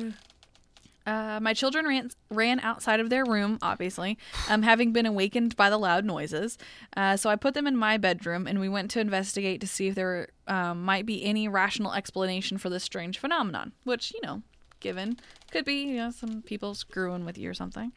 uh, 1.09 1.39
my 1.41 1.53
children 1.53 1.85
ran 1.87 2.11
ran 2.29 2.59
outside 2.59 2.99
of 2.99 3.09
their 3.09 3.25
room, 3.25 3.57
obviously, 3.61 4.17
um, 4.47 4.61
having 4.61 4.91
been 4.93 5.05
awakened 5.05 5.55
by 5.55 5.69
the 5.69 5.77
loud 5.77 6.05
noises. 6.05 6.57
Uh, 6.95 7.17
so 7.17 7.29
I 7.29 7.35
put 7.35 7.55
them 7.55 7.65
in 7.65 7.75
my 7.75 7.97
bedroom, 7.97 8.45
and 8.45 8.59
we 8.59 8.69
went 8.69 8.91
to 8.91 8.99
investigate 8.99 9.59
to 9.61 9.67
see 9.67 9.87
if 9.87 9.95
there 9.95 10.29
um, 10.47 10.83
might 10.83 11.05
be 11.05 11.23
any 11.25 11.47
rational 11.47 11.93
explanation 11.93 12.57
for 12.57 12.69
this 12.69 12.83
strange 12.83 13.17
phenomenon. 13.17 13.73
Which 13.83 14.13
you 14.13 14.19
know, 14.21 14.43
given 14.79 15.17
could 15.51 15.65
be 15.65 15.81
you 15.87 15.95
know 15.97 16.11
some 16.11 16.43
people 16.43 16.75
screwing 16.75 17.25
with 17.25 17.37
you 17.37 17.49
or 17.49 17.53
something. 17.55 17.91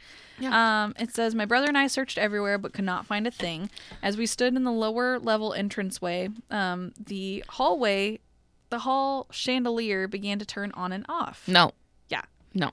Um, 0.84 0.94
it 0.98 1.14
says 1.14 1.34
my 1.34 1.44
brother 1.44 1.66
and 1.66 1.76
I 1.76 1.86
searched 1.88 2.16
everywhere 2.16 2.56
but 2.58 2.72
could 2.72 2.84
not 2.84 3.06
find 3.06 3.26
a 3.26 3.30
thing. 3.30 3.68
As 4.02 4.16
we 4.16 4.26
stood 4.26 4.56
in 4.56 4.64
the 4.64 4.72
lower 4.72 5.18
level 5.18 5.52
entranceway, 5.52 6.30
um, 6.50 6.92
the 6.98 7.44
hallway, 7.48 8.20
the 8.70 8.80
hall 8.80 9.26
chandelier 9.30 10.08
began 10.08 10.38
to 10.38 10.46
turn 10.46 10.72
on 10.72 10.92
and 10.92 11.04
off. 11.08 11.46
No. 11.46 11.72
Yeah. 12.08 12.22
No. 12.54 12.70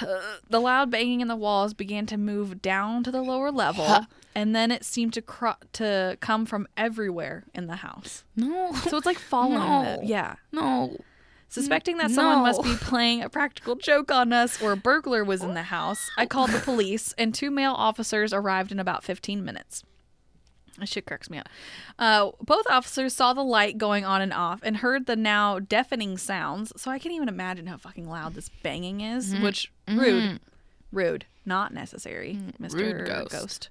The 0.50 0.60
loud 0.60 0.90
banging 0.90 1.20
in 1.20 1.28
the 1.28 1.36
walls 1.36 1.74
began 1.74 2.06
to 2.06 2.16
move 2.16 2.60
down 2.62 3.02
to 3.04 3.10
the 3.10 3.22
lower 3.22 3.50
level, 3.50 4.06
and 4.34 4.54
then 4.54 4.70
it 4.70 4.84
seemed 4.84 5.12
to 5.14 5.22
cro- 5.22 5.54
to 5.74 6.16
come 6.20 6.46
from 6.46 6.66
everywhere 6.76 7.44
in 7.54 7.66
the 7.66 7.76
house. 7.76 8.24
No. 8.36 8.72
So 8.72 8.96
it's 8.96 9.06
like 9.06 9.18
following 9.18 9.58
No. 9.58 9.82
them. 9.82 10.00
Yeah. 10.04 10.34
No. 10.52 10.96
Suspecting 11.48 11.98
that 11.98 12.10
someone 12.10 12.42
must 12.42 12.62
be 12.62 12.74
playing 12.80 13.22
a 13.22 13.28
practical 13.28 13.74
joke 13.76 14.10
on 14.10 14.32
us 14.32 14.60
or 14.62 14.72
a 14.72 14.76
burglar 14.76 15.22
was 15.22 15.42
in 15.42 15.52
the 15.54 15.64
house, 15.64 16.10
I 16.16 16.24
called 16.24 16.50
the 16.50 16.60
police, 16.60 17.12
and 17.18 17.34
two 17.34 17.50
male 17.50 17.72
officers 17.72 18.32
arrived 18.32 18.72
in 18.72 18.78
about 18.78 19.04
15 19.04 19.44
minutes. 19.44 19.84
That 20.78 20.88
shit 20.88 21.06
cracks 21.06 21.28
me 21.28 21.38
up. 21.38 21.48
Uh, 21.98 22.30
both 22.40 22.66
officers 22.68 23.14
saw 23.14 23.34
the 23.34 23.42
light 23.44 23.76
going 23.76 24.04
on 24.04 24.22
and 24.22 24.32
off 24.32 24.60
and 24.62 24.78
heard 24.78 25.06
the 25.06 25.16
now 25.16 25.58
deafening 25.58 26.16
sounds. 26.16 26.72
So 26.80 26.90
I 26.90 26.98
can't 26.98 27.14
even 27.14 27.28
imagine 27.28 27.66
how 27.66 27.76
fucking 27.76 28.08
loud 28.08 28.34
this 28.34 28.48
banging 28.62 29.00
is. 29.02 29.34
Which 29.34 29.70
rude, 29.86 30.40
rude, 30.90 31.26
not 31.44 31.74
necessary, 31.74 32.38
Mister 32.58 33.04
ghost. 33.04 33.30
Ghost, 33.30 33.70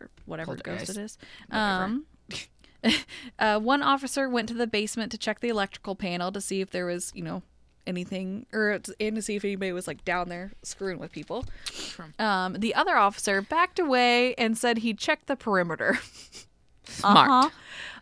or 0.00 0.10
whatever 0.26 0.54
Poltergeist. 0.54 0.86
ghost 0.86 0.98
it 0.98 1.02
is. 1.02 1.18
Um, 1.50 2.06
uh, 3.38 3.58
one 3.58 3.82
officer 3.82 4.28
went 4.28 4.48
to 4.48 4.54
the 4.54 4.66
basement 4.66 5.10
to 5.12 5.18
check 5.18 5.40
the 5.40 5.48
electrical 5.48 5.96
panel 5.96 6.30
to 6.32 6.40
see 6.40 6.60
if 6.60 6.70
there 6.70 6.86
was, 6.86 7.12
you 7.14 7.22
know, 7.22 7.42
anything, 7.88 8.46
or 8.52 8.80
and 9.00 9.16
to 9.16 9.22
see 9.22 9.34
if 9.34 9.44
anybody 9.44 9.72
was 9.72 9.88
like 9.88 10.04
down 10.04 10.28
there 10.28 10.52
screwing 10.62 10.98
with 10.98 11.10
people. 11.10 11.44
Um, 12.18 12.54
the 12.54 12.74
other 12.74 12.96
officer 12.96 13.42
backed 13.42 13.78
away 13.78 14.34
and 14.34 14.56
said 14.56 14.78
he 14.78 14.94
checked 14.94 15.26
the 15.26 15.36
perimeter. 15.36 15.98
Smart. 16.84 17.28
Uh-huh. 17.28 17.50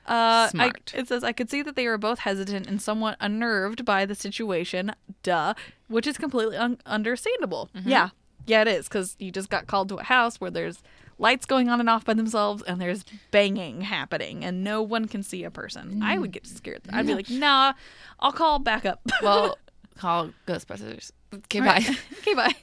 Uh, 0.07 0.47
I, 0.47 0.49
Smart. 0.51 0.93
it 0.95 1.09
says 1.09 1.25
I 1.25 1.33
could 1.33 1.51
see 1.51 1.63
that 1.63 1.75
they 1.75 1.87
were 1.89 1.99
both 1.99 2.21
hesitant 2.21 2.69
and 2.69 2.81
somewhat 2.81 3.17
unnerved 3.21 3.85
by 3.85 4.07
the 4.07 4.15
situation. 4.15 4.93
Duh, 5.23 5.55
which 5.89 6.07
is 6.07 6.19
completely 6.19 6.57
un- 6.57 6.79
understandable. 6.87 7.71
Mm-hmm. 7.75 7.89
Yeah, 7.89 8.09
yeah, 8.47 8.63
it 8.63 8.69
is 8.69 8.89
because 8.89 9.17
you 9.19 9.33
just 9.33 9.51
got 9.51 9.67
called 9.67 9.89
to 9.89 9.97
a 9.97 10.05
house 10.05 10.41
where 10.41 10.51
there's 10.51 10.83
lights 11.19 11.47
going 11.47 11.69
on 11.69 11.81
and 11.81 11.89
off 11.89 12.05
by 12.05 12.15
themselves 12.15 12.63
and 12.63 12.81
there's 12.81 13.05
banging 13.31 13.81
happening 13.81 14.45
and 14.45 14.63
no 14.63 14.83
one 14.83 15.07
can 15.09 15.23
see 15.23 15.45
a 15.45 15.51
person. 15.51 16.03
I 16.03 16.19
would 16.19 16.31
get 16.31 16.47
scared. 16.47 16.83
I'd 16.93 17.07
be 17.07 17.15
like, 17.15 17.31
nah, 17.31 17.73
I'll 18.21 18.33
call 18.33 18.59
backup. 18.59 19.01
Well, 19.23 19.59
call 19.97 20.31
Ghostbusters. 20.47 21.11
Okay, 21.35 21.61
bye. 21.61 21.85
Okay, 22.19 22.35
bye. 22.35 22.55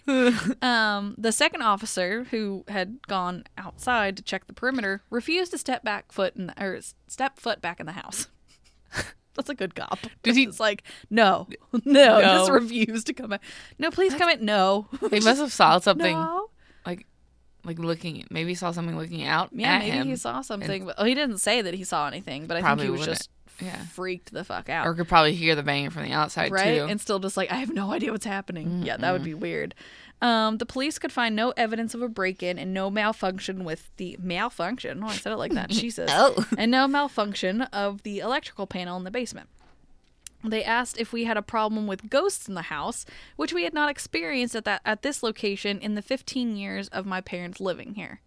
um, 0.62 1.16
the 1.18 1.32
second 1.32 1.62
officer, 1.62 2.26
who 2.32 2.64
had 2.68 3.06
gone 3.08 3.44
outside 3.58 4.18
to 4.18 4.24
check 4.24 4.48
the 4.48 4.54
perimeter, 4.54 5.02
refused 5.10 5.52
to 5.52 5.58
step 5.58 5.84
back 5.84 6.12
foot 6.12 6.36
in 6.36 6.52
or 6.60 6.80
step 7.08 7.40
foot 7.40 7.62
back 7.62 7.80
in 7.80 7.86
the 7.86 7.94
house. 7.94 8.28
That's 9.36 9.50
a 9.50 9.56
good 9.56 9.74
cop. 9.74 10.00
Did 10.22 10.36
he- 10.36 10.44
It's 10.44 10.60
like 10.60 10.84
no, 11.10 11.48
no, 11.86 12.22
just 12.22 12.48
No. 12.50 12.54
refused 12.54 13.08
to 13.08 13.14
come 13.14 13.32
back. 13.32 13.42
No, 13.80 13.90
please 13.90 14.14
come 14.14 14.30
in. 14.30 14.46
No, 14.46 14.88
He 15.10 15.20
must 15.22 15.40
have 15.40 15.52
saw 15.52 15.80
something 15.80 16.16
no. 16.16 16.50
like 16.86 17.08
like 17.66 17.80
looking. 17.80 18.26
Maybe 18.30 18.54
saw 18.54 18.72
something 18.72 18.98
looking 18.98 19.24
out 19.24 19.50
Yeah, 19.54 19.80
maybe 19.80 20.10
he 20.10 20.16
saw 20.18 20.42
something, 20.42 20.86
but 20.86 20.96
oh, 20.98 21.06
he 21.06 21.16
didn't 21.16 21.38
say 21.40 21.62
that 21.62 21.74
he 21.74 21.84
saw 21.84 22.08
anything. 22.08 22.46
But 22.48 22.58
I 22.58 22.62
think 22.62 22.82
he 22.82 22.90
was 22.90 23.00
wouldn't. 23.02 23.18
just 23.18 23.30
Yeah. 23.60 23.86
freaked 23.86 24.34
the 24.34 24.44
fuck 24.44 24.68
out. 24.70 24.86
or 24.86 24.94
could 24.94 25.08
probably 25.08 25.36
hear 25.36 25.56
the 25.56 25.64
banging 25.64 25.90
from 25.92 26.04
the 26.04 26.12
outside 26.12 26.52
right? 26.52 26.80
too. 26.80 26.86
And 26.86 27.00
still 27.00 27.20
just 27.20 27.38
like, 27.38 27.52
I 27.52 27.56
have 27.56 27.74
no 27.74 27.92
idea 27.92 28.12
what's 28.12 28.26
happening. 28.26 28.84
Yeah, 28.84 28.98
that 28.98 29.12
would 29.12 29.24
be 29.24 29.34
weird. 29.34 29.76
Um, 30.22 30.58
the 30.58 30.66
police 30.66 31.00
could 31.00 31.12
find 31.12 31.36
no 31.36 31.52
evidence 31.58 31.94
of 31.94 32.02
a 32.02 32.08
break 32.08 32.42
in 32.42 32.58
and 32.58 32.74
no 32.74 32.90
malfunction 32.90 33.64
with 33.66 33.92
the 33.98 34.18
malfunction. 34.22 35.04
Oh, 35.04 35.08
I 35.08 35.16
said 35.16 35.34
it 35.34 35.38
like 35.38 35.52
that. 35.54 35.70
Jesus. 35.70 36.10
Oh. 36.14 36.46
And 36.58 36.72
no 36.72 36.88
malfunction 36.88 37.64
of 37.64 38.04
the 38.04 38.20
electrical 38.20 38.66
panel 38.66 38.96
in 38.98 39.04
the 39.04 39.12
basement. 39.12 39.50
They 40.46 40.64
asked 40.64 40.98
if 41.00 41.14
we 41.14 41.24
had 41.24 41.38
a 41.38 41.42
problem 41.42 41.88
with 41.88 42.10
ghosts 42.10 42.48
in 42.50 42.54
the 42.54 42.64
house, 42.64 43.06
which 43.38 43.54
we 43.54 43.64
had 43.64 43.74
not 43.74 43.90
experienced 43.90 44.56
at 44.56 44.66
that 44.66 44.82
at 44.84 45.02
this 45.02 45.24
location 45.24 45.80
in 45.80 45.96
the 45.96 46.02
15 46.02 46.56
years 46.58 46.88
of 46.90 47.06
my 47.06 47.22
parents 47.22 47.60
living 47.62 47.94
here. 47.96 48.20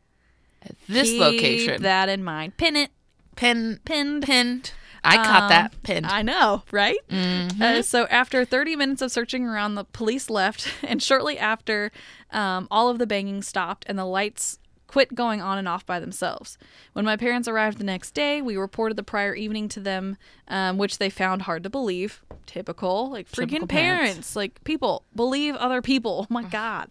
At 0.62 0.76
this 0.88 1.08
Keep 1.08 1.20
location, 1.20 1.82
that 1.82 2.08
in 2.08 2.24
mind. 2.24 2.56
Pin 2.56 2.74
it. 2.76 2.90
pin 3.36 3.80
Pinned. 3.84 4.22
pinned. 4.22 4.72
I 5.07 5.16
caught 5.16 5.42
Um, 5.44 5.48
that 5.50 5.82
pinned. 5.82 6.07
I 6.07 6.22
know, 6.22 6.62
right? 6.70 6.98
Mm-hmm. 7.11 7.62
Uh, 7.62 7.82
so 7.82 8.07
after 8.07 8.44
30 8.44 8.76
minutes 8.76 9.02
of 9.02 9.11
searching 9.12 9.44
around, 9.46 9.74
the 9.74 9.84
police 9.84 10.28
left, 10.30 10.68
and 10.82 11.02
shortly 11.02 11.38
after, 11.38 11.92
um, 12.32 12.66
all 12.70 12.88
of 12.88 12.98
the 12.98 13.07
banging 13.07 13.42
stopped 13.42 13.84
and 13.88 13.98
the 13.98 14.04
lights 14.04 14.59
quit 14.88 15.14
going 15.16 15.42
on 15.42 15.59
and 15.59 15.66
off 15.66 15.84
by 15.84 15.98
themselves. 15.98 16.57
When 16.92 17.04
my 17.04 17.16
parents 17.16 17.48
arrived 17.48 17.78
the 17.78 17.84
next 17.84 18.12
day, 18.14 18.40
we 18.40 18.57
reported 18.57 18.96
the 18.96 19.02
prior 19.02 19.34
evening 19.34 19.68
to 19.70 19.80
them, 19.80 20.16
um, 20.48 20.78
which 20.78 20.98
they 20.98 21.11
found 21.11 21.42
hard 21.42 21.62
to 21.64 21.70
believe. 21.70 22.22
Typical, 22.46 23.11
like 23.11 23.26
freaking 23.28 23.48
Typical 23.48 23.66
parents. 23.66 24.09
parents. 24.12 24.36
like 24.36 24.62
people 24.64 25.02
believe 25.14 25.57
other 25.57 25.82
people. 25.82 26.26
Oh 26.30 26.32
my 26.34 26.44
god. 26.44 26.88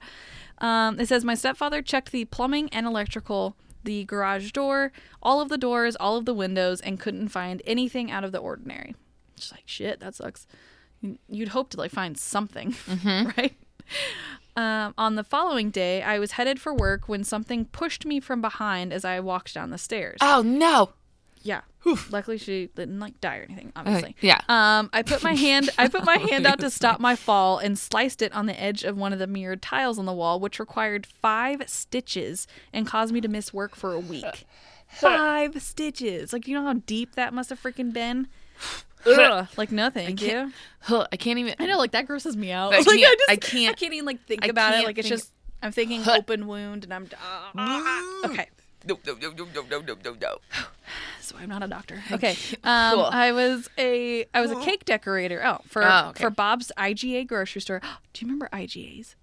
Um, 0.59 0.99
it 0.99 1.07
says 1.07 1.23
my 1.25 1.35
stepfather 1.35 1.81
checked 1.81 2.11
the 2.11 2.25
plumbing 2.25 2.69
and 2.73 2.85
electrical, 2.85 3.55
the 3.85 4.03
garage 4.05 4.51
door, 4.51 4.91
all 5.23 5.39
of 5.41 5.49
the 5.49 5.57
doors, 5.57 5.95
all 5.95 6.17
of 6.17 6.25
the 6.25 6.33
windows, 6.33 6.81
and 6.81 6.99
couldn't 6.99 7.29
find 7.29 7.61
anything 7.65 8.11
out 8.11 8.23
of 8.23 8.31
the 8.31 8.37
ordinary. 8.39 8.95
Just 9.35 9.51
like 9.51 9.63
shit, 9.65 9.99
that 10.01 10.15
sucks. 10.15 10.45
You- 11.01 11.17
You'd 11.29 11.49
hope 11.49 11.69
to 11.71 11.77
like 11.77 11.91
find 11.91 12.17
something, 12.17 12.75
right? 13.05 13.53
Um, 14.57 14.93
on 14.97 15.15
the 15.15 15.23
following 15.23 15.69
day, 15.69 16.01
I 16.01 16.17
was 16.17 16.31
headed 16.33 16.59
for 16.61 16.73
work 16.73 17.09
when 17.09 17.23
something 17.23 17.65
pushed 17.65 18.05
me 18.05 18.19
from 18.21 18.41
behind 18.41 18.93
as 18.93 19.03
I 19.03 19.19
walked 19.19 19.53
down 19.53 19.69
the 19.69 19.77
stairs. 19.77 20.17
oh 20.21 20.41
no! 20.45 20.91
Yeah. 21.43 21.61
Luckily, 22.09 22.37
she 22.37 22.69
didn't 22.75 22.99
like 22.99 23.19
die 23.21 23.37
or 23.37 23.43
anything. 23.43 23.71
Obviously. 23.75 24.15
yeah. 24.21 24.39
Um, 24.49 24.89
I 24.93 25.01
put 25.03 25.21
my 25.23 25.33
hand. 25.33 25.69
I 25.77 25.87
put 25.87 26.03
my 26.05 26.17
hand 26.29 26.45
out 26.47 26.59
to 26.61 26.69
stop 26.69 26.99
my 26.99 27.15
fall 27.15 27.57
and 27.59 27.77
sliced 27.77 28.21
it 28.21 28.33
on 28.33 28.45
the 28.47 28.59
edge 28.59 28.83
of 28.83 28.97
one 28.97 29.13
of 29.13 29.19
the 29.19 29.27
mirrored 29.27 29.61
tiles 29.61 29.99
on 29.99 30.05
the 30.05 30.13
wall, 30.13 30.39
which 30.39 30.59
required 30.59 31.05
five 31.05 31.63
stitches 31.69 32.47
and 32.73 32.87
caused 32.87 33.13
me 33.13 33.21
to 33.21 33.27
miss 33.27 33.53
work 33.53 33.75
for 33.75 33.93
a 33.93 33.99
week. 33.99 34.45
Five 34.87 35.61
stitches. 35.61 36.31
Like, 36.31 36.47
you 36.47 36.53
know 36.55 36.63
how 36.63 36.73
deep 36.73 37.15
that 37.15 37.33
must 37.33 37.49
have 37.49 37.61
freaking 37.61 37.91
been. 37.91 38.27
Ugh. 39.05 39.47
Like, 39.57 39.71
no, 39.71 39.89
thank 39.89 40.21
you. 40.21 40.51
Huh, 40.81 41.07
I 41.11 41.17
can't 41.17 41.37
even. 41.37 41.53
I 41.59 41.65
know, 41.65 41.77
like 41.77 41.91
that 41.91 42.07
grosses 42.07 42.35
me 42.37 42.51
out. 42.51 42.73
I 42.73 42.77
like, 42.79 42.85
can't- 42.87 42.99
I, 42.99 43.15
just, 43.15 43.29
I 43.31 43.35
can't- 43.35 43.71
I 43.75 43.79
can't 43.79 43.93
even 43.93 44.05
like 44.05 44.25
think 44.25 44.45
I 44.45 44.47
about 44.47 44.73
it. 44.75 44.85
Like, 44.85 44.97
it's 44.97 45.09
just. 45.09 45.31
I'm 45.61 45.71
thinking 45.71 46.07
open 46.07 46.47
wound, 46.47 46.83
and 46.83 46.93
I'm. 46.93 47.07
ah. 47.57 48.21
okay. 48.25 48.47
No, 48.87 48.99
no, 49.05 49.15
no, 49.15 49.31
no, 49.31 49.45
no, 49.53 49.79
no, 49.81 49.95
no, 50.03 50.13
no. 50.19 50.37
So 51.21 51.35
I'm 51.39 51.49
not 51.49 51.63
a 51.63 51.67
doctor. 51.67 52.03
Okay. 52.11 52.35
Um, 52.63 52.93
cool. 52.93 53.05
I 53.05 53.31
was 53.31 53.67
a 53.79 54.25
I 54.31 54.41
was 54.41 54.51
a 54.51 54.59
cake 54.61 54.85
decorator. 54.85 55.41
Oh, 55.43 55.59
for 55.65 55.83
oh, 55.83 56.09
okay. 56.09 56.23
for 56.23 56.29
Bob's 56.29 56.71
IGA 56.77 57.25
grocery 57.25 57.61
store. 57.61 57.81
Do 58.13 58.23
you 58.23 58.27
remember 58.27 58.47
IGAs? 58.53 59.15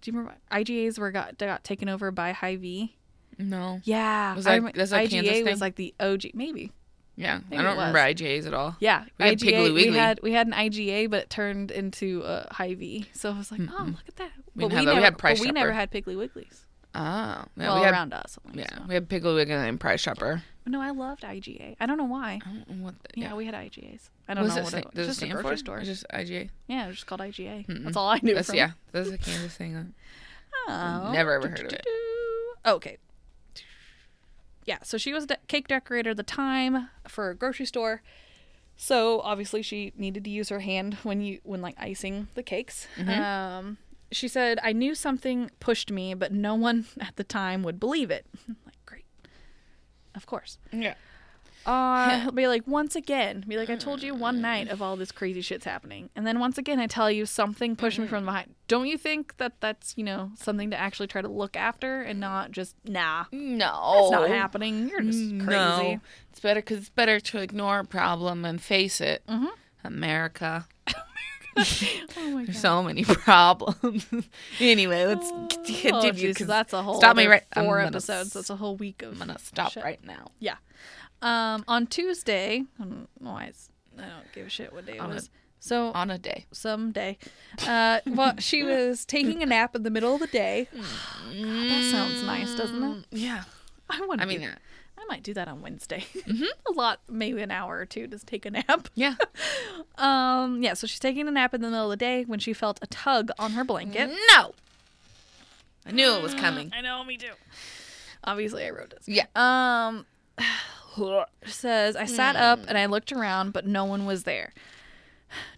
Do 0.00 0.10
you 0.10 0.16
remember 0.16 0.38
IGAs 0.52 0.96
were 0.96 1.10
got 1.10 1.36
got 1.38 1.64
taken 1.64 1.88
over 1.88 2.12
by 2.12 2.30
Hy-Vee? 2.32 2.94
No. 3.38 3.80
Yeah. 3.82 4.36
Was 4.36 4.44
that, 4.44 4.52
I, 4.52 4.58
rem- 4.58 4.72
that's 4.76 4.92
like 4.92 5.08
IGA 5.08 5.10
Kansas 5.10 5.32
thing? 5.32 5.44
was 5.46 5.60
like 5.60 5.74
the 5.74 5.92
OG 5.98 6.26
maybe. 6.34 6.70
Yeah, 7.16 7.40
Maybe 7.48 7.60
I 7.60 7.62
don't 7.62 7.76
remember 7.76 7.98
IGAs 7.98 8.46
at 8.46 8.54
all. 8.54 8.76
Yeah, 8.80 9.04
we 9.18 9.24
had 9.24 9.38
IGA, 9.38 9.72
We 9.74 9.86
had 9.92 10.20
we 10.22 10.32
had 10.32 10.46
an 10.48 10.52
IGA, 10.52 11.08
but 11.08 11.22
it 11.22 11.30
turned 11.30 11.70
into 11.70 12.22
a 12.24 12.48
Hy-Vee. 12.50 13.06
So 13.12 13.30
I 13.30 13.38
was 13.38 13.52
like, 13.52 13.60
oh, 13.60 13.64
Mm-mm. 13.64 13.92
look 13.92 14.08
at 14.08 14.16
that. 14.16 14.30
We 14.56 14.64
but 14.64 14.72
we, 14.72 14.84
never, 14.84 14.96
we 14.96 15.02
had 15.02 15.18
Price. 15.18 15.38
But 15.38 15.46
we 15.46 15.52
never 15.52 15.72
had 15.72 15.92
Piggly 15.92 16.16
Wigglies. 16.16 16.64
Oh, 16.96 17.00
yeah, 17.00 17.44
well, 17.56 17.74
we 17.76 17.82
had, 17.84 17.92
around 17.92 18.12
us. 18.14 18.38
least, 18.46 18.58
Yeah, 18.70 18.78
so. 18.78 18.84
we 18.86 18.94
had 18.94 19.08
Piggly 19.08 19.34
Wiggly 19.34 19.54
and 19.54 19.80
Price 19.80 20.02
Chopper. 20.02 20.42
No, 20.66 20.80
I 20.80 20.90
loved 20.90 21.22
IGA. 21.22 21.76
I 21.80 21.86
don't 21.86 21.98
know 21.98 22.04
why. 22.04 22.40
I 22.44 22.48
don't 22.48 22.70
know 22.70 22.84
what. 22.84 22.94
The, 23.02 23.20
Yeah, 23.20 23.28
yeah. 23.30 23.34
we 23.34 23.46
had 23.46 23.54
IGAs. 23.54 24.08
I 24.28 24.34
don't 24.34 24.44
What 24.48 24.54
know 24.56 24.62
what 24.62 24.74
it 24.74 24.94
was. 24.94 25.06
Just 25.08 25.22
a 25.22 25.26
grocery 25.28 25.50
for? 25.50 25.56
store. 25.56 25.78
It's 25.78 25.88
just 25.88 26.06
IGA. 26.12 26.48
Yeah, 26.68 26.84
it 26.84 26.86
was 26.86 26.96
just 26.96 27.06
called 27.06 27.20
IGA. 27.20 27.66
Mm-mm. 27.66 27.84
That's 27.84 27.96
all 27.96 28.08
I 28.08 28.20
knew 28.22 28.34
That's 28.34 28.46
from. 28.48 28.56
yeah. 28.56 28.70
That's 28.92 29.10
a 29.10 29.18
Kansas 29.18 29.54
thing. 29.56 29.92
Oh. 30.68 31.10
Never 31.12 31.32
ever 31.32 31.48
heard 31.48 31.60
of 31.66 31.72
it. 31.72 31.86
Okay. 32.64 32.96
Yeah, 34.64 34.78
so 34.82 34.96
she 34.96 35.12
was 35.12 35.24
a 35.24 35.26
de- 35.26 35.38
cake 35.48 35.68
decorator 35.68 36.10
at 36.10 36.16
the 36.16 36.22
time 36.22 36.88
for 37.06 37.28
a 37.30 37.34
grocery 37.34 37.66
store. 37.66 38.00
So 38.76 39.20
obviously 39.20 39.60
she 39.62 39.92
needed 39.96 40.24
to 40.24 40.30
use 40.30 40.48
her 40.48 40.60
hand 40.60 40.94
when 41.02 41.20
you 41.20 41.40
when 41.44 41.60
like 41.60 41.74
icing 41.78 42.28
the 42.34 42.42
cakes. 42.42 42.88
Um, 43.06 43.76
she 44.14 44.28
said, 44.28 44.58
"I 44.62 44.72
knew 44.72 44.94
something 44.94 45.50
pushed 45.60 45.90
me, 45.90 46.14
but 46.14 46.32
no 46.32 46.54
one 46.54 46.86
at 47.00 47.16
the 47.16 47.24
time 47.24 47.62
would 47.62 47.78
believe 47.80 48.10
it." 48.10 48.26
I'm 48.48 48.56
like, 48.64 48.86
great, 48.86 49.04
of 50.14 50.26
course. 50.26 50.58
Yeah. 50.72 50.94
Uh, 51.66 52.30
be 52.32 52.46
like 52.46 52.66
once 52.66 52.94
again, 52.94 53.44
be 53.48 53.56
like 53.56 53.70
I 53.70 53.76
told 53.76 54.02
you 54.02 54.14
one 54.14 54.40
night 54.42 54.68
of 54.68 54.82
all 54.82 54.96
this 54.96 55.10
crazy 55.10 55.40
shit's 55.40 55.64
happening, 55.64 56.10
and 56.14 56.26
then 56.26 56.38
once 56.38 56.58
again 56.58 56.78
I 56.78 56.86
tell 56.86 57.10
you 57.10 57.24
something 57.24 57.74
pushed 57.74 57.98
me 57.98 58.06
from 58.06 58.26
behind. 58.26 58.54
Don't 58.68 58.86
you 58.86 58.98
think 58.98 59.36
that 59.38 59.60
that's 59.60 59.94
you 59.96 60.04
know 60.04 60.32
something 60.36 60.70
to 60.70 60.76
actually 60.76 61.06
try 61.06 61.22
to 61.22 61.28
look 61.28 61.56
after 61.56 62.02
and 62.02 62.20
not 62.20 62.50
just 62.50 62.76
nah, 62.84 63.24
No, 63.32 64.00
it's 64.02 64.10
not 64.10 64.28
happening. 64.28 64.88
You're 64.88 65.00
just 65.00 65.38
crazy. 65.40 65.48
No, 65.48 66.00
it's 66.30 66.40
better 66.40 66.60
because 66.60 66.78
it's 66.78 66.90
better 66.90 67.18
to 67.20 67.38
ignore 67.38 67.78
a 67.78 67.84
problem 67.84 68.44
and 68.44 68.60
face 68.60 69.00
it. 69.00 69.22
Mm-hmm. 69.26 69.46
America, 69.84 70.66
Oh 72.16 72.30
my 72.30 72.46
so 72.46 72.82
many 72.82 73.04
problems. 73.04 74.06
anyway, 74.60 75.06
let's 75.06 75.26
Oh, 75.32 75.48
continue. 75.50 76.12
geez, 76.12 76.36
'cause 76.38 76.46
that's 76.46 76.72
a 76.72 76.82
whole 76.82 76.96
stop 76.98 77.16
me 77.16 77.26
right. 77.26 77.42
I'm 77.54 77.64
four 77.64 77.76
gonna 77.76 77.88
episodes. 77.88 78.32
That's 78.32 78.50
a 78.50 78.56
whole 78.56 78.76
week 78.76 79.02
of. 79.02 79.12
I'm 79.12 79.18
gonna 79.18 79.38
stop 79.38 79.72
shit. 79.72 79.84
right 79.84 80.02
now. 80.04 80.28
Yeah. 80.40 80.56
Um, 81.22 81.64
on 81.68 81.86
Tuesday, 81.86 82.64
I 82.78 82.82
don't 82.82 83.08
know 83.20 83.30
why 83.32 83.52
I 83.98 84.00
don't 84.02 84.32
give 84.34 84.46
a 84.46 84.50
shit 84.50 84.72
what 84.72 84.86
day 84.86 84.94
it 84.96 85.00
On 85.00 85.10
a- 85.10 85.14
was. 85.14 85.30
So 85.60 85.92
On 85.92 86.10
a 86.10 86.18
day. 86.18 86.44
someday. 86.52 87.16
Uh, 87.66 88.00
well, 88.06 88.34
she 88.38 88.62
was 88.72 89.06
taking 89.06 89.42
a 89.42 89.46
nap 89.46 89.74
in 89.74 89.82
the 89.82 89.90
middle 89.90 90.14
of 90.14 90.20
the 90.20 90.26
day. 90.26 90.68
God, 90.74 90.82
that 91.32 91.88
sounds 91.90 92.22
nice, 92.24 92.54
doesn't 92.54 92.82
it? 92.82 93.04
Yeah. 93.10 93.44
I 93.88 94.04
want. 94.06 94.20
I 94.20 94.24
mean, 94.26 94.42
uh, 94.44 94.54
I 94.98 95.04
might 95.08 95.22
do 95.22 95.34
that 95.34 95.48
on 95.48 95.60
Wednesday. 95.60 96.04
a 96.68 96.72
lot, 96.72 97.00
maybe 97.08 97.42
an 97.42 97.50
hour 97.50 97.78
or 97.78 97.86
two, 97.86 98.06
just 98.06 98.26
take 98.26 98.46
a 98.46 98.50
nap. 98.50 98.88
yeah. 98.94 99.14
Um, 99.96 100.60
yeah. 100.60 100.74
So 100.74 100.88
she's 100.88 100.98
taking 100.98 101.28
a 101.28 101.30
nap 101.30 101.54
in 101.54 101.60
the 101.60 101.70
middle 101.70 101.84
of 101.84 101.90
the 101.90 101.96
day 101.96 102.24
when 102.24 102.40
she 102.40 102.52
felt 102.52 102.80
a 102.82 102.86
tug 102.88 103.30
on 103.38 103.52
her 103.52 103.62
blanket. 103.62 104.10
No. 104.28 104.54
I 105.86 105.92
knew 105.92 106.14
it 106.14 106.22
was 106.22 106.34
coming. 106.34 106.72
I 106.74 106.80
know, 106.80 107.04
me 107.04 107.16
too. 107.16 107.30
Obviously, 108.24 108.64
I 108.64 108.70
wrote 108.70 108.90
this. 108.90 109.06
Yeah. 109.06 109.26
Um, 109.36 110.04
says 111.46 111.94
I 111.94 112.06
sat 112.06 112.34
up 112.34 112.60
and 112.66 112.76
I 112.76 112.86
looked 112.86 113.12
around, 113.12 113.52
but 113.52 113.66
no 113.66 113.84
one 113.84 114.04
was 114.04 114.24
there. 114.24 114.52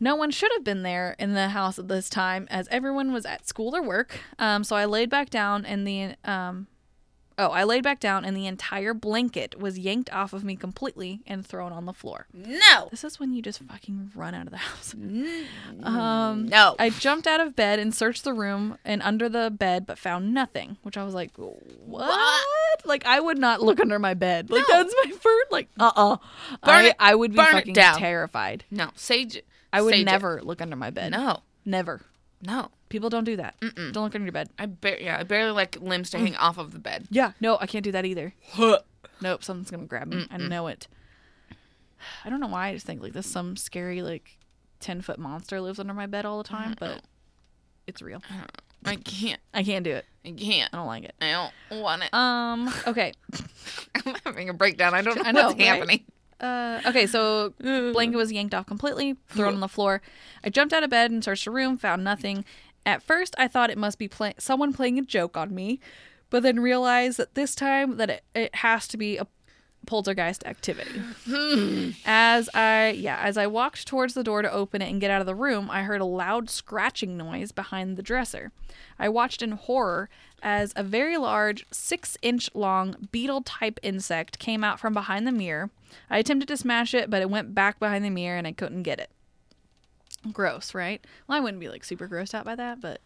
No 0.00 0.16
one 0.16 0.30
should 0.30 0.52
have 0.52 0.64
been 0.64 0.82
there 0.82 1.16
in 1.18 1.34
the 1.34 1.48
house 1.48 1.78
at 1.78 1.88
this 1.88 2.08
time, 2.08 2.46
as 2.50 2.68
everyone 2.70 3.12
was 3.12 3.24
at 3.26 3.46
school 3.46 3.74
or 3.76 3.82
work. 3.82 4.20
Um, 4.38 4.64
so 4.64 4.76
I 4.76 4.84
laid 4.84 5.10
back 5.10 5.30
down, 5.30 5.64
and 5.64 5.86
the 5.86 6.14
um, 6.24 6.66
oh, 7.38 7.48
I 7.48 7.64
laid 7.64 7.82
back 7.82 8.00
down, 8.00 8.24
and 8.24 8.36
the 8.36 8.46
entire 8.46 8.94
blanket 8.94 9.58
was 9.58 9.78
yanked 9.78 10.12
off 10.12 10.32
of 10.32 10.42
me 10.44 10.56
completely 10.56 11.20
and 11.26 11.44
thrown 11.46 11.72
on 11.72 11.84
the 11.84 11.92
floor. 11.92 12.26
No. 12.32 12.88
This 12.90 13.04
is 13.04 13.20
when 13.20 13.32
you 13.32 13.42
just 13.42 13.60
fucking 13.62 14.12
run 14.14 14.34
out 14.34 14.46
of 14.46 14.50
the 14.52 14.56
house. 14.68 14.94
Um, 15.82 16.46
No. 16.48 16.76
I 16.78 16.90
jumped 16.90 17.26
out 17.26 17.40
of 17.40 17.54
bed 17.56 17.78
and 17.78 17.94
searched 17.94 18.24
the 18.24 18.32
room 18.32 18.78
and 18.84 19.02
under 19.02 19.28
the 19.28 19.50
bed, 19.50 19.86
but 19.86 19.98
found 19.98 20.32
nothing. 20.32 20.76
Which 20.82 20.96
I 20.96 21.04
was 21.04 21.14
like, 21.14 21.30
"What? 21.36 22.84
Like 22.84 23.04
I 23.06 23.20
would 23.20 23.38
not 23.38 23.62
look 23.62 23.80
under 23.80 23.98
my 23.98 24.14
bed. 24.14 24.50
Like 24.50 24.64
No. 24.68 24.82
that's 24.82 24.94
my 25.04 25.10
first. 25.12 25.52
Like, 25.52 25.68
uh, 25.78 25.92
uh 25.94 26.16
Burn 26.64 26.84
I, 26.84 26.88
it- 26.88 26.96
I 26.98 27.14
would 27.14 27.32
be 27.32 27.36
burn 27.36 27.52
fucking 27.52 27.74
terrified. 27.74 28.64
No. 28.70 28.90
Sage. 28.94 29.42
I 29.72 29.82
would 29.82 29.92
sage 29.92 30.02
it. 30.02 30.04
never 30.06 30.40
look 30.42 30.60
under 30.62 30.76
my 30.76 30.90
bed. 30.90 31.12
No. 31.12 31.40
never. 31.64 32.00
No. 32.42 32.70
People 32.88 33.10
don't 33.10 33.24
do 33.24 33.36
that. 33.36 33.58
mm 33.60 33.92
Don't 33.92 34.04
look 34.04 34.14
under 34.14 34.24
your 34.24 34.32
bed. 34.32 34.48
I 34.58 34.66
bar- 34.66 34.98
yeah, 35.00 35.18
I 35.18 35.22
barely 35.24 35.50
like 35.50 35.76
limbs 35.80 36.10
to 36.10 36.18
hang 36.18 36.36
off 36.36 36.56
of 36.58 36.72
the 36.72 36.78
bed. 36.78 37.06
Yeah, 37.10 37.32
no, 37.40 37.58
I 37.60 37.66
can't 37.66 37.84
do 37.84 37.92
that 37.92 38.04
either. 38.04 38.32
Nope, 39.20 39.42
something's 39.42 39.70
gonna 39.70 39.86
grab 39.86 40.08
me. 40.08 40.26
I 40.30 40.36
know 40.36 40.66
it. 40.66 40.86
I 42.24 42.30
don't 42.30 42.40
know 42.40 42.46
why. 42.46 42.68
I 42.68 42.74
just 42.74 42.86
think 42.86 43.02
like 43.02 43.12
this 43.12 43.26
some 43.26 43.56
scary 43.56 44.02
like 44.02 44.38
ten 44.80 45.00
foot 45.00 45.18
monster 45.18 45.60
lives 45.60 45.78
under 45.78 45.94
my 45.94 46.06
bed 46.06 46.24
all 46.26 46.38
the 46.38 46.48
time, 46.48 46.76
but 46.78 47.02
it's 47.86 48.02
real. 48.02 48.22
I 48.84 48.96
can't. 48.96 49.40
I 49.52 49.64
can't 49.64 49.84
do 49.84 49.90
it. 49.92 50.04
I 50.24 50.30
can't. 50.32 50.72
I 50.72 50.76
don't 50.76 50.86
like 50.86 51.04
it. 51.04 51.14
I 51.20 51.50
don't 51.70 51.80
want 51.82 52.02
it. 52.04 52.14
Um. 52.14 52.72
Okay. 52.86 53.12
I'm 54.06 54.14
having 54.24 54.48
a 54.48 54.54
breakdown. 54.54 54.94
I 54.94 55.02
don't 55.02 55.16
know 55.22 55.22
I 55.24 55.32
know, 55.32 55.46
what's 55.48 55.58
right? 55.58 55.66
happening. 55.66 56.04
Uh. 56.38 56.80
Okay. 56.86 57.06
So 57.06 57.54
blanket 57.60 58.16
was 58.16 58.30
yanked 58.30 58.54
off 58.54 58.66
completely, 58.66 59.16
thrown 59.28 59.54
on 59.54 59.60
the 59.60 59.68
floor. 59.68 60.02
I 60.44 60.50
jumped 60.50 60.72
out 60.74 60.84
of 60.84 60.90
bed 60.90 61.10
and 61.10 61.24
searched 61.24 61.46
the 61.46 61.50
room, 61.50 61.78
found 61.78 62.04
nothing. 62.04 62.44
At 62.86 63.02
first, 63.02 63.34
I 63.36 63.48
thought 63.48 63.68
it 63.68 63.76
must 63.76 63.98
be 63.98 64.08
play- 64.08 64.34
someone 64.38 64.72
playing 64.72 64.98
a 64.98 65.02
joke 65.02 65.36
on 65.36 65.54
me, 65.54 65.80
but 66.30 66.42
then 66.42 66.60
realized 66.60 67.18
that 67.18 67.34
this 67.34 67.54
time 67.54 67.96
that 67.98 68.08
it, 68.08 68.24
it 68.34 68.54
has 68.54 68.86
to 68.88 68.96
be 68.96 69.18
a 69.18 69.26
poltergeist 69.86 70.44
activity. 70.46 71.00
Hmm. 71.26 71.90
as 72.04 72.48
I 72.54 72.90
yeah, 72.96 73.18
as 73.22 73.36
I 73.36 73.46
walked 73.46 73.86
towards 73.86 74.14
the 74.14 74.24
door 74.24 74.42
to 74.42 74.50
open 74.52 74.82
it 74.82 74.90
and 74.90 75.00
get 75.00 75.10
out 75.10 75.20
of 75.20 75.26
the 75.26 75.34
room, 75.34 75.70
I 75.70 75.82
heard 75.82 76.00
a 76.00 76.04
loud 76.06 76.50
scratching 76.50 77.16
noise 77.16 77.52
behind 77.52 77.96
the 77.96 78.02
dresser. 78.02 78.52
I 78.98 79.08
watched 79.08 79.42
in 79.42 79.52
horror 79.52 80.08
as 80.42 80.72
a 80.76 80.82
very 80.82 81.16
large, 81.16 81.66
six 81.72 82.16
inch 82.22 82.50
long 82.54 83.08
beetle 83.12 83.42
type 83.42 83.78
insect 83.82 84.38
came 84.38 84.62
out 84.64 84.78
from 84.80 84.92
behind 84.92 85.26
the 85.26 85.32
mirror. 85.32 85.70
I 86.10 86.18
attempted 86.18 86.48
to 86.48 86.56
smash 86.56 86.94
it, 86.94 87.10
but 87.10 87.22
it 87.22 87.30
went 87.30 87.54
back 87.54 87.78
behind 87.78 88.04
the 88.04 88.10
mirror 88.10 88.38
and 88.38 88.46
I 88.46 88.52
couldn't 88.52 88.82
get 88.82 88.98
it. 89.00 89.10
Gross, 90.32 90.74
right? 90.74 91.04
Well, 91.26 91.38
I 91.38 91.40
wouldn't 91.40 91.60
be 91.60 91.68
like 91.68 91.84
super 91.84 92.08
grossed 92.08 92.34
out 92.34 92.44
by 92.44 92.54
that, 92.56 92.80
but 92.80 93.00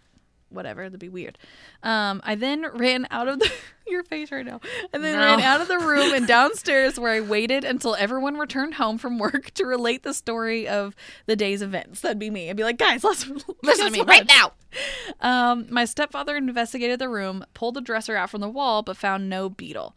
whatever, 0.49 0.83
that'd 0.85 0.99
be 0.99 1.09
weird. 1.09 1.39
Um, 1.83 2.21
I 2.25 2.35
then 2.35 2.67
ran 2.75 3.07
out 3.11 3.29
of 3.29 3.39
the 3.39 3.51
your 3.87 4.03
face 4.03 4.31
right 4.33 4.45
now, 4.45 4.61
and 4.93 5.03
then 5.05 5.15
No. 5.15 5.21
ran 5.21 5.41
out 5.41 5.61
of 5.61 5.69
the 5.69 5.79
room 5.79 6.13
and 6.13 6.27
downstairs 6.29 6.99
where 6.99 7.13
I 7.13 7.21
waited 7.21 7.65
until 7.65 7.95
everyone 7.97 8.37
returned 8.37 8.75
home 8.75 8.99
from 8.99 9.19
work 9.19 9.51
to 9.53 9.65
relate 9.65 10.03
the 10.03 10.13
story 10.15 10.67
of 10.69 10.95
the 11.27 11.37
day's 11.37 11.63
events. 11.63 12.01
That'd 12.01 12.19
be 12.19 12.31
me. 12.31 12.51
I'd 12.51 12.57
be 12.57 12.65
like, 12.65 12.79
guys, 12.79 13.05
let's 13.05 13.27
Listen 13.63 13.87
to 13.87 13.91
me 13.93 14.01
right 14.03 14.27
now. 14.29 14.53
Um, 15.21 15.67
my 15.71 15.85
stepfather 15.85 16.37
investigated 16.37 16.99
the 16.99 17.09
room, 17.09 17.45
pulled 17.55 17.75
the 17.75 17.81
dresser 17.81 18.17
out 18.17 18.31
from 18.31 18.41
the 18.41 18.49
wall, 18.49 18.83
but 18.83 18.97
found 18.97 19.29
no 19.29 19.49
beetle. 19.49 19.95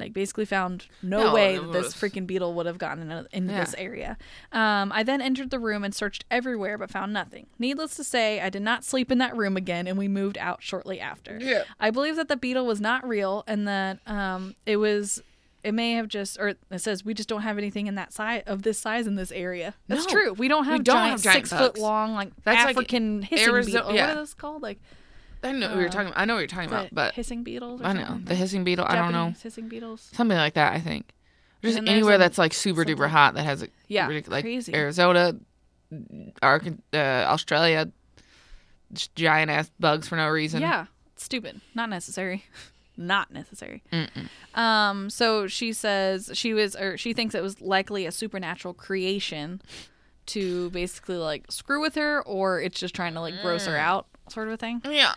Like 0.00 0.12
basically 0.12 0.44
found 0.44 0.86
no, 1.02 1.24
No, 1.24 1.34
way 1.34 1.58
that 1.58 1.72
this 1.72 1.94
freaking 1.94 2.26
beetle 2.26 2.54
would 2.54 2.66
have 2.66 2.78
gotten 2.78 3.10
into, 3.10 3.28
into 3.32 3.52
Yeah. 3.52 3.60
this 3.60 3.74
area. 3.78 4.16
Um, 4.52 4.90
I 4.92 5.02
then 5.02 5.20
entered 5.20 5.50
the 5.50 5.58
room 5.58 5.84
and 5.84 5.94
searched 5.94 6.24
everywhere, 6.30 6.76
but 6.78 6.90
found 6.90 7.12
nothing. 7.12 7.46
Needless 7.58 7.94
to 7.96 8.04
say, 8.04 8.40
I 8.40 8.50
did 8.50 8.62
not 8.62 8.84
sleep 8.84 9.12
in 9.12 9.18
that 9.18 9.36
room 9.36 9.56
again, 9.56 9.86
and 9.86 9.96
we 9.98 10.08
moved 10.08 10.38
out 10.38 10.62
shortly 10.62 10.98
after. 11.00 11.38
Yeah. 11.40 11.62
I 11.78 11.90
believe 11.90 12.16
that 12.16 12.28
the 12.28 12.36
beetle 12.36 12.66
was 12.66 12.80
not 12.80 13.06
real, 13.06 13.44
and 13.46 13.68
that 13.68 13.98
um, 14.06 14.54
it 14.66 14.76
was. 14.78 15.22
It 15.62 15.72
may 15.74 15.92
have 15.92 16.08
just, 16.08 16.40
or 16.40 16.48
it 16.48 16.58
says 16.78 17.04
we 17.04 17.12
just 17.12 17.28
don't 17.28 17.42
have 17.42 17.58
anything 17.58 17.86
in 17.86 17.94
that 17.96 18.14
size 18.14 18.42
of 18.46 18.62
this 18.62 18.78
size 18.78 19.06
in 19.06 19.16
this 19.16 19.30
area. 19.30 19.74
That's 19.88 20.06
No, 20.06 20.10
true. 20.10 20.32
We 20.32 20.48
don't 20.48 20.64
have 20.64 20.82
don't 20.84 20.96
giant, 20.96 21.10
have 21.10 21.22
giant 21.22 21.48
six 21.48 21.60
foot 21.60 21.76
long 21.78 22.14
like 22.14 22.30
That's 22.44 22.64
like 22.64 22.76
African 22.76 23.20
hissing 23.20 23.52
Arizo- 23.52 23.66
beetle. 23.66 23.92
yeah. 23.94 24.06
What 24.06 24.10
are 24.16 24.20
those 24.20 24.32
called? 24.32 24.62
Like 24.62 24.78
I 25.42 25.52
know 25.52 25.68
what 25.70 25.78
you're 25.78 25.88
talking. 25.88 26.12
I 26.16 26.24
know 26.24 26.34
what 26.34 26.40
you're 26.40 26.46
talking 26.48 26.68
about, 26.68 26.88
but 26.92 27.14
hissing 27.14 27.42
beetles. 27.42 27.80
Or 27.80 27.86
I 27.86 27.92
know 27.92 28.04
something? 28.06 28.24
the 28.26 28.34
hissing 28.34 28.64
beetle. 28.64 28.84
I 28.88 28.94
don't 28.96 29.12
know 29.12 29.18
Japanese 29.28 29.42
hissing 29.42 29.68
beetles. 29.68 30.08
something 30.12 30.36
like 30.36 30.54
that. 30.54 30.72
I 30.74 30.80
think 30.80 31.12
just 31.62 31.78
anywhere 31.78 32.18
that's 32.18 32.38
like 32.38 32.52
super 32.52 32.84
duper 32.84 33.08
hot 33.08 33.34
that 33.34 33.42
has 33.44 33.62
a 33.62 33.68
Yeah, 33.88 34.06
like 34.26 34.44
crazy. 34.44 34.74
Arizona, 34.74 35.36
uh, 36.42 36.46
Australia, 36.96 37.90
giant 39.14 39.50
ass 39.50 39.70
bugs 39.78 40.08
for 40.08 40.16
no 40.16 40.28
reason. 40.28 40.60
Yeah, 40.60 40.86
stupid. 41.16 41.60
Not 41.74 41.88
necessary. 41.90 42.44
Not 42.96 43.32
necessary. 43.32 43.82
Um. 44.54 45.08
So 45.08 45.46
she 45.46 45.72
says 45.72 46.30
she 46.34 46.52
was, 46.52 46.76
or 46.76 46.98
she 46.98 47.14
thinks 47.14 47.34
it 47.34 47.42
was 47.42 47.60
likely 47.62 48.04
a 48.04 48.12
supernatural 48.12 48.74
creation 48.74 49.62
to 50.26 50.68
basically 50.70 51.16
like 51.16 51.50
screw 51.50 51.80
with 51.80 51.94
her, 51.94 52.20
or 52.26 52.60
it's 52.60 52.78
just 52.78 52.94
trying 52.94 53.14
to 53.14 53.20
like 53.20 53.40
gross 53.40 53.64
Mm. 53.64 53.68
her 53.68 53.76
out, 53.78 54.06
sort 54.32 54.48
of 54.48 54.54
a 54.54 54.56
thing. 54.56 54.82
yeah. 54.84 55.14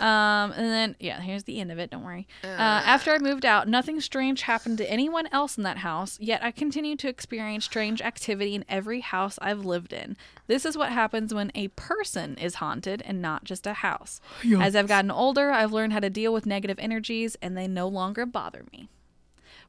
Um, 0.00 0.50
and 0.52 0.66
then 0.66 0.96
yeah, 0.98 1.20
here's 1.20 1.44
the 1.44 1.60
end 1.60 1.70
of 1.70 1.78
it. 1.78 1.90
Don't 1.90 2.02
worry. 2.02 2.26
Uh, 2.42 2.48
after 2.48 3.12
I 3.12 3.18
moved 3.18 3.44
out, 3.44 3.68
nothing 3.68 4.00
strange 4.00 4.42
happened 4.42 4.78
to 4.78 4.90
anyone 4.90 5.28
else 5.30 5.56
in 5.56 5.62
that 5.64 5.78
house. 5.78 6.18
Yet 6.20 6.42
I 6.42 6.50
continue 6.50 6.96
to 6.96 7.08
experience 7.08 7.64
strange 7.64 8.02
activity 8.02 8.56
in 8.56 8.64
every 8.68 9.00
house 9.00 9.38
I've 9.40 9.64
lived 9.64 9.92
in. 9.92 10.16
This 10.48 10.64
is 10.64 10.76
what 10.76 10.90
happens 10.90 11.32
when 11.32 11.52
a 11.54 11.68
person 11.68 12.36
is 12.38 12.56
haunted 12.56 13.02
and 13.06 13.22
not 13.22 13.44
just 13.44 13.66
a 13.68 13.72
house. 13.74 14.20
As 14.60 14.74
I've 14.74 14.88
gotten 14.88 15.12
older, 15.12 15.52
I've 15.52 15.72
learned 15.72 15.92
how 15.92 16.00
to 16.00 16.10
deal 16.10 16.32
with 16.32 16.44
negative 16.44 16.78
energies, 16.80 17.36
and 17.40 17.56
they 17.56 17.68
no 17.68 17.86
longer 17.86 18.26
bother 18.26 18.64
me. 18.72 18.88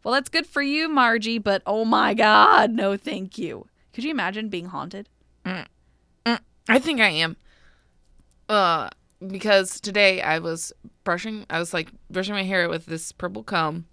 Well, 0.03 0.13
that's 0.13 0.29
good 0.29 0.47
for 0.47 0.61
you, 0.61 0.87
Margie, 0.89 1.37
but 1.39 1.61
oh 1.67 1.85
my 1.85 2.13
God, 2.15 2.71
no, 2.71 2.97
thank 2.97 3.37
you. 3.37 3.67
Could 3.93 4.03
you 4.03 4.11
imagine 4.11 4.49
being 4.49 4.67
haunted? 4.67 5.07
I 6.67 6.79
think 6.79 6.99
I 6.99 7.09
am. 7.09 7.37
Uh, 8.47 8.89
because 9.25 9.79
today 9.79 10.21
I 10.21 10.39
was 10.39 10.71
brushing. 11.03 11.45
I 11.49 11.59
was 11.59 11.73
like 11.73 11.89
brushing 12.09 12.33
my 12.33 12.43
hair 12.43 12.69
with 12.69 12.85
this 12.85 13.11
purple 13.11 13.43
comb 13.43 13.85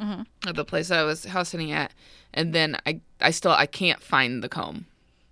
at 0.47 0.57
the 0.57 0.65
place 0.65 0.89
that 0.89 0.99
I 0.99 1.05
was 1.05 1.25
house 1.25 1.51
sitting 1.51 1.73
at, 1.73 1.93
and 2.35 2.53
then 2.53 2.77
I 2.87 3.01
I 3.21 3.31
still 3.31 3.53
I 3.53 3.67
can't 3.67 4.03
find 4.03 4.43
the 4.43 4.49
comb 4.49 4.87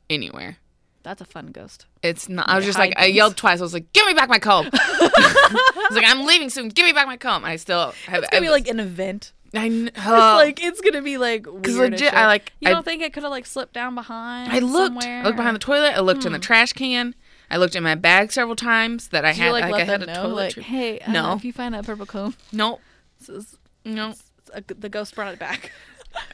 anywhere. 0.09 0.59
That's 1.03 1.21
a 1.21 1.25
fun 1.25 1.49
ghost. 1.49 1.87
It's 2.03 2.29
not. 2.29 2.49
I 2.49 2.57
was 2.57 2.67
just 2.67 2.79
like 2.79 2.95
hide 2.95 3.05
I 3.05 3.07
yelled 3.07 3.37
twice. 3.37 3.61
I 3.61 3.63
was 3.63 3.73
like, 3.73 3.93
"Give 3.93 4.07
me 4.07 4.13
back 4.15 4.29
my 4.29 4.39
comb!" 4.39 4.69
I 4.73 5.87
was 5.89 5.97
like, 5.97 6.07
"I'm 6.07 6.27
leaving 6.27 6.51
soon. 6.51 6.69
Give 6.69 6.85
me 6.85 6.93
back 6.93 7.07
my 7.07 7.17
comb." 7.17 7.45
I 7.45 7.57
still 7.57 7.93
have. 8.07 8.23
It's 8.23 8.31
gonna 8.31 8.43
be 8.43 8.51
like 8.51 8.69
an 8.69 8.81
event. 8.81 9.33
I 9.55 9.69
kn- 9.69 9.91
It's 9.97 9.97
like 9.97 10.63
it's 10.63 10.81
gonna 10.81 11.03
be 11.03 11.17
like 11.17 11.45
because 11.45 11.77
legit. 11.77 12.13
I 12.15 12.27
like. 12.27 12.53
You 12.61 12.71
I, 12.71 12.75
don't 12.75 12.85
think 12.85 13.03
it 13.03 13.13
could 13.13 13.23
have 13.23 13.33
like 13.33 13.47
slipped 13.47 13.73
down 13.73 13.95
behind? 13.95 14.53
I 14.53 14.59
looked. 14.59 15.03
Somewhere? 15.03 15.21
I 15.21 15.25
looked 15.25 15.37
behind 15.37 15.55
the 15.55 15.61
toilet. 15.61 15.97
I 15.97 16.01
looked 16.01 16.25
in 16.27 16.33
the 16.33 16.39
trash 16.39 16.73
can. 16.75 17.15
I 17.51 17.57
looked 17.57 17.75
in 17.75 17.83
my 17.83 17.95
bag 17.97 18.31
several 18.33 18.57
times 18.57 19.09
that 19.09 19.25
I 19.25 19.33
Did 19.33 19.39
had. 19.39 19.47
you 19.47 19.53
like, 19.53 19.63
like 19.65 19.73
let 19.73 19.81
I 19.83 19.85
had 19.93 20.03
a 20.03 20.07
know, 20.07 20.23
toilet. 20.23 20.57
like, 20.57 20.67
hey, 20.67 21.01
uh, 21.01 21.11
No. 21.13 21.33
if 21.35 21.45
you 21.45 21.53
find 21.53 21.75
a 21.75 21.83
purple 21.83 22.07
comb, 22.07 22.35
no, 22.53 22.79
this 23.19 23.29
is- 23.29 23.59
no. 23.85 24.15
a- 24.55 24.63
the 24.63 24.89
ghost 24.89 25.15
brought 25.15 25.33
it 25.33 25.39
back. 25.39 25.73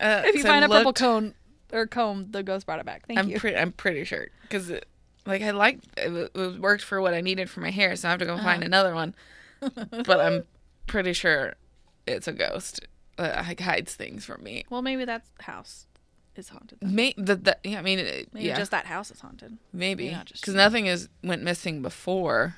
Uh, 0.01 0.23
if 0.25 0.35
you 0.35 0.41
I 0.41 0.45
find 0.45 0.65
a 0.65 0.69
purple 0.71 0.95
cone 0.95 1.35
or 1.71 1.87
comb, 1.87 2.29
the 2.31 2.43
ghost 2.43 2.65
brought 2.65 2.79
it 2.81 2.87
back. 2.87 3.07
Thank 3.07 3.19
I'm 3.19 3.29
you. 3.29 3.39
pretty. 3.39 3.59
I'm 3.59 3.73
pretty 3.73 4.05
sure 4.05 4.29
because 4.41 4.73
like 5.27 5.43
I 5.43 5.51
liked 5.51 5.85
it, 5.99 6.31
it 6.35 6.59
worked 6.61 6.83
for 6.83 6.99
what 6.99 7.13
I 7.13 7.21
needed 7.21 7.51
for 7.51 7.61
my 7.61 7.71
hair, 7.71 7.95
so 7.95 8.09
I 8.09 8.13
have 8.13 8.21
to 8.21 8.25
go 8.25 8.39
find 8.39 8.63
Uh-huh. 8.63 8.65
another 8.65 8.95
one. 8.95 9.15
but 9.61 10.19
I'm 10.19 10.45
pretty 10.87 11.13
sure 11.13 11.57
it's 12.07 12.27
a 12.27 12.33
ghost 12.33 12.81
that 13.19 13.47
like, 13.47 13.61
hides 13.61 13.95
things 13.95 14.25
from 14.25 14.43
me. 14.43 14.65
well, 14.71 14.81
maybe 14.81 15.05
that 15.05 15.25
house 15.41 15.87
is 16.39 16.49
haunted. 16.51 16.83
May, 16.83 17.15
the, 17.17 17.37
the, 17.37 17.57
yeah, 17.65 17.79
I 17.79 17.83
mean, 17.83 17.99
it, 17.99 18.29
Maybe 18.33 18.47
yeah, 18.47 18.57
just 18.57 18.71
that 18.71 18.87
house 18.87 19.11
is 19.11 19.21
haunted. 19.21 19.59
maybe 19.73 20.17
because 20.33 20.55
nothing 20.55 20.87
is 20.87 21.09
went 21.23 21.43
missing 21.43 21.83
before 21.83 22.57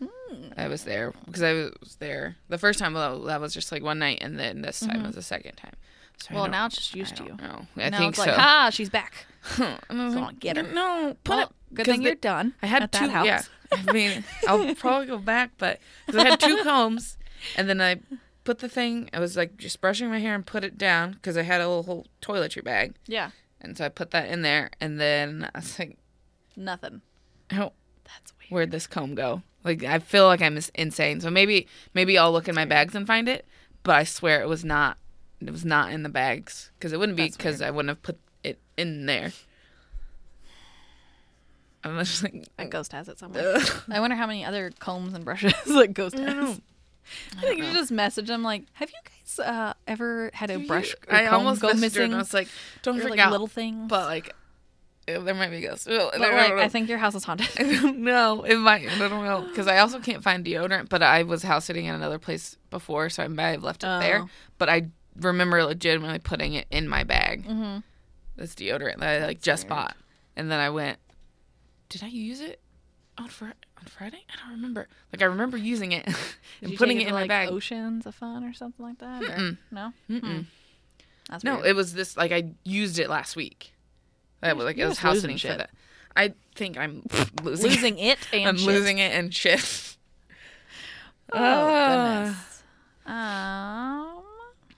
Hmm. 0.00 0.50
I 0.56 0.68
was 0.68 0.84
there 0.84 1.12
because 1.26 1.42
I 1.42 1.52
was 1.80 1.96
there 1.98 2.36
the 2.48 2.58
first 2.58 2.78
time. 2.78 2.94
Well, 2.94 3.22
that 3.24 3.40
was 3.40 3.52
just 3.54 3.72
like 3.72 3.82
one 3.82 3.98
night, 3.98 4.18
and 4.20 4.38
then 4.38 4.62
this 4.62 4.80
time 4.80 5.02
was 5.02 5.14
the 5.16 5.22
second 5.22 5.56
time. 5.56 5.72
So 6.18 6.26
Mm-hmm. 6.26 6.34
Well, 6.34 6.48
now 6.48 6.66
it's 6.66 6.76
just 6.76 6.94
used 6.94 7.16
to 7.16 7.24
you. 7.24 7.30
don't. 7.30 7.66
I 7.76 7.88
now 7.90 7.98
think 7.98 8.10
it's 8.14 8.18
so. 8.18 8.26
like, 8.30 8.38
ha, 8.38 8.70
she's 8.70 8.90
back. 8.90 9.26
And 9.58 10.00
I 10.00 10.04
was 10.04 10.14
Come 10.14 10.22
like, 10.24 10.28
on, 10.34 10.34
get 10.36 10.56
her. 10.56 10.62
No, 10.64 11.16
put 11.24 11.34
Well, 11.36 11.46
it. 11.70 11.74
good 11.74 11.86
thing 11.86 12.00
the- 12.00 12.06
you're 12.06 12.14
done. 12.16 12.54
I 12.62 12.66
had 12.66 12.90
two. 12.92 13.06
that 13.06 13.10
house. 13.10 13.26
Yeah, 13.26 13.42
I 13.72 13.92
mean, 13.92 14.24
I'll 14.46 14.74
probably 14.76 15.06
go 15.06 15.18
back, 15.18 15.50
but 15.58 15.80
'cause 16.06 16.16
I 16.16 16.28
had 16.28 16.38
two 16.40 16.58
combs, 16.62 17.16
and 17.56 17.68
then 17.68 17.80
I 17.80 18.00
put 18.48 18.60
the 18.60 18.68
thing. 18.68 19.10
I 19.12 19.20
was 19.20 19.36
like 19.36 19.58
just 19.58 19.78
brushing 19.80 20.08
my 20.08 20.20
hair 20.20 20.34
and 20.34 20.46
put 20.46 20.64
it 20.64 20.78
down 20.78 21.12
because 21.12 21.36
I 21.36 21.42
had 21.42 21.60
a 21.60 21.68
little 21.68 21.82
whole 21.82 22.06
toiletry 22.22 22.64
bag, 22.64 22.94
Yeah, 23.06 23.30
and 23.60 23.76
so 23.76 23.84
I 23.84 23.90
put 23.90 24.10
that 24.12 24.28
in 24.30 24.40
there, 24.42 24.70
and 24.80 24.98
then 24.98 25.50
I 25.54 25.58
was 25.58 25.78
like, 25.78 25.98
nothing. 26.56 27.02
oh, 27.52 27.72
That's 28.04 28.32
weird. 28.40 28.50
where'd 28.50 28.70
this 28.70 28.86
comb 28.86 29.14
go? 29.14 29.42
Like 29.64 29.84
I 29.84 29.98
feel 29.98 30.24
like 30.26 30.40
I'm 30.40 30.58
insane. 30.74 31.20
So 31.20 31.28
maybe 31.30 31.66
maybe 31.92 32.16
I'll 32.16 32.32
look 32.32 32.48
in 32.48 32.54
my 32.54 32.64
bags 32.64 32.94
and 32.94 33.06
find 33.06 33.28
it, 33.28 33.44
but 33.82 33.96
I 33.96 34.04
swear 34.04 34.40
it 34.40 34.48
was 34.48 34.64
not 34.64 34.96
it 35.40 35.50
was 35.50 35.64
not 35.64 35.92
in 35.92 36.02
the 36.04 36.08
bags 36.08 36.70
because 36.78 36.92
it 36.94 36.98
wouldn't 36.98 37.16
be 37.16 37.28
because 37.28 37.60
I 37.60 37.70
wouldn't 37.70 37.90
have 37.90 38.02
put 38.02 38.18
it 38.42 38.58
in 38.78 39.04
there. 39.06 39.32
I'm 41.84 41.98
just 41.98 42.22
like, 42.22 42.48
A 42.58 42.66
ghost 42.66 42.92
has 42.92 43.08
it 43.08 43.18
somewhere. 43.18 43.56
I 43.90 44.00
wonder 44.00 44.16
how 44.16 44.26
many 44.26 44.44
other 44.44 44.72
combs 44.78 45.12
and 45.14 45.24
brushes 45.24 45.52
like 45.66 45.92
ghost 45.92 46.18
has. 46.18 46.60
I 47.36 47.40
think 47.42 47.58
you 47.58 47.72
just 47.72 47.90
message 47.90 48.26
them 48.28 48.42
like, 48.42 48.64
"Have 48.74 48.90
you 48.90 48.96
guys 49.04 49.38
uh, 49.46 49.74
ever 49.86 50.30
had 50.32 50.50
a 50.50 50.58
brush 50.58 50.94
or 51.08 51.14
I 51.14 51.26
almost 51.26 51.60
go 51.60 51.72
missing?" 51.74 52.02
and 52.04 52.14
I 52.14 52.18
was 52.18 52.34
like, 52.34 52.48
don't 52.82 52.98
or, 52.98 53.02
freak 53.02 53.10
like 53.12 53.20
out. 53.20 53.32
little 53.32 53.46
things. 53.46 53.88
but 53.88 54.06
like, 54.06 54.34
there 55.06 55.34
might 55.34 55.50
be 55.50 55.60
ghosts. 55.60 55.86
But 55.86 56.12
But, 56.12 56.20
like, 56.20 56.52
I 56.52 56.68
think 56.68 56.88
your 56.88 56.98
house 56.98 57.14
is 57.14 57.24
haunted. 57.24 57.48
I 57.58 57.62
don't 57.80 57.98
know. 57.98 58.42
It 58.44 58.56
might. 58.56 58.88
I 58.90 58.98
don't 59.08 59.24
know 59.24 59.46
because 59.48 59.66
I 59.66 59.78
also 59.78 60.00
can't 60.00 60.22
find 60.22 60.44
deodorant. 60.44 60.88
But 60.88 61.02
I 61.02 61.22
was 61.22 61.42
house 61.42 61.64
sitting 61.64 61.86
in 61.86 61.94
another 61.94 62.18
place 62.18 62.56
before, 62.70 63.08
so 63.10 63.22
I 63.22 63.28
might 63.28 63.50
have 63.52 63.62
left 63.64 63.84
it 63.84 64.00
there. 64.00 64.22
Oh. 64.24 64.28
But 64.58 64.68
I 64.68 64.88
remember 65.16 65.64
legitimately 65.64 66.18
putting 66.20 66.54
it 66.54 66.66
in 66.70 66.88
my 66.88 67.04
bag. 67.04 67.44
Mhm. 67.46 67.82
This 68.36 68.54
deodorant 68.54 68.98
that 68.98 69.22
I 69.22 69.26
like 69.26 69.40
just 69.40 69.64
weird. 69.64 69.68
bought, 69.70 69.96
and 70.36 70.50
then 70.50 70.60
I 70.60 70.70
went. 70.70 70.98
Did 71.88 72.02
I 72.04 72.08
use 72.08 72.40
it 72.40 72.60
on 73.16 73.28
Fri 73.28 73.48
on 73.80 73.86
Friday? 73.86 74.24
I 74.32 74.36
don't 74.42 74.56
remember. 74.56 74.88
Like 75.12 75.22
I 75.22 75.26
remember 75.26 75.56
using 75.56 75.92
it 75.92 76.06
and 76.62 76.76
putting 76.76 76.98
take 76.98 77.06
it 77.06 77.08
in 77.08 77.14
my 77.14 77.20
like, 77.22 77.28
bag. 77.28 77.48
Oceans 77.50 78.06
of 78.06 78.14
fun 78.14 78.44
or 78.44 78.52
something 78.52 78.84
like 78.84 78.98
that? 78.98 79.22
or-. 79.24 79.58
No. 79.70 79.92
Mm-mm. 80.10 80.20
Hmm. 80.20 80.40
That's 81.30 81.44
No, 81.44 81.56
weird. 81.56 81.66
it 81.66 81.76
was 81.76 81.92
this. 81.94 82.16
Like 82.16 82.32
I 82.32 82.52
used 82.64 82.98
it 82.98 83.08
last 83.10 83.36
week. 83.36 83.72
I 84.42 84.52
was 84.52 84.64
like 84.64 84.76
you're 84.76 84.86
I 84.86 84.88
was 84.88 84.98
house 84.98 85.14
losing 85.16 85.36
sitting 85.36 85.36
for 85.38 85.48
shit. 85.48 85.58
that. 85.58 85.70
I 86.16 86.34
think 86.54 86.78
I'm 86.78 87.02
losing. 87.42 87.70
losing 87.70 87.98
it 87.98 88.18
and 88.32 88.48
I'm 88.48 88.56
shit. 88.56 88.66
losing 88.66 88.98
it 88.98 89.12
and 89.12 89.34
shit. 89.34 89.96
Oh 91.30 91.36
Ah. 91.38 92.24
goodness. 92.24 92.62
Um. 93.06 94.22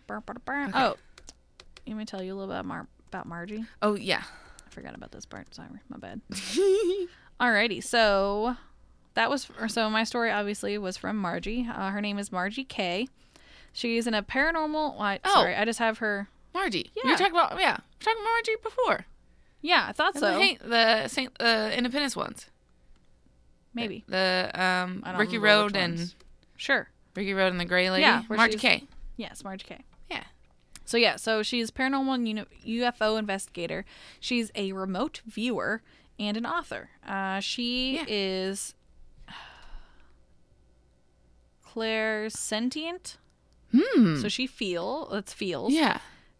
burr, 0.09 0.21
burr, 0.21 0.35
burr. 0.45 0.71
Oh, 0.75 0.97
let 1.87 1.97
me 1.97 2.05
tell 2.05 2.21
you 2.23 2.35
a 2.35 2.37
little 2.37 2.53
bit 2.53 2.65
Mar- 2.65 2.89
about 3.09 3.27
Margie. 3.27 3.65
Oh 3.83 3.95
yeah. 3.95 4.23
I 4.67 4.71
forgot 4.71 4.95
about 4.97 5.13
this 5.13 5.27
part. 5.27 5.55
Sorry, 5.55 5.69
my 5.89 5.99
bad. 5.99 6.21
Alrighty, 7.41 7.83
so 7.85 8.57
that 9.21 9.29
was 9.29 9.49
so 9.69 9.91
my 9.91 10.03
story. 10.05 10.31
Obviously, 10.31 10.79
was 10.79 10.97
from 10.97 11.17
Margie. 11.19 11.69
Uh, 11.71 11.91
her 11.91 12.01
name 12.01 12.19
is 12.19 12.33
Margie 12.33 12.65
Kay. 12.65 13.07
She's 13.71 14.07
in 14.07 14.15
a 14.15 14.23
paranormal. 14.23 14.95
Well, 14.95 15.03
I, 15.03 15.21
Oh. 15.23 15.35
Sorry, 15.35 15.55
I 15.55 15.67
just 15.67 15.79
have 15.79 15.99
her. 15.99 16.29
Margie. 16.55 16.91
Yeah. 16.97 17.11
were 17.13 17.19
talking 17.19 17.33
about 17.35 17.61
yeah. 17.61 17.77
We 17.77 17.97
were 17.99 18.05
talking 18.05 18.23
about 18.23 18.25
Margie 18.25 18.57
before. 18.63 19.07
Yeah, 19.61 19.85
I 19.89 19.93
thought 19.93 20.15
And 20.15 20.21
so. 20.21 20.39
The, 20.39 20.59
the 20.69 21.09
Saint 21.09 21.33
uh, 21.39 21.71
Independence 21.75 22.17
ones. 22.17 22.47
Maybe. 23.75 24.05
The 24.09 24.51
um 24.55 25.03
I 25.05 25.13
don't 25.13 25.21
Ricky 25.21 25.37
Road 25.39 25.77
and. 25.77 26.15
Sure. 26.57 26.89
Ricky 27.15 27.35
Road 27.35 27.49
and 27.53 27.61
the 27.61 27.67
Gray 27.67 27.91
Lady. 27.91 28.03
Yeah, 28.03 28.23
Margie 28.31 28.57
Kay. 28.57 28.85
Yes, 29.19 29.45
Margie 29.45 29.67
Kay. 29.67 29.81
Yeah. 30.11 30.25
So 30.87 30.97
yeah, 30.97 31.17
so 31.17 31.43
she's 31.43 31.71
paranormal 31.71 32.15
and 32.15 32.47
UFO 32.67 33.19
investigator. 33.19 33.85
She's 34.19 34.51
a 34.55 34.73
remote 34.73 35.21
viewer 35.27 35.83
and 36.19 36.37
an 36.39 36.47
author. 36.47 36.89
Uh, 37.07 37.41
she 37.41 37.97
Yeah. 37.97 38.05
is 38.09 38.75
Clairsentient. 41.75 43.17
Hmm. 43.77 44.17
So 44.21 44.29
she 44.29 44.47
feel 44.47 45.09
that's 45.13 45.33
feels. 45.33 45.73
yeah. 45.73 45.99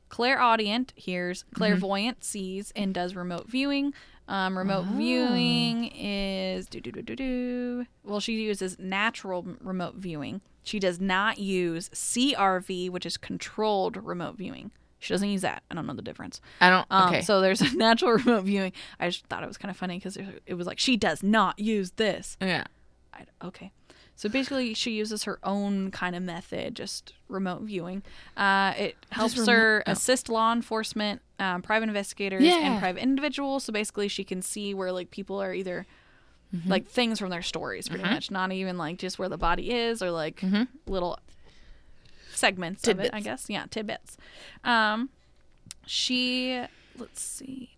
Clairaudient 0.09 0.93
hears, 0.97 1.45
clairvoyant 1.55 2.25
sees, 2.25 2.73
and 2.75 2.93
does 2.93 3.15
remote 3.15 3.49
viewing. 3.49 3.95
Um, 4.27 4.59
remote 4.59 4.87
viewing 4.87 5.87
is 5.95 6.67
do 6.69 6.81
do 6.81 6.91
do 6.91 7.01
do 7.03 7.15
do. 7.15 7.87
Well, 8.03 8.19
she 8.19 8.33
uses 8.43 8.77
natural 8.81 9.47
remote 9.61 9.95
viewing. 9.97 10.41
She 10.65 10.81
does 10.81 11.01
not 11.01 11.39
use 11.39 11.89
CRV, 11.91 12.91
which 12.91 13.07
is 13.07 13.17
controlled 13.17 13.97
remote 13.97 14.37
viewing. 14.37 14.73
She 14.99 15.15
doesn't 15.15 15.29
use 15.29 15.43
that. 15.43 15.63
I 15.71 15.75
don't 15.75 15.87
know 15.87 15.95
the 15.95 16.03
difference. 16.03 16.41
I 16.61 16.71
don't. 16.71 16.87
Um, 16.91 17.09
okay. 17.09 17.23
So 17.23 17.41
there's 17.41 17.61
a 17.73 17.77
natural 17.77 18.13
remote 18.13 18.45
viewing. 18.45 18.73
I 18.99 19.09
just 19.11 19.27
thought 19.27 19.45
it 19.45 19.49
was 19.49 19.59
kind 19.59 19.71
of 19.71 19.77
funny 19.77 19.99
because 19.99 20.19
it 20.47 20.55
was 20.55 20.67
like 20.67 20.79
she 20.81 20.97
does 20.97 21.23
not 21.23 21.59
use 21.61 21.93
this. 21.93 22.37
yeah. 22.41 22.65
I, 23.15 23.27
okay. 23.47 23.71
So 24.21 24.29
basically, 24.29 24.75
she 24.75 24.91
uses 24.91 25.25
her 25.25 25.39
own 25.43 25.91
kind 25.93 26.15
of 26.15 26.23
method, 26.23 26.77
just 26.77 27.15
remote 27.29 27.63
viewing. 27.63 28.03
Uh, 28.37 28.75
it 28.77 28.97
helps 29.09 29.47
her 29.47 29.83
oh. 29.87 29.93
assist 29.93 30.29
law 30.29 30.53
enforcement, 30.53 31.23
um, 31.39 31.63
private 31.63 31.89
investigators, 31.89 32.43
Yeah. 32.43 32.59
and 32.59 32.79
private 32.79 33.03
individuals. 33.03 33.65
So 33.65 33.73
basically, 33.73 34.09
she 34.09 34.23
can 34.23 34.43
see 34.43 34.75
where 34.75 34.93
like 34.93 35.11
people 35.11 35.41
are 35.41 35.55
either 35.55 35.87
like 36.67 36.87
things 36.87 37.19
from 37.19 37.31
their 37.31 37.41
stories, 37.41 37.89
pretty 37.89 38.05
much, 38.05 38.31
not 38.31 38.53
even 38.53 38.77
like 38.77 38.99
just 38.99 39.19
where 39.19 39.31
the 39.31 39.39
body 39.39 39.71
is 39.73 40.03
or 40.03 40.11
like 40.11 40.45
little 40.87 41.19
segments 42.35 42.87
of 42.89 43.01
it. 43.01 43.09
I 43.15 43.21
guess, 43.21 43.47
yeah, 43.49 43.65
tidbits. 43.71 44.19
Um, 44.65 45.09
she 45.87 46.63
let's 46.99 47.23
see 47.23 47.71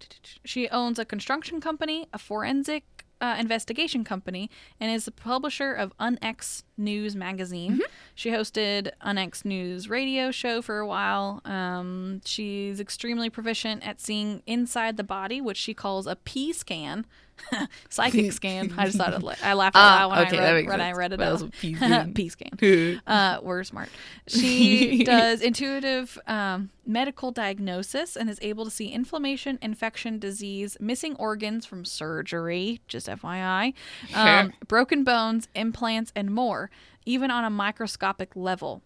she 0.44 0.68
owns 0.70 0.98
a 0.98 1.04
construction 1.04 1.60
company 1.60 2.08
a 2.12 2.18
forensic 2.18 3.01
uh, 3.22 3.36
investigation 3.38 4.04
company 4.04 4.50
and 4.80 4.90
is 4.90 5.04
the 5.06 5.12
publisher 5.12 5.72
of 5.72 5.96
unex 5.98 6.64
news 6.76 7.14
magazine. 7.16 7.80
She 8.14 8.30
hosted 8.30 8.90
unex 9.06 9.44
news 9.44 9.88
radio 9.88 10.30
show 10.32 10.60
for 10.60 10.80
a 10.80 10.86
while. 10.86 11.40
Um, 11.44 12.20
she's 12.24 12.80
extremely 12.80 13.30
proficient 13.30 13.86
at 13.86 14.00
seeing 14.00 14.42
inside 14.46 14.96
the 14.96 15.04
body 15.04 15.40
which 15.40 15.56
she 15.56 15.72
calls 15.72 16.06
a 16.06 16.16
p 16.16 16.52
scan 16.52 17.06
psychic 17.88 18.32
scan 18.32 18.72
i 18.76 18.86
just 18.86 18.96
thought 18.98 19.12
it, 19.12 19.44
i 19.44 19.54
laughed 19.54 19.76
out 19.76 20.08
loud 20.08 20.10
when, 20.10 20.26
okay, 20.26 20.38
I, 20.38 20.52
read, 20.52 20.66
when 20.66 20.80
I 20.80 20.92
read 20.92 21.12
it 21.12 21.18
That 21.18 21.32
was 21.32 21.42
a 21.42 21.46
P 21.60 21.74
scan. 21.74 22.14
p 22.14 22.28
scan 22.28 23.00
uh, 23.06 23.38
we're 23.42 23.64
smart. 23.64 23.88
She 24.26 25.04
does 25.04 25.40
intuitive 25.40 26.18
um, 26.26 26.70
medical 26.86 27.30
diagnosis 27.32 28.16
and 28.16 28.28
is 28.30 28.38
able 28.42 28.64
to 28.64 28.70
see 28.70 28.88
inflammation, 28.88 29.58
infection, 29.62 30.18
disease, 30.18 30.76
missing 30.80 31.16
organs 31.16 31.66
from 31.66 31.84
surgery, 31.84 32.80
just 32.88 33.06
FYI, 33.08 33.74
um, 34.14 34.52
broken 34.68 35.04
bones, 35.04 35.48
implants, 35.54 36.12
and 36.14 36.30
more, 36.30 36.70
even 37.04 37.30
on 37.30 37.44
a 37.44 37.50
microscopic 37.50 38.34
level. 38.34 38.82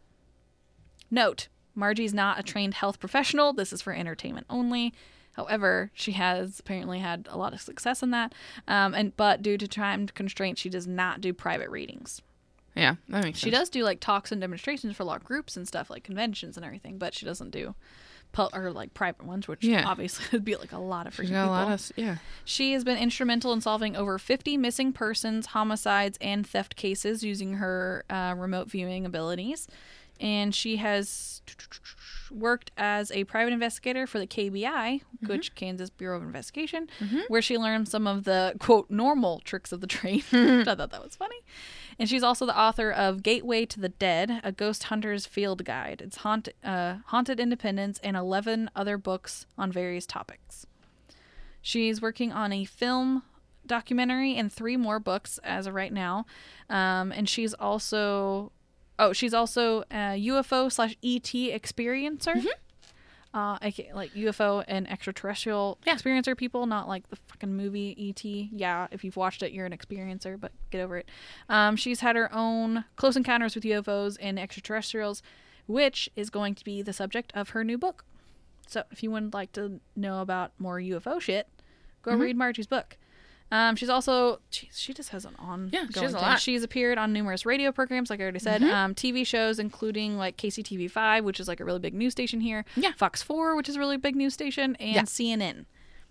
Note 1.10 1.48
Margie's 1.74 2.14
not 2.14 2.38
a 2.38 2.42
trained 2.42 2.74
health 2.74 2.98
professional. 2.98 3.52
This 3.52 3.72
is 3.72 3.82
for 3.82 3.92
entertainment 3.92 4.46
only. 4.48 4.94
However, 5.36 5.90
she 5.94 6.12
has 6.12 6.58
apparently 6.60 6.98
had 6.98 7.28
a 7.30 7.36
lot 7.38 7.52
of 7.52 7.60
success 7.60 8.02
in 8.02 8.10
that. 8.10 8.34
Um, 8.66 8.94
and 8.94 9.16
but 9.16 9.42
due 9.42 9.58
to 9.58 9.68
time 9.68 10.08
constraints, 10.08 10.60
she 10.60 10.68
does 10.70 10.86
not 10.86 11.20
do 11.20 11.32
private 11.32 11.70
readings. 11.70 12.22
Yeah. 12.74 12.96
That 13.08 13.24
makes 13.24 13.38
She 13.38 13.50
sense. 13.50 13.54
does 13.60 13.70
do 13.70 13.84
like 13.84 14.00
talks 14.00 14.32
and 14.32 14.40
demonstrations 14.40 14.96
for 14.96 15.02
a 15.02 15.06
lot 15.06 15.16
of 15.18 15.24
groups 15.24 15.56
and 15.56 15.66
stuff, 15.66 15.88
like 15.90 16.04
conventions 16.04 16.56
and 16.56 16.64
everything, 16.66 16.98
but 16.98 17.14
she 17.14 17.24
doesn't 17.24 17.50
do 17.50 17.74
pu- 18.32 18.48
or 18.52 18.70
like 18.70 18.92
private 18.92 19.24
ones, 19.24 19.48
which 19.48 19.64
Yeah. 19.64 19.84
obviously 19.86 20.26
would 20.32 20.44
be 20.44 20.56
like 20.56 20.72
a 20.72 20.78
lot 20.78 21.06
of 21.06 21.14
freaking 21.16 21.30
got 21.30 21.44
a 21.44 21.44
people. 21.44 21.52
lot 21.54 21.72
of. 21.72 21.92
Yeah. 21.96 22.16
She 22.44 22.72
has 22.74 22.84
been 22.84 22.98
instrumental 22.98 23.52
in 23.52 23.60
solving 23.62 23.96
over 23.96 24.18
50 24.18 24.56
missing 24.58 24.92
persons, 24.92 25.46
homicides, 25.46 26.18
and 26.20 26.46
theft 26.46 26.76
cases 26.76 27.22
using 27.22 27.54
her 27.54 28.04
uh, 28.10 28.34
remote 28.36 28.70
viewing 28.70 29.06
abilities. 29.06 29.68
And 30.20 30.54
she 30.54 30.76
has 30.76 31.42
worked 32.30 32.70
as 32.76 33.10
a 33.12 33.24
private 33.24 33.52
investigator 33.52 34.06
for 34.06 34.18
the 34.18 34.26
KBI, 34.26 35.02
which 35.26 35.54
Kansas 35.54 35.90
Bureau 35.90 36.16
of 36.16 36.22
Investigation, 36.22 36.88
where 37.28 37.42
she 37.42 37.56
learned 37.58 37.88
some 37.88 38.06
of 38.06 38.24
the 38.24 38.54
quote 38.58 38.90
normal 38.90 39.40
tricks 39.40 39.72
of 39.72 39.80
the 39.80 39.86
trade. 39.86 40.24
I 40.32 40.64
thought 40.64 40.90
that 40.90 41.02
was 41.02 41.16
funny. 41.16 41.36
And 41.98 42.08
she's 42.08 42.22
also 42.22 42.44
the 42.44 42.58
author 42.58 42.90
of 42.90 43.22
Gateway 43.22 43.64
to 43.66 43.80
the 43.80 43.88
Dead, 43.88 44.40
a 44.44 44.52
ghost 44.52 44.84
hunter's 44.84 45.24
field 45.26 45.64
guide. 45.64 46.02
It's 46.04 46.18
haunt, 46.18 46.48
uh, 46.62 46.96
Haunted 47.06 47.40
Independence 47.40 47.98
and 48.02 48.16
11 48.16 48.70
other 48.76 48.98
books 48.98 49.46
on 49.56 49.72
various 49.72 50.06
topics. 50.06 50.66
She's 51.62 52.02
working 52.02 52.32
on 52.32 52.52
a 52.52 52.64
film 52.64 53.22
documentary 53.66 54.36
and 54.36 54.52
three 54.52 54.76
more 54.76 55.00
books 55.00 55.40
as 55.42 55.66
of 55.66 55.74
right 55.74 55.92
now. 55.92 56.26
Um, 56.70 57.12
and 57.12 57.28
she's 57.28 57.54
also, 57.54 58.52
oh, 58.98 59.12
she's 59.12 59.34
also 59.34 59.82
a 59.90 60.20
UFO 60.26 60.70
slash 60.72 60.96
ET 61.02 61.22
experiencer. 61.32 62.44
Uh, 63.34 63.58
aka 63.60 63.92
like 63.92 64.14
UFO 64.14 64.64
and 64.66 64.90
extraterrestrial 64.90 65.76
experiencer 65.86 66.34
people, 66.34 66.64
not 66.66 66.88
like 66.88 67.06
the 67.10 67.16
fucking 67.16 67.54
movie 67.54 67.94
ET. 67.98 68.24
Yeah, 68.24 68.86
if 68.90 69.04
you've 69.04 69.16
watched 69.16 69.42
it, 69.42 69.52
you're 69.52 69.66
an 69.66 69.76
experiencer, 69.76 70.40
but 70.40 70.52
get 70.70 70.80
over 70.80 70.96
it. 70.96 71.08
Um, 71.50 71.76
she's 71.76 72.00
had 72.00 72.16
her 72.16 72.32
own 72.34 72.84
close 72.96 73.14
encounters 73.14 73.54
with 73.54 73.64
UFOs 73.64 74.16
and 74.22 74.38
extraterrestrials, 74.38 75.22
which 75.66 76.08
is 76.16 76.30
going 76.30 76.54
to 76.54 76.64
be 76.64 76.80
the 76.80 76.94
subject 76.94 77.30
of 77.34 77.50
her 77.50 77.62
new 77.62 77.76
book. 77.76 78.06
So 78.68 78.84
if 78.90 79.02
you 79.02 79.10
would 79.10 79.34
like 79.34 79.52
to 79.52 79.80
know 79.94 80.22
about 80.22 80.52
more 80.58 80.78
UFO 80.80 81.20
shit, 81.20 81.46
go 82.02 82.12
Mm-hmm. 82.12 82.20
read 82.22 82.36
Margie's 82.38 82.66
book. 82.66 82.96
Um, 83.52 83.76
she's 83.76 83.88
also, 83.88 84.40
geez, 84.50 84.76
she 84.76 84.92
just 84.92 85.10
has 85.10 85.24
an 85.24 85.34
on. 85.38 85.70
Yeah, 85.72 85.86
she 85.94 86.00
has 86.00 86.12
a 86.12 86.16
thing. 86.18 86.22
lot. 86.26 86.40
She's 86.40 86.62
appeared 86.64 86.98
on 86.98 87.12
numerous 87.12 87.46
radio 87.46 87.70
programs, 87.70 88.10
like 88.10 88.18
I 88.18 88.24
already 88.24 88.40
said, 88.40 88.60
um, 88.64 88.92
TV 88.94 89.24
shows, 89.24 89.58
including 89.60 90.18
like 90.18 90.36
KCTV5, 90.36 91.22
which 91.22 91.38
is 91.38 91.46
like 91.46 91.60
a 91.60 91.64
really 91.64 91.78
big 91.78 91.94
news 91.94 92.12
station 92.12 92.40
here. 92.40 92.64
Yeah. 92.74 92.90
Fox 92.96 93.22
4, 93.22 93.54
which 93.54 93.68
is 93.68 93.76
a 93.76 93.78
really 93.78 93.98
big 93.98 94.16
news 94.16 94.34
station, 94.34 94.74
and 94.80 94.94
Yeah. 94.96 95.02
CNN, 95.02 95.66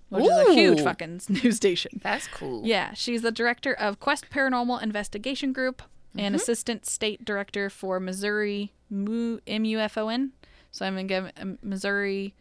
which 0.10 0.24
is 0.24 0.30
a 0.32 0.54
huge 0.54 0.80
Ooh. 0.80 0.84
fucking 0.84 1.22
news 1.30 1.58
station. 1.58 2.00
That's 2.02 2.28
cool. 2.28 2.62
Yeah, 2.66 2.94
she's 2.94 3.22
the 3.22 3.32
director 3.34 3.74
of 3.74 4.00
Quest 4.00 4.30
Paranormal 4.30 4.82
Investigation 4.82 5.52
Group 5.52 5.82
and 6.18 6.34
assistant 6.36 6.86
state 6.86 7.26
director 7.26 7.70
for 7.70 8.00
Missouri 8.00 8.72
MU- 8.90 9.42
MUFON. 9.46 10.30
So 10.72 10.86
I'm 10.86 10.94
gonna 10.94 11.04
give 11.04 11.32
um, 11.38 11.58
Missouri 11.62 12.34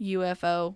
UFO 0.00 0.74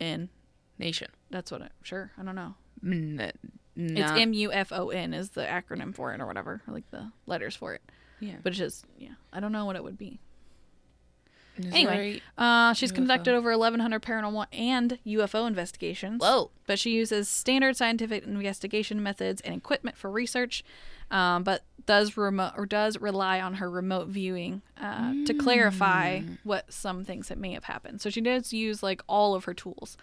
in. 0.00 0.30
Nation. 0.78 1.08
That's 1.30 1.52
what 1.52 1.60
it. 1.60 1.70
Sure, 1.82 2.10
I 2.18 2.22
don't 2.24 2.34
know. 2.34 2.54
N- 2.84 3.32
It's 3.76 4.10
M 4.12 4.32
U 4.32 4.52
F 4.52 4.72
O 4.72 4.90
N 4.90 5.14
is 5.14 5.30
the 5.30 5.42
acronym 5.42 5.94
for 5.94 6.12
it 6.14 6.20
or 6.20 6.26
whatever, 6.26 6.62
or 6.66 6.74
like 6.74 6.88
the 6.90 7.10
letters 7.26 7.56
for 7.56 7.74
it. 7.74 7.82
Yeah. 8.20 8.36
But 8.42 8.50
it's 8.50 8.58
just 8.58 8.84
yeah, 8.98 9.14
I 9.32 9.40
don't 9.40 9.52
know 9.52 9.64
what 9.66 9.76
it 9.76 9.82
would 9.84 9.98
be. 9.98 10.20
Missouri- 11.56 11.72
Anyway, 11.82 12.22
uh, 12.36 12.72
she's 12.72 12.90
UFO. 12.90 12.94
conducted 12.96 13.34
over 13.34 13.56
1,100 13.56 14.02
paranormal 14.02 14.46
and 14.52 14.98
UFO 15.06 15.46
investigations. 15.46 16.20
Whoa. 16.20 16.50
But 16.66 16.80
she 16.80 16.90
uses 16.90 17.28
standard 17.28 17.76
scientific 17.76 18.24
investigation 18.24 19.00
methods 19.02 19.40
and 19.42 19.54
equipment 19.54 19.96
for 19.96 20.10
research, 20.10 20.64
um, 21.12 21.44
but 21.44 21.62
does 21.86 22.16
remote 22.16 22.54
or 22.56 22.66
does 22.66 22.98
rely 22.98 23.40
on 23.40 23.54
her 23.54 23.70
remote 23.70 24.08
viewing 24.08 24.62
uh, 24.80 25.12
to 25.26 25.34
clarify 25.34 26.20
Mm. 26.22 26.38
what 26.42 26.72
some 26.72 27.04
things 27.04 27.28
that 27.28 27.38
may 27.38 27.52
have 27.52 27.64
happened. 27.64 28.00
So 28.00 28.10
she 28.10 28.20
does 28.20 28.52
use 28.52 28.82
like 28.82 29.02
all 29.08 29.36
of 29.36 29.44
her 29.44 29.54
tools 29.54 29.96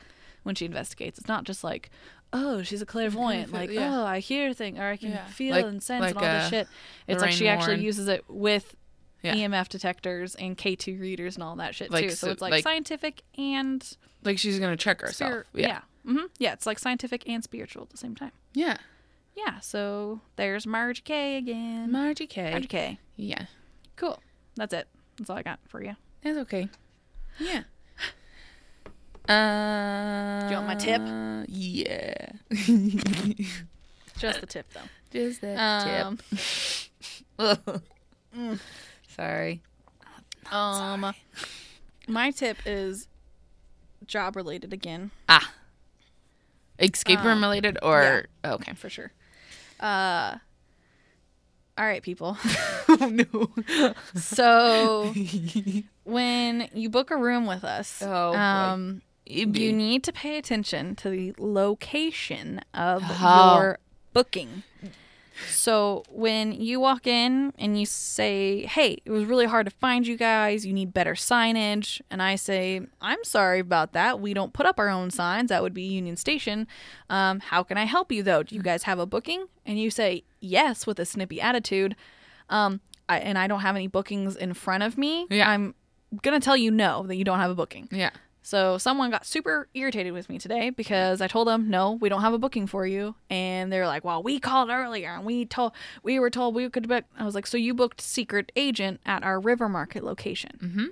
when 0.44 0.56
she 0.56 0.66
investigates. 0.66 1.20
It's 1.20 1.28
not 1.28 1.44
just 1.44 1.66
like, 1.66 1.90
oh, 2.34 2.64
she's 2.64 2.82
a 2.82 2.86
clairvoyant, 2.86 3.52
like 3.52 3.70
Yeah. 3.72 4.00
oh, 4.02 4.06
I 4.06 4.20
hear 4.20 4.54
things 4.54 4.80
or 4.80 4.84
I 4.84 4.98
can 4.98 5.12
Yeah. 5.12 5.26
feel 5.28 5.56
Like- 5.56 5.66
and 5.66 5.84
sense 5.84 6.02
like, 6.02 6.16
and 6.16 6.26
all 6.26 6.34
this 6.40 6.50
shit. 6.50 6.68
It's 7.08 7.22
like 7.22 7.32
she 7.32 7.48
actually 7.48 7.84
uses 7.84 8.08
it 8.08 8.24
with 8.30 8.76
Yeah. 9.24 9.36
EMF 9.36 9.70
detectors 9.70 10.36
and 10.36 10.58
K2 10.58 11.00
readers 11.00 11.36
and 11.36 11.44
all 11.44 11.56
that 11.58 11.76
shit 11.76 11.92
Like, 11.92 12.06
too. 12.06 12.10
So, 12.12 12.28
so- 12.28 12.32
it's 12.32 12.42
like, 12.42 12.52
like- 12.52 12.64
scientific 12.64 13.22
and 13.38 13.98
Like 14.24 14.38
she's 14.40 14.60
gonna 14.60 14.78
check 14.78 15.02
herself. 15.02 15.30
spirit. 15.30 15.48
yeah. 15.54 15.68
Yeah. 15.68 15.82
hmm 16.14 16.26
Yeah, 16.40 16.54
it's 16.54 16.66
like 16.66 16.80
scientific 16.80 17.28
and 17.28 17.44
spiritual 17.44 17.84
at 17.84 17.90
the 17.90 17.98
same 17.98 18.16
time. 18.16 18.32
Yeah. 18.54 18.78
Yeah, 19.36 19.60
so 19.60 20.22
there's 20.36 20.66
Margie 20.68 21.02
Kay 21.04 21.38
again. 21.38 21.92
Margie 21.92 22.28
Kay. 22.28 22.52
Margie 22.52 22.68
Kay. 22.68 23.00
Yeah. 23.16 23.46
Cool. 23.96 24.20
That's 24.56 24.74
it. 24.74 24.88
That's 25.18 25.30
all 25.30 25.38
I 25.38 25.42
got 25.44 25.60
for 25.68 25.84
you. 25.84 25.96
That's 26.24 26.38
okay. 26.40 26.70
Yeah. 27.40 27.64
Uh, 29.32 30.48
you 30.50 30.56
want 30.56 30.68
my 30.68 30.76
tip? 30.76 31.02
Yeah. 31.48 32.32
Just 34.18 34.42
the 34.42 34.46
tip 34.48 34.66
though. 34.74 34.82
Just 35.12 35.42
the 35.42 35.62
Um, 35.62 36.18
tip. 37.40 37.82
Sorry. 39.16 39.62
um 40.52 41.14
my 42.08 42.32
tip 42.32 42.58
is 42.66 43.08
job 44.06 44.36
related 44.36 44.74
again, 44.74 45.12
Ah. 45.30 45.54
Escape 46.80 47.20
room 47.20 47.38
Um, 47.38 47.44
related 47.44 47.78
or 47.84 48.26
oh, 48.44 48.54
okay. 48.54 48.74
for 48.74 48.90
sure. 48.90 49.12
Uh 49.80 50.36
all 51.78 51.86
right, 51.86 52.04
people. 52.04 52.38
oh 52.90 53.10
no. 53.12 53.52
So 54.16 55.14
when 56.04 56.68
you 56.74 56.90
book 56.90 57.12
a 57.12 57.18
room 57.18 57.46
with 57.46 57.64
us, 57.64 58.02
Oh, 58.06 58.32
boy. 58.34 59.00
You 59.26 59.74
need 59.74 60.04
to 60.04 60.12
pay 60.12 60.38
attention 60.38 60.96
to 60.98 61.10
the 61.10 61.34
location 61.38 62.62
of 62.74 63.02
How? 63.02 63.56
your 63.60 63.80
booking. 64.14 64.64
So 65.50 66.04
when 66.10 66.52
you 66.52 66.80
walk 66.80 67.08
in 67.08 67.54
and 67.58 67.80
you 67.80 67.86
say, 67.86 68.66
"Hey, 68.66 68.98
it 69.06 69.10
was 69.10 69.26
really 69.26 69.46
hard 69.46 69.66
to 69.66 69.72
find 69.72 70.06
you 70.06 70.16
guys. 70.18 70.66
You 70.66 70.74
need 70.74 70.94
better 70.94 71.14
signage," 71.14 72.02
and 72.12 72.22
I 72.22 72.36
say, 72.36 72.82
"I'm 73.02 73.24
sorry 73.24 73.60
about 73.60 73.94
that. 73.94 74.20
We 74.20 74.34
don't 74.34 74.54
put 74.54 74.66
up 74.66 74.78
our 74.78 74.90
own 74.90 75.10
signs. 75.10 75.50
That 75.50 75.64
would 75.64 75.74
be 75.74 75.84
Union 75.84 76.16
Station. 76.16 76.68
Um, 77.10 77.40
how 77.40 77.64
can 77.64 77.78
I 77.78 77.86
help 77.86 78.12
you 78.12 78.22
though? 78.22 78.44
Do 78.44 78.54
you 78.56 78.62
guys 78.62 78.84
have 78.84 79.00
a 79.00 79.06
booking?" 79.06 79.48
And 79.66 79.80
you 79.80 79.90
say 79.90 80.24
yes 80.42 80.86
with 80.86 81.00
a 81.00 81.06
snippy 81.06 81.42
attitude. 81.42 81.96
Um, 82.50 82.82
I, 83.10 83.20
and 83.20 83.38
I 83.38 83.48
don't 83.48 83.62
have 83.62 83.76
any 83.76 83.88
bookings 83.88 84.36
in 84.36 84.54
front 84.54 84.84
of 84.84 84.98
me. 84.98 85.26
Yeah. 85.30 85.50
I'm 85.50 85.74
gonna 86.22 86.40
tell 86.40 86.58
you 86.58 86.70
no 86.72 87.04
that 87.08 87.16
you 87.16 87.24
don't 87.24 87.40
have 87.40 87.52
a 87.52 87.56
booking. 87.56 87.88
yeah. 87.92 88.12
So 88.44 88.78
someone 88.80 89.12
got 89.12 89.26
super 89.26 89.68
irritated 89.74 90.14
with 90.14 90.28
me 90.28 90.40
today 90.40 90.72
because 90.72 91.22
I 91.22 91.28
told 91.28 91.48
them, 91.48 91.70
"No, 91.70 91.92
we 91.92 92.10
don't 92.10 92.22
have 92.22 92.34
a 92.34 92.40
booking 92.40 92.66
for 92.68 92.88
you." 92.88 93.16
And 93.30 93.72
they're 93.72 93.86
like, 93.88 94.04
"Well, 94.04 94.24
we 94.24 94.40
called 94.40 94.70
earlier 94.70 95.10
and 95.10 95.26
we 95.26 95.46
told 95.46 95.74
we 96.04 96.20
were 96.20 96.30
told 96.32 96.56
we 96.56 96.70
could 96.70 96.88
book." 96.88 97.06
I 97.20 97.24
was 97.24 97.36
like, 97.36 97.46
"So 97.46 97.58
you 97.58 97.74
booked 97.74 98.02
secret 98.02 98.52
agent 98.56 99.00
at 99.06 99.24
our 99.24 99.40
River 99.40 99.70
Market 99.70 100.04
location?" 100.04 100.58
Mm-hmm. 100.62 100.86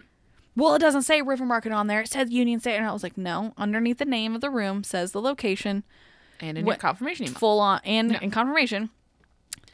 Well, 0.56 0.76
it 0.76 0.80
doesn't 0.80 1.04
say 1.04 1.22
River 1.22 1.46
Market 1.46 1.72
on 1.72 1.88
there. 1.88 2.02
It 2.02 2.10
says 2.10 2.30
Union 2.32 2.60
State, 2.60 2.76
and 2.78 2.86
I 2.86 2.92
was 2.92 3.02
like, 3.04 3.18
"No, 3.18 3.54
underneath 3.58 3.98
the 3.98 4.06
name 4.06 4.36
of 4.36 4.42
the 4.42 4.50
room 4.50 4.84
says 4.84 5.12
the 5.12 5.22
location, 5.22 5.84
And 6.42 6.58
in 6.58 6.66
What- 6.66 6.74
your 6.74 6.80
confirmation 6.80 7.26
email. 7.26 7.38
full 7.40 7.60
on 7.60 7.82
and 7.84 8.16
in 8.22 8.30
confirmation." 8.32 8.92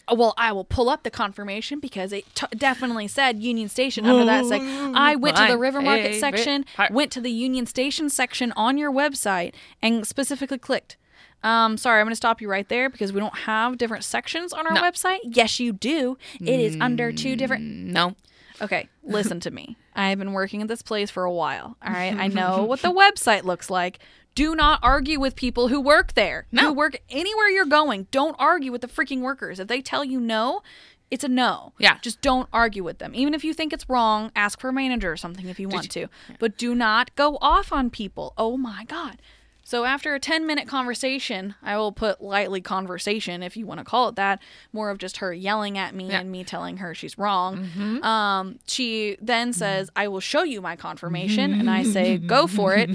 Oh, 0.08 0.16
Well, 0.16 0.34
I 0.38 0.52
will 0.52 0.64
pull 0.66 0.90
up 0.90 1.04
the 1.04 1.10
confirmation 1.12 1.80
because 1.80 2.14
it 2.14 2.26
t- 2.36 2.46
definitely 2.56 3.08
said 3.08 3.42
Union 3.42 3.70
Station 3.70 4.06
under 4.06 4.26
that 4.26 4.46
section. 4.46 4.96
I 4.96 5.16
went 5.16 5.38
to 5.38 5.48
the 5.48 5.58
River 5.58 5.82
Market 5.82 6.20
section, 6.20 6.66
went 6.92 7.12
to 7.14 7.22
the 7.22 7.32
Union 7.32 7.66
Station 7.66 8.10
section 8.10 8.52
on 8.56 8.78
your 8.78 8.92
website, 8.92 9.54
and 9.82 10.06
specifically 10.08 10.58
clicked. 10.58 10.98
Um, 11.44 11.78
sorry, 11.78 12.00
I'm 12.02 12.06
going 12.06 12.12
to 12.12 12.16
stop 12.16 12.42
you 12.42 12.50
right 12.50 12.68
there 12.70 12.90
because 12.90 13.14
we 13.14 13.20
don't 13.20 13.36
have 13.40 13.78
different 13.78 14.04
sections 14.04 14.52
on 14.52 14.66
our 14.66 14.74
No. 14.74 14.82
website. 14.82 15.20
Yes, 15.24 15.60
you 15.60 15.74
do. 15.74 16.18
It 16.42 16.60
is 16.60 16.76
under 16.82 17.12
two 17.12 17.36
different. 17.36 17.64
No. 17.64 18.16
Okay, 18.62 18.88
listen 19.04 19.40
to 19.42 19.52
me. 19.52 19.76
I 19.96 20.10
have 20.10 20.18
been 20.20 20.34
working 20.34 20.62
at 20.62 20.68
this 20.68 20.82
place 20.82 21.10
for 21.12 21.24
a 21.24 21.32
while. 21.32 21.78
All 21.86 21.94
right, 21.94 22.16
I 22.18 22.28
know 22.40 22.64
what 22.64 22.82
the 22.82 22.92
website 22.92 23.44
looks 23.44 23.70
like. 23.70 24.00
Do 24.36 24.54
not 24.54 24.80
argue 24.84 25.20
with 25.20 25.36
people 25.36 25.70
who 25.70 25.80
work 25.80 26.14
there. 26.14 26.46
No. 26.52 26.68
Who 26.68 26.74
work 26.74 26.98
anywhere 27.10 27.50
you're 27.50 27.66
going. 27.66 28.08
Don't 28.12 28.36
argue 28.38 28.72
with 28.72 28.82
the 28.82 28.88
freaking 28.88 29.22
workers. 29.22 29.60
If 29.60 29.68
they 29.70 29.82
tell 29.82 30.04
you 30.04 30.20
no, 30.20 30.62
it's 31.10 31.24
a 31.24 31.30
no. 31.30 31.72
Yeah. 31.80 31.98
Just 32.02 32.22
don't 32.22 32.50
argue 32.52 32.84
with 32.84 32.98
them. 32.98 33.16
Even 33.16 33.34
if 33.34 33.44
you 33.44 33.54
think 33.54 33.72
it's 33.72 33.90
wrong, 33.90 34.32
ask 34.36 34.60
for 34.60 34.70
a 34.70 34.74
manager 34.74 35.12
or 35.12 35.18
something 35.18 35.48
if 35.48 35.60
you 35.60 35.70
want 35.70 35.90
to. 35.92 36.08
But 36.38 36.58
do 36.58 36.76
not 36.76 37.16
go 37.16 37.38
off 37.42 37.72
on 37.72 37.90
people. 37.90 38.34
Oh 38.38 38.58
my 38.58 38.84
god. 38.86 39.22
So 39.68 39.84
after 39.84 40.14
a 40.14 40.20
10 40.20 40.46
minute 40.46 40.68
conversation, 40.68 41.56
I 41.64 41.76
will 41.78 41.92
put 41.92 42.22
lightly 42.22 42.62
conversation 42.62 43.42
if 43.42 43.58
you 43.58 43.66
want 43.66 43.80
to 43.80 43.84
call 43.84 44.10
it 44.10 44.16
that, 44.16 44.40
more 44.72 44.92
of 44.92 45.00
just 45.00 45.18
her 45.18 45.34
yelling 45.34 45.76
at 45.76 45.96
me 45.96 46.10
Yeah. 46.12 46.20
and 46.20 46.32
me 46.32 46.44
telling 46.44 46.78
her 46.78 46.94
she's 46.94 47.18
wrong. 47.18 47.68
Um, 48.04 48.60
she 48.68 49.18
then 49.20 49.54
says, 49.54 49.90
"I 49.96 50.08
will 50.08 50.20
show 50.20 50.44
you 50.44 50.62
my 50.62 50.76
confirmation," 50.76 51.52
and 51.52 51.68
I 51.68 51.82
say, 51.82 52.18
"Go 52.36 52.46
for 52.46 52.76
it." 52.76 52.92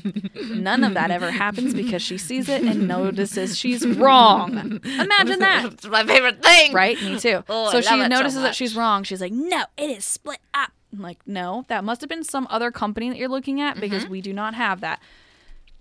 None 0.51 0.85
of 0.85 0.95
that 0.95 1.11
ever 1.11 1.33
happens 1.33 1.75
because 1.75 2.03
she 2.03 2.17
sees 2.17 2.49
it 2.49 2.63
and 2.63 2.87
notices 2.87 3.59
she's 3.59 3.85
wrong. 3.85 4.81
Imagine 4.85 5.41
that. 5.41 5.65
It's 5.73 5.87
my 5.87 6.05
favorite 6.07 6.41
thing. 6.41 6.73
Right? 6.73 7.01
Me 7.03 7.19
too. 7.19 7.43
Oh, 7.49 7.71
so 7.73 7.81
she 7.81 7.87
it 7.95 8.03
so 8.03 8.07
notices 8.07 8.43
that 8.43 8.55
she's 8.55 8.77
wrong. 8.77 9.03
She's 9.03 9.21
like, 9.21 9.33
"No, 9.33 9.65
it 9.77 9.91
is 9.91 10.05
split 10.05 10.39
up." 10.55 10.71
I'm 10.93 11.01
like, 11.01 11.19
"No, 11.27 11.65
that 11.67 11.83
must 11.83 12.01
have 12.01 12.09
been 12.09 12.23
some 12.25 12.47
other 12.49 12.71
company 12.71 13.09
that 13.11 13.19
you're 13.19 13.29
looking 13.29 13.61
at 13.61 13.81
because 13.81 14.05
Mm-hmm. 14.05 14.13
we 14.13 14.21
do 14.21 14.33
not 14.33 14.55
have 14.55 14.81
that." 14.83 15.01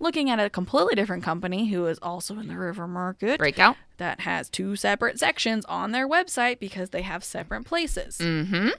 Looking 0.02 0.30
at 0.30 0.40
a 0.40 0.48
completely 0.48 0.94
different 0.94 1.22
company 1.22 1.68
who 1.68 1.84
is 1.86 1.98
also 2.00 2.38
in 2.38 2.48
the 2.48 2.56
River 2.58 2.88
Market 2.88 3.38
Breakout. 3.38 3.76
that 3.98 4.20
has 4.20 4.48
two 4.48 4.74
separate 4.74 5.18
sections 5.18 5.64
on 5.66 5.92
their 5.92 6.08
website 6.08 6.58
because 6.58 6.90
they 6.90 7.02
have 7.02 7.22
separate 7.22 7.64
places. 7.66 8.16
Mm-hmm. 8.18 8.70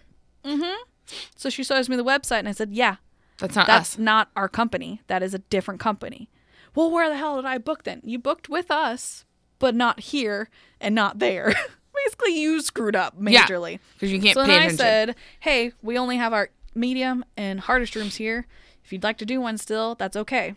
So 1.36 1.50
she 1.50 1.64
shows 1.64 1.90
me 1.90 1.96
the 1.96 2.04
website 2.04 2.40
and 2.40 2.50
I 2.50 2.54
said, 2.54 2.72
"Yeah, 2.72 2.96
That's 3.38 3.56
not 3.56 3.68
that's 3.68 3.94
us. 3.96 4.00
not 4.00 4.30
our 4.36 4.50
company. 4.50 5.02
That 5.08 5.22
is 5.24 5.34
a 5.34 5.40
different 5.40 5.80
company." 5.80 6.30
Well, 6.74 6.90
where 6.90 7.10
the 7.10 7.18
hell 7.18 7.36
did 7.36 7.46
I 7.46 7.58
book 7.58 7.84
then? 7.84 8.02
You 8.04 8.18
booked 8.18 8.48
with 8.50 8.72
us, 8.72 9.26
but 9.60 9.76
not 9.76 10.00
here 10.00 10.50
and 10.80 10.96
not 10.96 11.20
there. 11.20 11.54
Basically, 12.06 12.40
you 12.40 12.62
screwed 12.62 12.96
up 12.96 13.20
majorly. 13.20 13.80
Because 13.94 14.12
you 14.12 14.22
can't 14.22 14.34
So 14.34 14.46
then 14.46 14.62
I 14.64 14.70
said, 14.70 15.16
"Hey, 15.42 15.74
we 15.84 15.98
only 15.98 16.18
have 16.18 16.34
our 16.34 16.50
medium 16.74 17.24
and 17.38 17.60
hardest 17.60 17.96
rooms 17.96 18.16
here. 18.16 18.48
If 18.84 18.92
you'd 18.94 19.04
like 19.04 19.18
to 19.20 19.26
do 19.26 19.40
one 19.42 19.58
still, 19.58 19.94
that's 19.96 20.16
okay." 20.16 20.56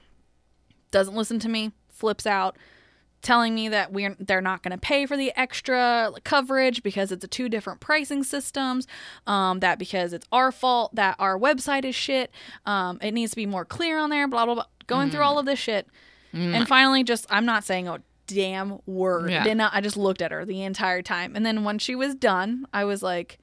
Doesn't 0.94 1.16
listen 1.16 1.40
to 1.40 1.48
me, 1.48 1.72
flips 1.88 2.24
out, 2.24 2.56
telling 3.20 3.52
me 3.52 3.68
that 3.68 3.92
we're 3.92 4.14
they're 4.20 4.40
not 4.40 4.62
going 4.62 4.70
to 4.70 4.78
pay 4.78 5.06
for 5.06 5.16
the 5.16 5.32
extra 5.36 6.12
coverage 6.22 6.84
because 6.84 7.10
it's 7.10 7.24
a 7.24 7.26
two 7.26 7.48
different 7.48 7.80
pricing 7.80 8.22
systems. 8.22 8.86
Um, 9.26 9.58
that 9.58 9.76
because 9.80 10.12
it's 10.12 10.24
our 10.30 10.52
fault 10.52 10.94
that 10.94 11.16
our 11.18 11.36
website 11.36 11.84
is 11.84 11.96
shit. 11.96 12.30
Um, 12.64 13.00
it 13.02 13.10
needs 13.10 13.32
to 13.32 13.36
be 13.36 13.44
more 13.44 13.64
clear 13.64 13.98
on 13.98 14.08
there. 14.10 14.28
Blah 14.28 14.44
blah 14.44 14.54
blah. 14.54 14.66
Going 14.86 15.10
through 15.10 15.22
all 15.22 15.38
of 15.40 15.46
this 15.46 15.58
shit, 15.58 15.88
and 16.32 16.68
finally, 16.68 17.02
just 17.02 17.26
I'm 17.28 17.44
not 17.44 17.64
saying 17.64 17.88
a 17.88 18.00
damn 18.28 18.78
word. 18.86 19.32
Yeah. 19.32 19.42
Did 19.42 19.56
not. 19.56 19.72
I 19.74 19.80
just 19.80 19.96
looked 19.96 20.22
at 20.22 20.30
her 20.30 20.44
the 20.44 20.62
entire 20.62 21.02
time, 21.02 21.34
and 21.34 21.44
then 21.44 21.64
when 21.64 21.80
she 21.80 21.96
was 21.96 22.14
done, 22.14 22.66
I 22.72 22.84
was 22.84 23.02
like. 23.02 23.40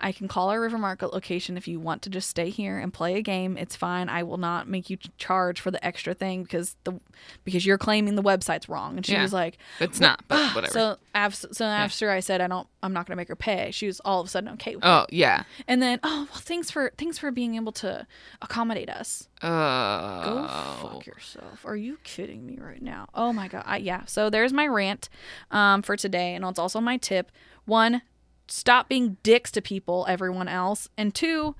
I 0.00 0.12
can 0.12 0.28
call 0.28 0.50
our 0.50 0.60
River 0.60 0.78
Market 0.78 1.12
location 1.12 1.56
if 1.56 1.66
you 1.66 1.80
want 1.80 2.02
to 2.02 2.10
just 2.10 2.28
stay 2.30 2.50
here 2.50 2.78
and 2.78 2.92
play 2.94 3.16
a 3.16 3.22
game. 3.22 3.56
It's 3.56 3.74
fine. 3.74 4.08
I 4.08 4.22
will 4.22 4.36
not 4.36 4.68
make 4.68 4.88
you 4.90 4.96
charge 5.18 5.60
for 5.60 5.70
the 5.72 5.84
extra 5.84 6.14
thing 6.14 6.44
because 6.44 6.76
the 6.84 7.00
because 7.44 7.66
you're 7.66 7.78
claiming 7.78 8.14
the 8.14 8.22
website's 8.22 8.68
wrong. 8.68 8.96
And 8.96 9.04
she 9.04 9.12
Yeah. 9.14 9.22
was 9.22 9.32
like, 9.32 9.58
It's 9.80 9.98
not, 9.98 10.22
but 10.28 10.54
whatever. 10.54 10.72
so 10.72 10.96
after 11.14 11.48
so 11.52 11.64
after 11.64 12.10
I 12.10 12.20
said 12.20 12.40
I 12.40 12.46
don't 12.46 12.68
I'm 12.82 12.92
not 12.92 13.06
gonna 13.06 13.16
make 13.16 13.26
her 13.28 13.34
pay. 13.36 13.72
She 13.72 13.86
was 13.86 13.98
all 14.04 14.20
of 14.20 14.26
a 14.26 14.30
sudden 14.30 14.50
okay 14.50 14.72
it. 14.74 14.78
oh 14.82 15.06
yeah. 15.10 15.42
And 15.66 15.82
then 15.82 15.98
oh 16.04 16.28
well 16.30 16.40
thanks 16.42 16.70
for 16.70 16.92
thanks 16.96 17.18
for 17.18 17.32
being 17.32 17.56
able 17.56 17.72
to 17.72 18.06
accommodate 18.40 18.88
us. 18.90 19.28
Oh, 19.42 20.20
Go 20.24 20.46
Oh. 20.48 20.88
fuck 20.94 21.06
yourself. 21.06 21.64
Are 21.66 21.76
you 21.76 21.98
kidding 22.04 22.46
me 22.46 22.58
right 22.60 22.80
now? 22.82 23.08
Oh 23.14 23.32
my 23.32 23.48
god. 23.48 23.64
I, 23.66 23.78
yeah. 23.78 24.04
So 24.06 24.30
there's 24.30 24.52
my 24.52 24.66
rant 24.68 25.08
um, 25.50 25.82
for 25.82 25.96
today, 25.96 26.34
and 26.34 26.44
it's 26.44 26.58
also 26.58 26.80
my 26.80 26.96
tip. 26.98 27.30
One, 27.64 28.02
stop 28.48 28.88
being 28.88 29.16
dicks 29.22 29.50
to 29.52 29.62
people, 29.62 30.06
everyone 30.08 30.48
else, 30.48 30.88
and 30.96 31.14
two, 31.14 31.54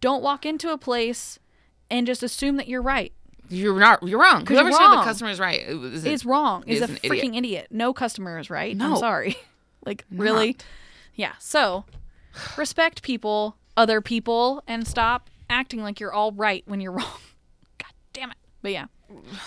don't 0.00 0.22
walk 0.22 0.44
into 0.46 0.72
a 0.72 0.78
place 0.78 1.38
and 1.90 2.06
just 2.06 2.22
assume 2.22 2.56
that 2.56 2.68
you're 2.68 2.82
right. 2.82 3.12
You're 3.48 3.78
not. 3.78 4.06
You're 4.06 4.20
wrong. 4.20 4.46
Whoever 4.46 4.70
said 4.70 4.88
the 4.90 5.02
customer 5.02 5.30
is 5.30 5.40
right, 5.40 5.66
was 5.76 6.04
Is 6.04 6.24
wrong. 6.24 6.62
Is, 6.66 6.80
is 6.82 6.90
a 6.90 6.92
freaking 7.00 7.30
idiot. 7.30 7.36
idiot. 7.36 7.66
No 7.70 7.92
customer 7.92 8.38
is 8.38 8.48
right. 8.48 8.76
I'm 8.80 8.96
sorry. 8.96 9.36
like 9.84 10.04
really? 10.10 10.56
Yeah. 11.14 11.32
So 11.40 11.84
respect 12.56 13.02
people, 13.02 13.56
other 13.76 14.00
people, 14.00 14.62
and 14.68 14.86
stop 14.86 15.28
acting 15.48 15.82
like 15.82 15.98
you're 15.98 16.12
all 16.12 16.30
right 16.32 16.62
when 16.66 16.80
you're 16.80 16.92
wrong. 17.00 17.18
God 17.78 17.92
damn 18.12 18.30
it. 18.30 18.36
But 18.62 18.70
yeah. 18.70 18.86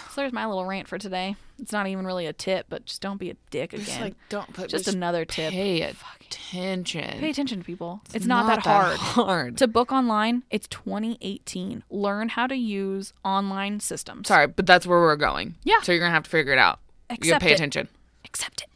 So 0.09 0.21
there's 0.21 0.33
my 0.33 0.45
little 0.45 0.65
rant 0.65 0.89
for 0.89 0.97
today. 0.97 1.37
It's 1.63 1.71
not 1.71 1.87
even 1.87 2.05
really 2.05 2.25
a 2.25 2.33
tip, 2.33 2.65
but 2.67 2.85
just 2.85 3.01
don't 3.01 3.17
be 3.17 3.29
a 3.29 3.35
dick 3.49 3.71
again. 3.71 3.85
It's 3.87 3.99
like 4.01 4.15
don't 4.27 4.51
put 4.53 4.69
just 4.69 4.89
another 4.89 5.23
tip. 5.23 5.53
Pay 5.53 5.81
attention. 5.81 7.19
Pay 7.21 7.29
attention 7.29 7.59
to 7.59 7.63
people. 7.65 8.01
It's, 8.13 8.25
not, 8.25 8.47
that 8.47 8.59
hard. 8.59 8.97
hard. 8.97 9.57
To 9.59 9.67
book 9.69 9.93
online, 9.93 10.43
it's 10.51 10.67
2018. 10.67 11.83
Learn 11.89 12.27
how 12.27 12.47
to 12.47 12.55
use 12.55 13.13
online 13.23 13.79
systems. 13.79 14.27
Sorry, 14.27 14.45
but 14.45 14.65
that's 14.65 14.85
where 14.85 14.99
we're 14.99 15.15
going. 15.15 15.55
Yeah. 15.63 15.79
So 15.83 15.93
you're 15.93 16.01
gonna 16.01 16.11
have 16.11 16.23
to 16.23 16.29
figure 16.29 16.51
it 16.51 16.59
out. 16.59 16.79
you 17.09 17.15
Accept 17.15 17.31
gotta 17.31 17.45
pay 17.45 17.51
it. 17.51 17.55
attention. 17.55 17.87
Accept 18.25 18.63
it. 18.63 18.67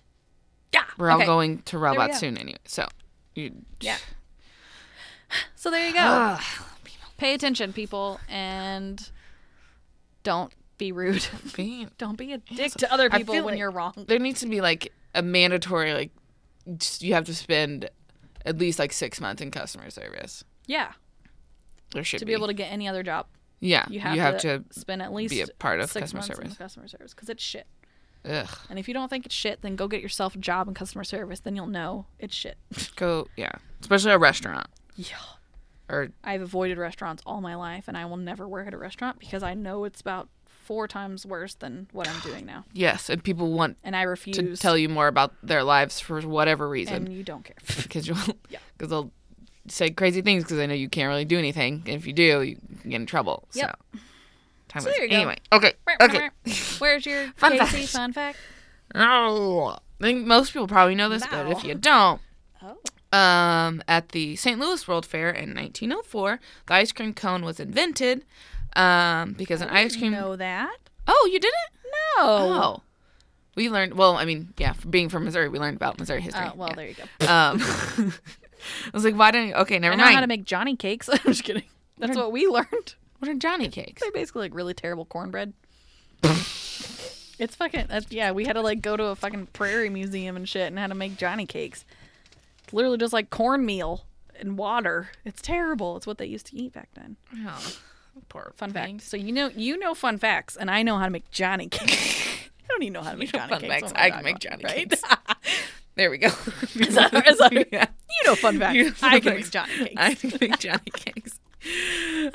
Yeah. 0.73 0.85
We're 0.97 1.11
all 1.11 1.25
going 1.25 1.63
to 1.63 1.77
robots 1.77 2.13
go. 2.13 2.19
soon 2.19 2.37
anyway. 2.37 2.59
So 2.63 2.87
you 3.35 3.51
Yeah. 3.81 3.97
So 5.55 5.69
there 5.69 5.85
you 5.85 5.93
go. 5.93 5.99
Ah. 6.01 6.67
Pay 7.17 7.33
attention, 7.33 7.73
people, 7.73 8.21
and 8.29 9.09
don't 10.23 10.53
be 10.77 10.91
rude. 10.91 11.25
Being- 11.55 11.89
don't 11.97 12.17
be 12.17 12.33
a 12.33 12.37
dick 12.37 12.73
to 12.73 12.91
other 12.91 13.09
people 13.09 13.35
when 13.35 13.45
like- 13.45 13.57
you're 13.57 13.71
wrong. 13.71 13.93
there 14.07 14.19
needs 14.19 14.41
to 14.41 14.47
be 14.47 14.61
like 14.61 14.91
a 15.15 15.21
mandatory 15.21 15.93
like 15.93 16.11
just- 16.77 17.01
you 17.01 17.13
have 17.13 17.25
to 17.25 17.35
spend 17.35 17.89
at 18.45 18.57
least 18.57 18.79
like 18.79 18.93
six 18.93 19.19
months 19.19 19.41
in 19.41 19.51
customer 19.51 19.89
service. 19.89 20.43
Yeah. 20.65 20.91
There 21.93 22.03
should 22.03 22.19
To 22.19 22.25
be 22.25 22.33
able 22.33 22.47
to 22.47 22.53
get 22.53 22.71
any 22.71 22.87
other 22.87 23.03
job, 23.03 23.27
yeah 23.59 23.85
you 23.89 23.99
have, 23.99 24.37
to, 24.39 24.63
spend 24.71 25.01
at 25.01 25.11
least 25.13 25.31
be 25.31 25.41
a 25.41 25.47
part 25.47 25.79
of 25.79 25.89
six 25.89 26.11
customer 26.11 26.19
months 26.19 26.29
in 26.29 26.35
service. 26.35 26.57
customer 26.57 26.87
service 26.87 27.13
because 27.13 27.29
it's 27.29 27.43
shit. 27.43 27.65
Ugh. 28.25 28.47
And 28.69 28.77
if 28.77 28.87
you 28.87 28.93
don't 28.93 29.09
think 29.09 29.25
it's 29.25 29.35
shit, 29.35 29.61
then 29.61 29.75
go 29.75 29.87
get 29.87 30.01
yourself 30.01 30.35
a 30.35 30.37
job 30.37 30.67
in 30.67 30.73
customer 30.73 31.03
service. 31.05 31.39
Then 31.39 31.55
you'll 31.55 31.65
know 31.67 32.07
it's 32.19 32.35
shit. 32.35 32.57
Go 32.97 33.27
yeah, 33.37 33.53
especially 33.79 34.11
a 34.11 34.17
restaurant 34.17 34.67
yeah. 34.95 35.15
or 35.87 36.09
I've 36.23 36.41
avoided 36.41 36.77
restaurants 36.77 37.23
all 37.25 37.39
my 37.39 37.55
life, 37.55 37.85
and 37.87 37.97
I 37.97 38.05
will 38.05 38.17
never 38.17 38.47
work 38.47 38.67
at 38.67 38.73
a 38.73 38.77
restaurant 38.77 39.19
because 39.19 39.43
I 39.43 39.53
know 39.53 39.85
it's 39.85 40.01
about 40.01 40.27
four 40.67 40.87
times 40.87 41.25
worse 41.25 41.55
than 41.55 41.87
what 41.93 42.07
I'm 42.07 42.19
doing 42.19 42.45
now, 42.45 42.65
yes, 42.73 43.09
and 43.09 43.23
people 43.23 43.51
want 43.53 43.77
and 43.83 43.95
I 43.95 44.01
refuse 44.03 44.35
to 44.37 44.55
tell 44.57 44.77
you 44.77 44.89
more 44.89 45.07
about 45.07 45.33
their 45.41 45.63
lives 45.63 45.99
for 45.99 46.21
whatever 46.21 46.67
reason 46.69 46.93
and 47.07 47.13
you 47.13 47.23
don't 47.23 47.43
care. 47.43 47.55
because 47.83 48.07
you'll 48.07 48.17
Yeah. 48.49 48.59
because 48.77 48.89
they'll 48.89 49.11
say 49.69 49.89
crazy 49.89 50.21
things 50.21 50.43
because 50.43 50.57
they 50.57 50.67
know 50.67 50.73
you 50.73 50.89
can't 50.89 51.07
really 51.09 51.25
do 51.25 51.37
anything. 51.37 51.83
And 51.87 51.95
if 51.95 52.05
you 52.07 52.13
do, 52.13 52.41
you 52.41 52.55
can 52.81 52.89
get 52.91 52.95
in 53.01 53.05
trouble. 53.05 53.47
Yep. 53.53 53.79
So, 53.93 53.99
time 54.69 54.81
So 54.83 54.89
there 54.89 55.03
you 55.03 55.09
go. 55.09 55.15
anyway, 55.15 55.37
okay, 55.51 55.73
okay. 56.01 56.29
Where's 56.79 57.05
your 57.05 57.27
Fun 57.37 57.53
KC 57.53 57.67
fact. 57.67 57.87
fun 57.89 58.13
fact? 58.13 58.37
Oh, 58.95 59.77
I 59.99 60.03
think 60.03 60.25
most 60.25 60.53
people 60.53 60.67
probably 60.67 60.95
know 60.95 61.09
this, 61.09 61.25
but 61.27 61.47
if 61.51 61.63
you 61.63 61.75
don't, 61.75 62.21
Oh. 62.63 63.17
um, 63.17 63.81
at 63.87 64.09
the 64.09 64.35
St. 64.35 64.59
Louis 64.59 64.87
World 64.87 65.05
Fair 65.05 65.29
in 65.29 65.53
1904, 65.53 66.39
the 66.67 66.73
ice 66.73 66.91
cream 66.91 67.13
cone 67.13 67.43
was 67.45 67.59
invented 67.59 68.25
um, 68.77 69.33
because 69.33 69.61
an 69.61 69.69
ice 69.69 69.95
cream. 69.95 70.11
Know 70.11 70.35
that? 70.35 70.77
Oh, 71.07 71.29
you 71.31 71.39
didn't? 71.39 71.53
No. 71.83 72.23
Oh. 72.23 72.81
We 73.55 73.69
learned, 73.69 73.95
well, 73.95 74.15
I 74.15 74.25
mean, 74.25 74.53
yeah, 74.57 74.73
being 74.87 75.09
from 75.09 75.25
Missouri, 75.25 75.49
we 75.49 75.57
learned 75.57 75.77
about 75.77 75.97
Missouri 75.97 76.21
history. 76.21 76.45
Oh, 76.45 76.53
well, 76.55 76.69
yeah. 76.69 76.75
there 76.75 76.87
you 76.87 76.95
go. 76.95 77.27
Um, 77.27 77.59
I 78.13 78.89
was 78.93 79.03
like, 79.03 79.15
why 79.15 79.31
didn't, 79.31 79.55
okay, 79.55 79.79
never 79.79 79.93
I 79.93 79.95
know 79.95 80.03
mind. 80.03 80.15
how 80.15 80.21
to 80.21 80.27
make 80.27 80.45
Johnny 80.45 80.75
cakes. 80.75 81.09
I'm 81.11 81.17
just 81.25 81.43
kidding. 81.43 81.63
That's 81.97 82.15
what 82.15 82.31
we 82.31 82.45
learned. 82.47 82.95
what 83.17 83.29
are 83.29 83.33
Johnny 83.33 83.69
cakes? 83.69 84.01
They're 84.01 84.11
basically 84.11 84.41
like 84.41 84.53
really 84.53 84.75
terrible 84.75 85.05
cornbread. 85.05 85.53
it's 86.21 87.55
fucking 87.55 87.87
yeah. 88.09 88.31
We 88.31 88.45
had 88.45 88.53
to 88.53 88.61
like 88.61 88.81
go 88.81 88.95
to 88.95 89.05
a 89.05 89.15
fucking 89.15 89.47
prairie 89.47 89.89
museum 89.89 90.35
and 90.35 90.47
shit 90.47 90.67
and 90.67 90.77
how 90.77 90.87
to 90.87 90.95
make 90.95 91.17
Johnny 91.17 91.47
cakes. 91.47 91.85
It's 92.63 92.73
literally 92.73 92.99
just 92.99 93.13
like 93.13 93.31
cornmeal 93.31 94.05
and 94.39 94.57
water. 94.57 95.09
It's 95.25 95.41
terrible. 95.41 95.97
It's 95.97 96.05
what 96.05 96.19
they 96.19 96.27
used 96.27 96.45
to 96.47 96.55
eat 96.55 96.73
back 96.73 96.89
then. 96.93 97.17
Oh, 97.47 97.77
poor 98.29 98.53
Fun 98.55 98.71
thing. 98.71 98.99
fact. 98.99 99.09
So 99.09 99.17
you 99.17 99.31
know 99.31 99.49
you 99.55 99.77
know 99.77 99.93
fun 99.93 100.17
facts, 100.17 100.55
and 100.55 100.69
I 100.71 100.83
know 100.83 100.97
how 100.97 101.05
to 101.05 101.11
make 101.11 101.29
Johnny 101.31 101.67
cakes. 101.67 102.49
I 102.63 102.67
don't 102.69 102.83
even 102.83 102.93
know 102.93 103.01
how 103.01 103.11
to 103.11 103.17
make 103.17 103.33
know 103.33 103.39
Johnny 103.39 103.49
fun 103.49 103.61
cakes. 103.61 103.73
facts. 103.73 103.91
What 103.93 104.01
I 104.01 104.09
can 104.11 104.23
make 104.23 104.39
Johnny 104.39 104.63
right? 104.63 104.89
cakes. 104.89 105.01
There 105.95 106.11
we 106.11 106.19
go. 106.19 106.27
Is 106.75 106.93
that- 106.93 107.11
is 107.27 107.37
that- 107.39 107.67
yeah. 107.71 107.87
You 108.21 108.29
know 108.29 108.35
fun 108.35 108.59
facts. 108.59 108.75
You 108.75 108.83
know 108.83 108.93
I 109.01 109.19
can 109.19 109.33
facts. 109.33 109.35
make 109.35 109.49
Johnny 109.49 109.77
cakes. 109.79 109.93
I 109.97 110.13
can 110.13 110.33
make 110.39 110.59
Johnny 110.59 110.91
cakes. 110.93 111.39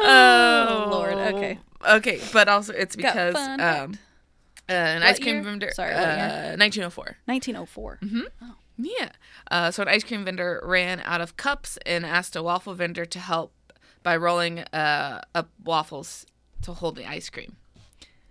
Oh, 0.00 0.88
Lord. 0.90 1.14
Okay. 1.14 1.58
Okay, 1.88 2.20
but 2.32 2.48
also 2.48 2.72
it's 2.72 2.96
because 2.96 3.34
um, 3.36 3.60
uh, 3.60 4.72
an 4.72 5.00
What 5.00 5.02
ice 5.10 5.18
cream 5.18 5.36
year? 5.36 5.44
vendor. 5.44 5.70
Sorry, 5.74 5.92
uh, 5.92 6.00
what 6.00 6.08
year? 6.08 6.56
1904. 6.58 7.16
1904. 7.26 7.98
Yeah. 8.78 9.10
Uh, 9.50 9.70
so 9.70 9.82
an 9.82 9.88
ice 9.88 10.02
cream 10.04 10.24
vendor 10.24 10.60
ran 10.64 11.00
out 11.04 11.20
of 11.20 11.36
cups 11.36 11.78
and 11.86 12.04
asked 12.06 12.34
a 12.36 12.42
waffle 12.42 12.74
vendor 12.74 13.04
to 13.04 13.18
help 13.18 13.52
by 14.02 14.16
rolling 14.16 14.60
uh, 14.72 15.22
up 15.34 15.48
waffles 15.64 16.26
to 16.62 16.72
hold 16.72 16.96
the 16.96 17.06
ice 17.08 17.30
cream. 17.30 17.56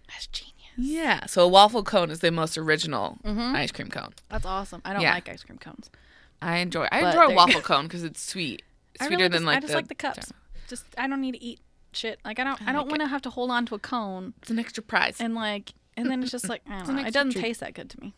That's 0.07 0.27
genius. 0.27 0.55
Yeah. 0.77 1.25
So 1.25 1.43
a 1.43 1.47
waffle 1.47 1.83
cone 1.83 2.09
is 2.11 2.19
the 2.19 2.31
most 2.31 2.57
original 2.57 3.17
ice 3.25 3.71
cream 3.71 3.89
cone. 3.89 4.13
That's 4.29 4.45
awesome. 4.45 4.81
I 4.85 4.93
don't 4.93 5.01
Yeah. 5.01 5.13
like 5.13 5.29
ice 5.29 5.43
cream 5.43 5.57
cones. 5.57 5.89
I 6.41 6.57
enjoy. 6.57 6.87
I 6.91 7.01
But 7.01 7.07
enjoy 7.15 7.33
a 7.33 7.35
waffle 7.35 7.61
cone 7.71 7.87
because 7.87 8.03
it's 8.03 8.21
sweet. 8.21 8.63
I 8.99 9.05
Sweeter 9.07 9.17
really 9.23 9.29
than 9.29 9.41
just, 9.41 9.45
like 9.45 9.57
I 9.57 9.59
just 9.61 9.71
the, 9.71 9.77
like 9.77 9.87
the 9.87 9.95
cups. 9.95 10.33
Just 10.67 10.85
I 10.97 11.07
don't 11.07 11.21
need 11.21 11.33
to 11.33 11.43
eat 11.43 11.59
shit. 11.93 12.19
Like 12.25 12.39
I 12.39 12.43
don't 12.43 12.61
I, 12.61 12.71
don't 12.71 12.83
like 12.87 12.91
want 12.91 13.01
to 13.01 13.07
have 13.07 13.21
to 13.23 13.29
hold 13.29 13.51
on 13.51 13.65
to 13.67 13.75
a 13.75 13.79
cone 13.79 14.33
It's 14.41 14.49
an 14.51 14.59
extra 14.59 14.81
prize. 14.83 15.17
and 15.19 15.35
like 15.35 15.73
and 15.97 16.09
then 16.09 16.21
it's 16.23 16.31
just 16.31 16.49
like 16.49 16.61
I 16.69 16.79
don't 16.83 16.95
know. 16.95 17.01
It 17.05 17.13
doesn't 17.13 17.31
treat. 17.33 17.41
taste 17.41 17.59
that 17.59 17.73
good 17.73 17.89
to 17.91 17.99
me. 18.01 18.13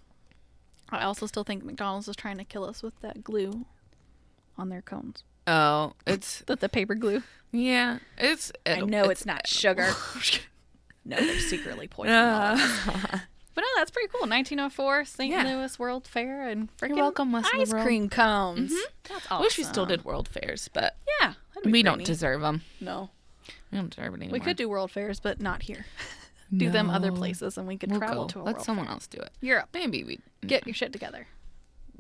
I 0.90 1.04
also 1.04 1.26
still 1.26 1.44
think 1.44 1.64
McDonald's 1.64 2.08
is 2.08 2.16
trying 2.16 2.38
to 2.38 2.44
kill 2.44 2.66
us 2.66 2.84
with 2.84 3.00
that 3.02 3.24
glue 3.24 3.66
on 4.58 4.70
their 4.70 4.82
cones. 4.82 5.24
Oh, 5.48 5.94
it's 6.08 6.40
The, 6.48 6.56
the 6.56 6.70
paper 6.70 6.96
glue. 6.96 7.24
yeah. 7.52 8.00
It's. 8.18 8.52
I 8.66 8.82
know 8.82 9.06
it's, 9.06 9.26
not 9.26 9.48
sugar. 9.48 9.90
no, 11.06 11.18
they're 11.18 11.40
secretly 11.40 11.88
poisoning 11.88 12.20
all 12.20 12.54
of 12.54 12.60
us. 12.60 12.80
Ah. 12.88 13.24
But 13.56 13.62
no, 13.62 13.68
that's 13.78 13.92
pretty 13.92 14.08
cool. 14.08 14.22
1904 14.22 15.06
St. 15.06 15.32
Yeah. 15.32 15.44
Louis 15.44 15.78
World 15.78 16.08
Fair 16.08 16.48
and 16.50 16.76
freaking 16.78 16.96
welcome, 16.96 17.32
West 17.32 17.52
ice 17.54 17.72
cream 17.72 18.10
cones. 18.10 18.72
Mm-hmm. 18.72 19.14
That's 19.14 19.26
awesome. 19.28 19.38
I 19.38 19.42
wish 19.42 19.58
we 19.60 19.64
still 19.64 19.86
did 19.86 20.04
world 20.04 20.28
fairs, 20.28 20.70
but 20.74 20.98
Yeah, 21.22 21.34
we 21.64 21.84
don't 21.84 22.00
neat. 22.00 22.08
deserve 22.08 22.42
them. 22.42 22.64
No, 22.82 23.12
We 23.72 23.78
don't 23.78 23.96
deserve 23.96 24.14
it 24.16 24.18
anymore. 24.18 24.34
we 24.34 24.40
could 24.40 24.58
do 24.58 24.68
world 24.68 24.90
fairs, 24.90 25.20
but 25.20 25.40
not 25.40 25.62
here. 25.62 25.86
do 26.56 26.72
them 26.72 26.90
other 26.90 27.12
places, 27.12 27.56
and 27.60 27.68
we 27.68 27.78
could 27.78 27.92
We'll 27.92 28.00
travel 28.00 28.24
go. 28.24 28.28
to 28.30 28.40
a 28.40 28.44
Let 28.44 28.56
world 28.56 28.66
someone 28.66 28.88
else 28.88 29.06
do 29.06 29.20
it. 29.20 29.30
Europe. 29.40 29.70
Maybe 29.72 30.04
we 30.04 30.20
Get 30.48 30.66
your 30.66 30.74
shit 30.74 30.92
together. 30.92 31.28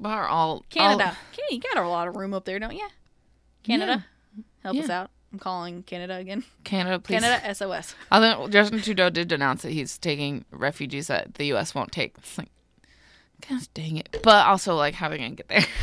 are 0.04 0.26
all 0.28 0.66
Canada. 0.72 1.10
all- 1.10 1.16
Canada, 1.34 1.52
you 1.52 1.60
got 1.60 1.78
a 1.84 1.88
lot 1.88 2.08
of 2.08 2.16
room 2.16 2.34
up 2.34 2.46
there, 2.46 2.58
don't 2.58 2.76
you? 2.76 2.88
Canada, 3.64 4.06
help 4.64 4.78
us 4.78 4.90
out. 4.90 5.10
I'm 5.32 5.40
calling 5.40 5.82
Canada 5.84 6.16
again. 6.18 6.44
Canada, 6.64 7.00
please. 7.00 7.22
Canada, 7.22 7.56
SOS. 7.56 7.96
Although 8.12 8.48
Justin 8.50 8.82
Trudeau 8.82 9.10
did 9.10 9.32
announce 9.32 9.64
that 9.64 9.72
he's 9.72 9.98
taking 9.98 10.46
refugees 10.52 11.08
that 11.08 11.36
the 11.36 11.46
U.S. 11.46 11.74
won't 11.74 11.92
take. 11.92 12.14
It's 12.20 12.38
like, 12.38 12.50
gosh 13.50 13.68
dang 13.68 13.98
it. 13.98 14.20
But 14.24 14.46
also, 14.46 14.76
like, 14.76 14.94
how 14.94 15.08
are 15.08 15.10
they 15.10 15.18
gonna 15.18 15.32
get 15.32 15.48
there? 15.48 15.66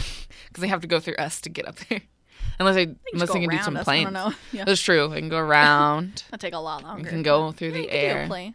Because 0.49 0.63
they 0.63 0.69
have 0.69 0.81
to 0.81 0.89
go 0.89 0.99
through 0.99 1.15
us 1.15 1.41
to 1.43 1.49
get 1.49 1.69
up 1.69 1.77
there. 1.89 2.01
Unless 2.59 2.75
they, 2.75 2.95
unless 3.13 3.29
go 3.29 3.35
they 3.35 3.41
can 3.47 3.51
do 3.57 3.63
some 3.63 3.77
us, 3.77 3.83
I 3.83 3.85
planes. 3.85 4.05
don't 4.07 4.13
know. 4.15 4.33
Yeah. 4.53 4.65
That's 4.65 4.81
true. 4.81 5.07
They 5.09 5.21
can 5.21 5.29
go 5.29 5.39
around. 5.39 6.25
That'll 6.31 6.39
take 6.43 6.55
a 6.55 6.59
lot 6.59 6.83
longer. 6.83 7.03
You 7.05 7.09
can 7.09 7.23
go 7.23 7.53
through 7.53 7.69
Yeah, 7.69 7.73
the 7.75 7.79
you 7.83 7.87
could 7.87 7.91
do 7.93 7.97
a 7.97 8.01
air. 8.01 8.27
plane. 8.27 8.55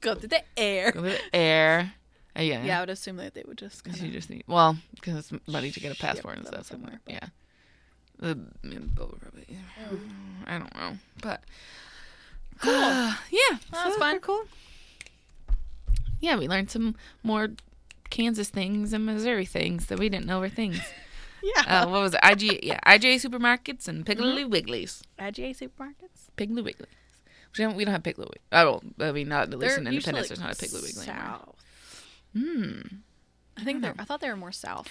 go 0.00 0.14
through 0.16 0.28
the 0.30 0.42
air. 0.58 0.90
Go 0.92 1.00
through 1.02 1.10
the 1.10 1.34
air. 1.36 1.92
Uh, 2.36 2.42
yeah. 2.42 2.64
Yeah, 2.64 2.78
I 2.78 2.80
would 2.80 2.90
assume 2.90 3.16
that 3.18 3.34
they 3.34 3.44
would 3.46 3.56
just. 3.58 3.84
Kinda, 3.84 4.04
you 4.06 4.10
just 4.12 4.28
need 4.28 4.42
well, 4.48 4.76
because 4.96 5.30
it's 5.32 5.48
money 5.48 5.70
to 5.70 5.78
get 5.80 5.92
a 5.92 5.98
passport 6.00 6.36
and 6.36 6.46
stuff. 6.48 6.66
So, 6.66 6.74
somewhere, 6.74 7.00
but- 7.04 7.14
yeah. 7.14 7.28
The 8.18 8.38
I 8.64 8.68
would 8.68 8.94
probably- 9.20 9.58
I 10.46 10.58
don't 10.58 10.74
know, 10.74 10.96
but 11.22 11.42
Cool. 12.62 12.72
yeah, 12.72 13.58
so 13.58 13.58
that's 13.72 13.96
fun. 13.96 14.20
Cool. 14.20 14.44
Yeah, 16.20 16.36
we 16.36 16.48
learned 16.48 16.70
some 16.70 16.96
more 17.22 17.48
Kansas 18.10 18.48
things 18.48 18.92
and 18.92 19.04
Missouri 19.04 19.44
things 19.44 19.86
that 19.86 19.98
we 19.98 20.08
didn't 20.08 20.26
know 20.26 20.40
were 20.40 20.48
things. 20.48 20.80
yeah. 21.42 21.82
uh, 21.82 21.88
what 21.88 22.00
was 22.00 22.14
it? 22.14 22.20
IG, 22.22 22.64
yeah, 22.64 22.80
IGA 22.86 23.16
supermarkets 23.16 23.86
and 23.88 24.06
Piggly 24.06 24.44
Mm-hmm. 24.44 24.52
Wigglies. 24.52 25.02
IGA 25.18 25.56
supermarkets. 25.56 26.30
Piggly 26.38 26.62
Wigglies. 26.62 26.86
We 27.58 27.64
don't, 27.64 27.76
we 27.76 27.84
don't 27.84 27.92
have 27.92 28.02
Piggly 28.02 28.18
Wiggly. 28.20 28.40
I 28.52 28.64
don't. 28.64 28.94
I 29.00 29.12
mean, 29.12 29.28
not 29.28 29.52
at 29.52 29.58
least 29.58 29.78
in 29.78 29.86
Independence. 29.86 30.16
like, 30.16 30.28
there's 30.28 30.40
not 30.40 30.52
a 30.52 30.64
Piggly 30.64 30.82
Wiggly. 30.82 31.04
South. 31.06 31.56
Hmm. 32.34 32.80
I 33.58 33.64
think 33.64 33.82
they're. 33.82 33.94
I 33.98 34.04
thought 34.04 34.20
they 34.20 34.28
were 34.30 34.36
more 34.36 34.52
south. 34.52 34.88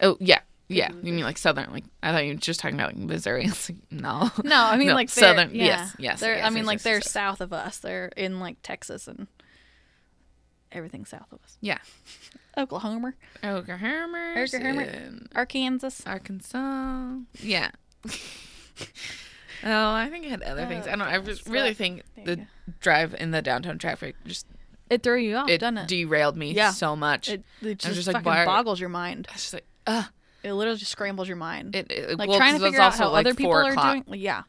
Oh 0.00 0.16
yeah, 0.20 0.40
yeah. 0.70 0.90
You 1.02 1.12
mean 1.12 1.24
like 1.24 1.36
southern? 1.38 1.70
Like 1.72 1.84
I 2.02 2.12
thought 2.12 2.24
you 2.24 2.34
were 2.34 2.38
just 2.40 2.60
talking 2.60 2.76
about 2.78 2.94
like 2.94 2.96
Missouri. 2.96 3.44
It's 3.48 3.68
like, 3.68 3.78
no. 3.90 4.30
No, 4.44 4.56
I 4.64 4.76
mean 4.76 4.88
No, 4.88 4.94
like 4.94 5.08
southern- 5.10 5.54
Yeah. 5.54 5.64
yes, 5.64 5.96
yes, 5.98 6.20
They're, 6.20 6.36
yes, 6.36 6.46
I 6.46 6.50
mean 6.50 6.58
yes, 6.58 6.66
like 6.66 6.76
yes, 6.76 6.82
they're 6.84 7.00
south 7.00 7.40
of 7.40 7.52
us. 7.52 7.78
They're 7.78 8.10
in 8.16 8.40
like 8.40 8.56
Texas 8.62 9.06
and 9.08 9.26
everything 10.72 11.04
south 11.04 11.32
of 11.32 11.40
us. 11.44 11.56
Yeah. 11.60 11.78
Oklahoma, 12.56 13.12
Oklahoma. 13.44 14.34
Oklahoma. 14.36 15.18
Arkansas. 15.34 16.02
Arkansas. 16.06 17.14
Yeah. 17.40 17.70
Oh, 19.62 19.92
I 19.92 20.08
think 20.08 20.24
I 20.24 20.28
had 20.30 20.42
other 20.42 20.64
things. 20.66 20.86
I 20.86 20.92
don't. 20.92 21.02
I 21.02 21.18
just 21.18 21.46
really 21.46 21.74
think 21.74 22.02
the 22.24 22.46
drive 22.80 23.14
in 23.14 23.30
the 23.30 23.42
downtown 23.42 23.76
traffic 23.78 24.16
just 24.24 24.46
It 24.88 25.02
threw 25.02 25.18
you 25.18 25.36
off, 25.36 25.50
it 25.50 25.58
doesn't 25.58 25.76
it? 25.78 25.86
derailed 25.88 26.34
me 26.36 26.52
Yeah. 26.52 26.70
so 26.70 26.96
much. 26.96 27.28
it, 27.28 27.44
it 27.60 27.78
just, 27.78 27.94
just 27.94 28.06
like, 28.06 28.16
fucking 28.24 28.24
why 28.24 28.44
boggles 28.46 28.80
your 28.80 28.88
mind. 28.88 29.26
I 29.28 29.34
was 29.34 29.42
just 29.42 29.52
like, 29.52 29.66
uh, 29.86 30.04
It 30.42 30.52
literally 30.54 30.78
just 30.78 30.90
scrambles 30.92 31.28
your 31.28 31.36
mind. 31.36 31.76
it, 31.76 31.90
it 31.90 32.18
like 32.18 32.28
well, 32.28 32.38
trying 32.38 32.54
to 32.54 32.60
figure 32.60 32.80
out 32.80 32.94
how 32.94 33.10
like, 33.10 33.26
other 33.26 33.34
people 33.34 33.52
are 33.52 33.74
doing. 33.74 34.04
Yeah, 34.14 34.42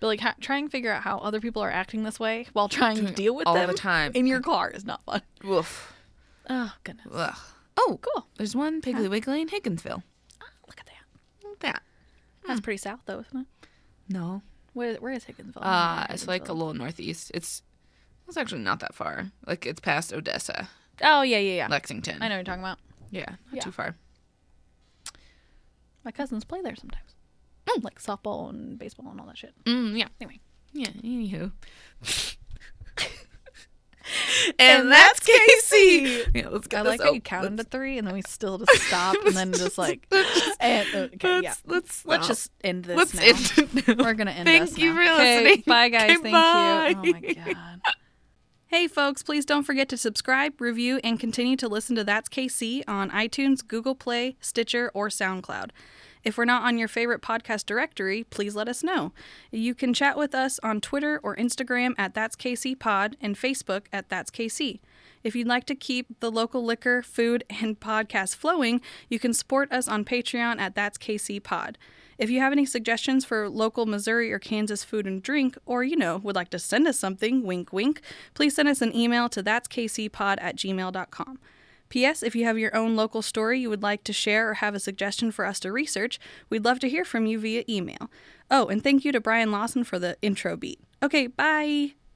but 0.00 0.06
like 0.06 0.20
ha- 0.20 0.34
trying 0.40 0.66
to 0.66 0.70
figure 0.70 0.92
out 0.92 1.02
how 1.02 1.18
other 1.18 1.40
people 1.40 1.62
are 1.62 1.70
acting 1.70 2.04
this 2.04 2.20
way 2.20 2.46
while 2.52 2.68
trying 2.68 2.96
to 3.04 3.12
deal 3.12 3.34
with 3.34 3.46
all 3.46 3.54
them 3.54 3.68
the 3.68 3.74
time. 3.74 4.12
in 4.14 4.26
your 4.26 4.40
car 4.40 4.70
is 4.70 4.84
not 4.84 5.02
fun. 5.04 5.22
Woof. 5.42 5.92
Oh 6.48 6.72
goodness. 6.84 7.06
Ugh. 7.12 7.36
Oh, 7.76 7.98
Cool. 8.00 8.26
There's 8.36 8.54
one 8.54 8.80
Piggly 8.80 9.10
Wiggly 9.10 9.40
in 9.40 9.48
Higginsville. 9.48 10.02
Look 10.66 10.78
at 10.78 10.86
that. 10.86 11.42
Look 11.42 11.54
at 11.54 11.60
that. 11.60 11.82
That's 12.46 12.60
pretty 12.60 12.76
south 12.78 13.00
though, 13.06 13.20
isn't 13.20 13.40
it? 13.40 13.46
No. 14.08 14.42
Where 14.74 14.94
where 14.96 15.12
is 15.12 15.24
Higginsville? 15.24 15.56
Uh, 15.62 16.04
where 16.06 16.14
it's 16.14 16.28
like 16.28 16.48
a 16.48 16.52
little 16.52 16.74
northeast. 16.74 17.30
It's 17.34 17.62
it's 18.28 18.36
actually 18.36 18.60
not 18.62 18.80
that 18.80 18.94
far. 18.94 19.30
Like 19.46 19.66
it's 19.66 19.80
past 19.80 20.12
Odessa. 20.12 20.68
Oh 21.02 21.22
yeah, 21.22 21.38
yeah, 21.38 21.54
yeah. 21.56 21.68
Lexington. 21.68 22.22
I 22.22 22.28
know 22.28 22.34
what 22.34 22.38
you're 22.38 22.44
talking 22.44 22.62
about. 22.62 22.78
Yeah, 23.10 23.24
not 23.30 23.36
Yeah. 23.52 23.60
too 23.62 23.70
far. 23.72 23.96
My 26.04 26.10
cousins 26.10 26.44
play 26.44 26.60
there 26.62 26.76
sometimes. 26.76 27.14
Oh. 27.68 27.80
Like 27.82 28.00
softball 28.00 28.50
and 28.50 28.78
baseball 28.78 29.10
and 29.10 29.20
all 29.20 29.26
that 29.26 29.38
shit. 29.38 29.54
Mm, 29.64 29.98
yeah. 29.98 30.08
Anyway. 30.20 30.40
Yeah. 30.72 30.88
Anywho. 30.88 31.52
And 34.58 34.92
that's 34.92 35.20
KC. 35.20 36.30
Yeah, 36.34 36.48
let's 36.50 36.66
get 36.66 36.80
I 36.80 36.82
like 36.82 37.02
how 37.02 37.12
you 37.12 37.22
counted 37.22 37.56
to 37.56 37.64
three 37.64 37.96
and 37.96 38.06
then 38.06 38.12
we 38.14 38.20
still 38.26 38.58
just 38.58 38.82
stop 38.82 39.16
and 39.24 39.34
then 39.34 39.52
just 39.52 39.78
like 39.78 40.06
and, 40.60 40.86
okay, 40.94 41.18
Let's, 41.22 41.42
yeah. 41.42 41.54
let's 41.64 42.04
Let's 42.04 42.28
just 42.28 42.50
end 42.62 42.84
this 42.84 42.96
let's 42.98 43.14
now. 43.14 43.22
end 43.22 43.52
it 43.88 43.98
now. 43.98 44.04
We're 44.04 44.12
gonna 44.14 44.32
end 44.32 44.46
this. 44.46 44.70
Thank 44.74 44.78
you 44.78 44.92
now. 44.92 44.96
for 45.16 45.22
Okay, 45.22 45.44
listening. 45.44 45.62
Bye 45.66 45.88
guys. 45.88 46.02
Okay, 46.10 46.16
Thank 46.22 46.32
bye. 46.34 46.88
you. 46.90 46.96
Oh 46.98 47.12
my 47.12 47.20
god. 47.54 47.80
Hey 48.74 48.88
folks, 48.88 49.22
please 49.22 49.44
don't 49.44 49.62
forget 49.62 49.88
to 49.90 49.96
subscribe, 49.96 50.60
review, 50.60 50.98
and 51.04 51.20
continue 51.20 51.54
to 51.58 51.68
listen 51.68 51.94
to 51.94 52.02
That's 52.02 52.28
KC 52.28 52.82
on 52.88 53.08
iTunes, 53.12 53.64
Google 53.64 53.94
Play, 53.94 54.36
Stitcher, 54.40 54.90
or 54.92 55.08
SoundCloud. 55.10 55.70
If 56.24 56.36
we're 56.36 56.44
not 56.44 56.64
on 56.64 56.76
your 56.76 56.88
favorite 56.88 57.22
podcast 57.22 57.66
directory, 57.66 58.24
please 58.24 58.56
let 58.56 58.68
us 58.68 58.82
know. 58.82 59.12
You 59.52 59.76
can 59.76 59.94
chat 59.94 60.18
with 60.18 60.34
us 60.34 60.58
on 60.64 60.80
Twitter 60.80 61.20
or 61.22 61.36
Instagram 61.36 61.94
at 61.96 62.14
That's 62.14 62.34
KC 62.34 62.76
Pod 62.76 63.16
and 63.20 63.36
Facebook 63.36 63.82
at 63.92 64.08
That's 64.08 64.32
KC. 64.32 64.80
If 65.22 65.36
you'd 65.36 65.46
like 65.46 65.66
to 65.66 65.76
keep 65.76 66.18
the 66.18 66.32
local 66.32 66.64
liquor, 66.64 67.00
food, 67.04 67.44
and 67.48 67.78
podcast 67.78 68.34
flowing, 68.34 68.80
you 69.08 69.20
can 69.20 69.32
support 69.32 69.70
us 69.70 69.86
on 69.86 70.04
Patreon 70.04 70.58
at 70.58 70.74
That's 70.74 70.98
KC 70.98 71.40
Pod. 71.40 71.78
If 72.18 72.30
you 72.30 72.40
have 72.40 72.52
any 72.52 72.64
suggestions 72.64 73.24
for 73.24 73.48
local 73.48 73.86
Missouri 73.86 74.32
or 74.32 74.38
Kansas 74.38 74.84
food 74.84 75.06
and 75.06 75.22
drink, 75.22 75.56
or 75.66 75.84
you 75.84 75.96
know, 75.96 76.18
would 76.18 76.36
like 76.36 76.50
to 76.50 76.58
send 76.58 76.86
us 76.86 76.98
something, 76.98 77.42
wink 77.42 77.72
wink, 77.72 78.00
please 78.34 78.54
send 78.54 78.68
us 78.68 78.82
an 78.82 78.94
email 78.94 79.28
to 79.30 79.42
thatskcpod 79.42 80.36
at 80.40 80.56
gmail.com. 80.56 81.38
P.S. 81.88 82.22
If 82.22 82.34
you 82.34 82.44
have 82.44 82.58
your 82.58 82.74
own 82.74 82.96
local 82.96 83.22
story 83.22 83.60
you 83.60 83.70
would 83.70 83.82
like 83.82 84.02
to 84.04 84.12
share 84.12 84.50
or 84.50 84.54
have 84.54 84.74
a 84.74 84.80
suggestion 84.80 85.30
for 85.30 85.44
us 85.44 85.60
to 85.60 85.70
research, 85.70 86.18
we'd 86.50 86.64
love 86.64 86.80
to 86.80 86.88
hear 86.88 87.04
from 87.04 87.26
you 87.26 87.38
via 87.38 87.64
email. 87.68 88.10
Oh, 88.50 88.66
and 88.66 88.82
thank 88.82 89.04
you 89.04 89.12
to 89.12 89.20
Brian 89.20 89.52
Lawson 89.52 89.84
for 89.84 89.98
the 89.98 90.16
intro 90.22 90.56
beat. 90.56 90.80
Okay, 91.02 91.26
bye! 91.28 91.94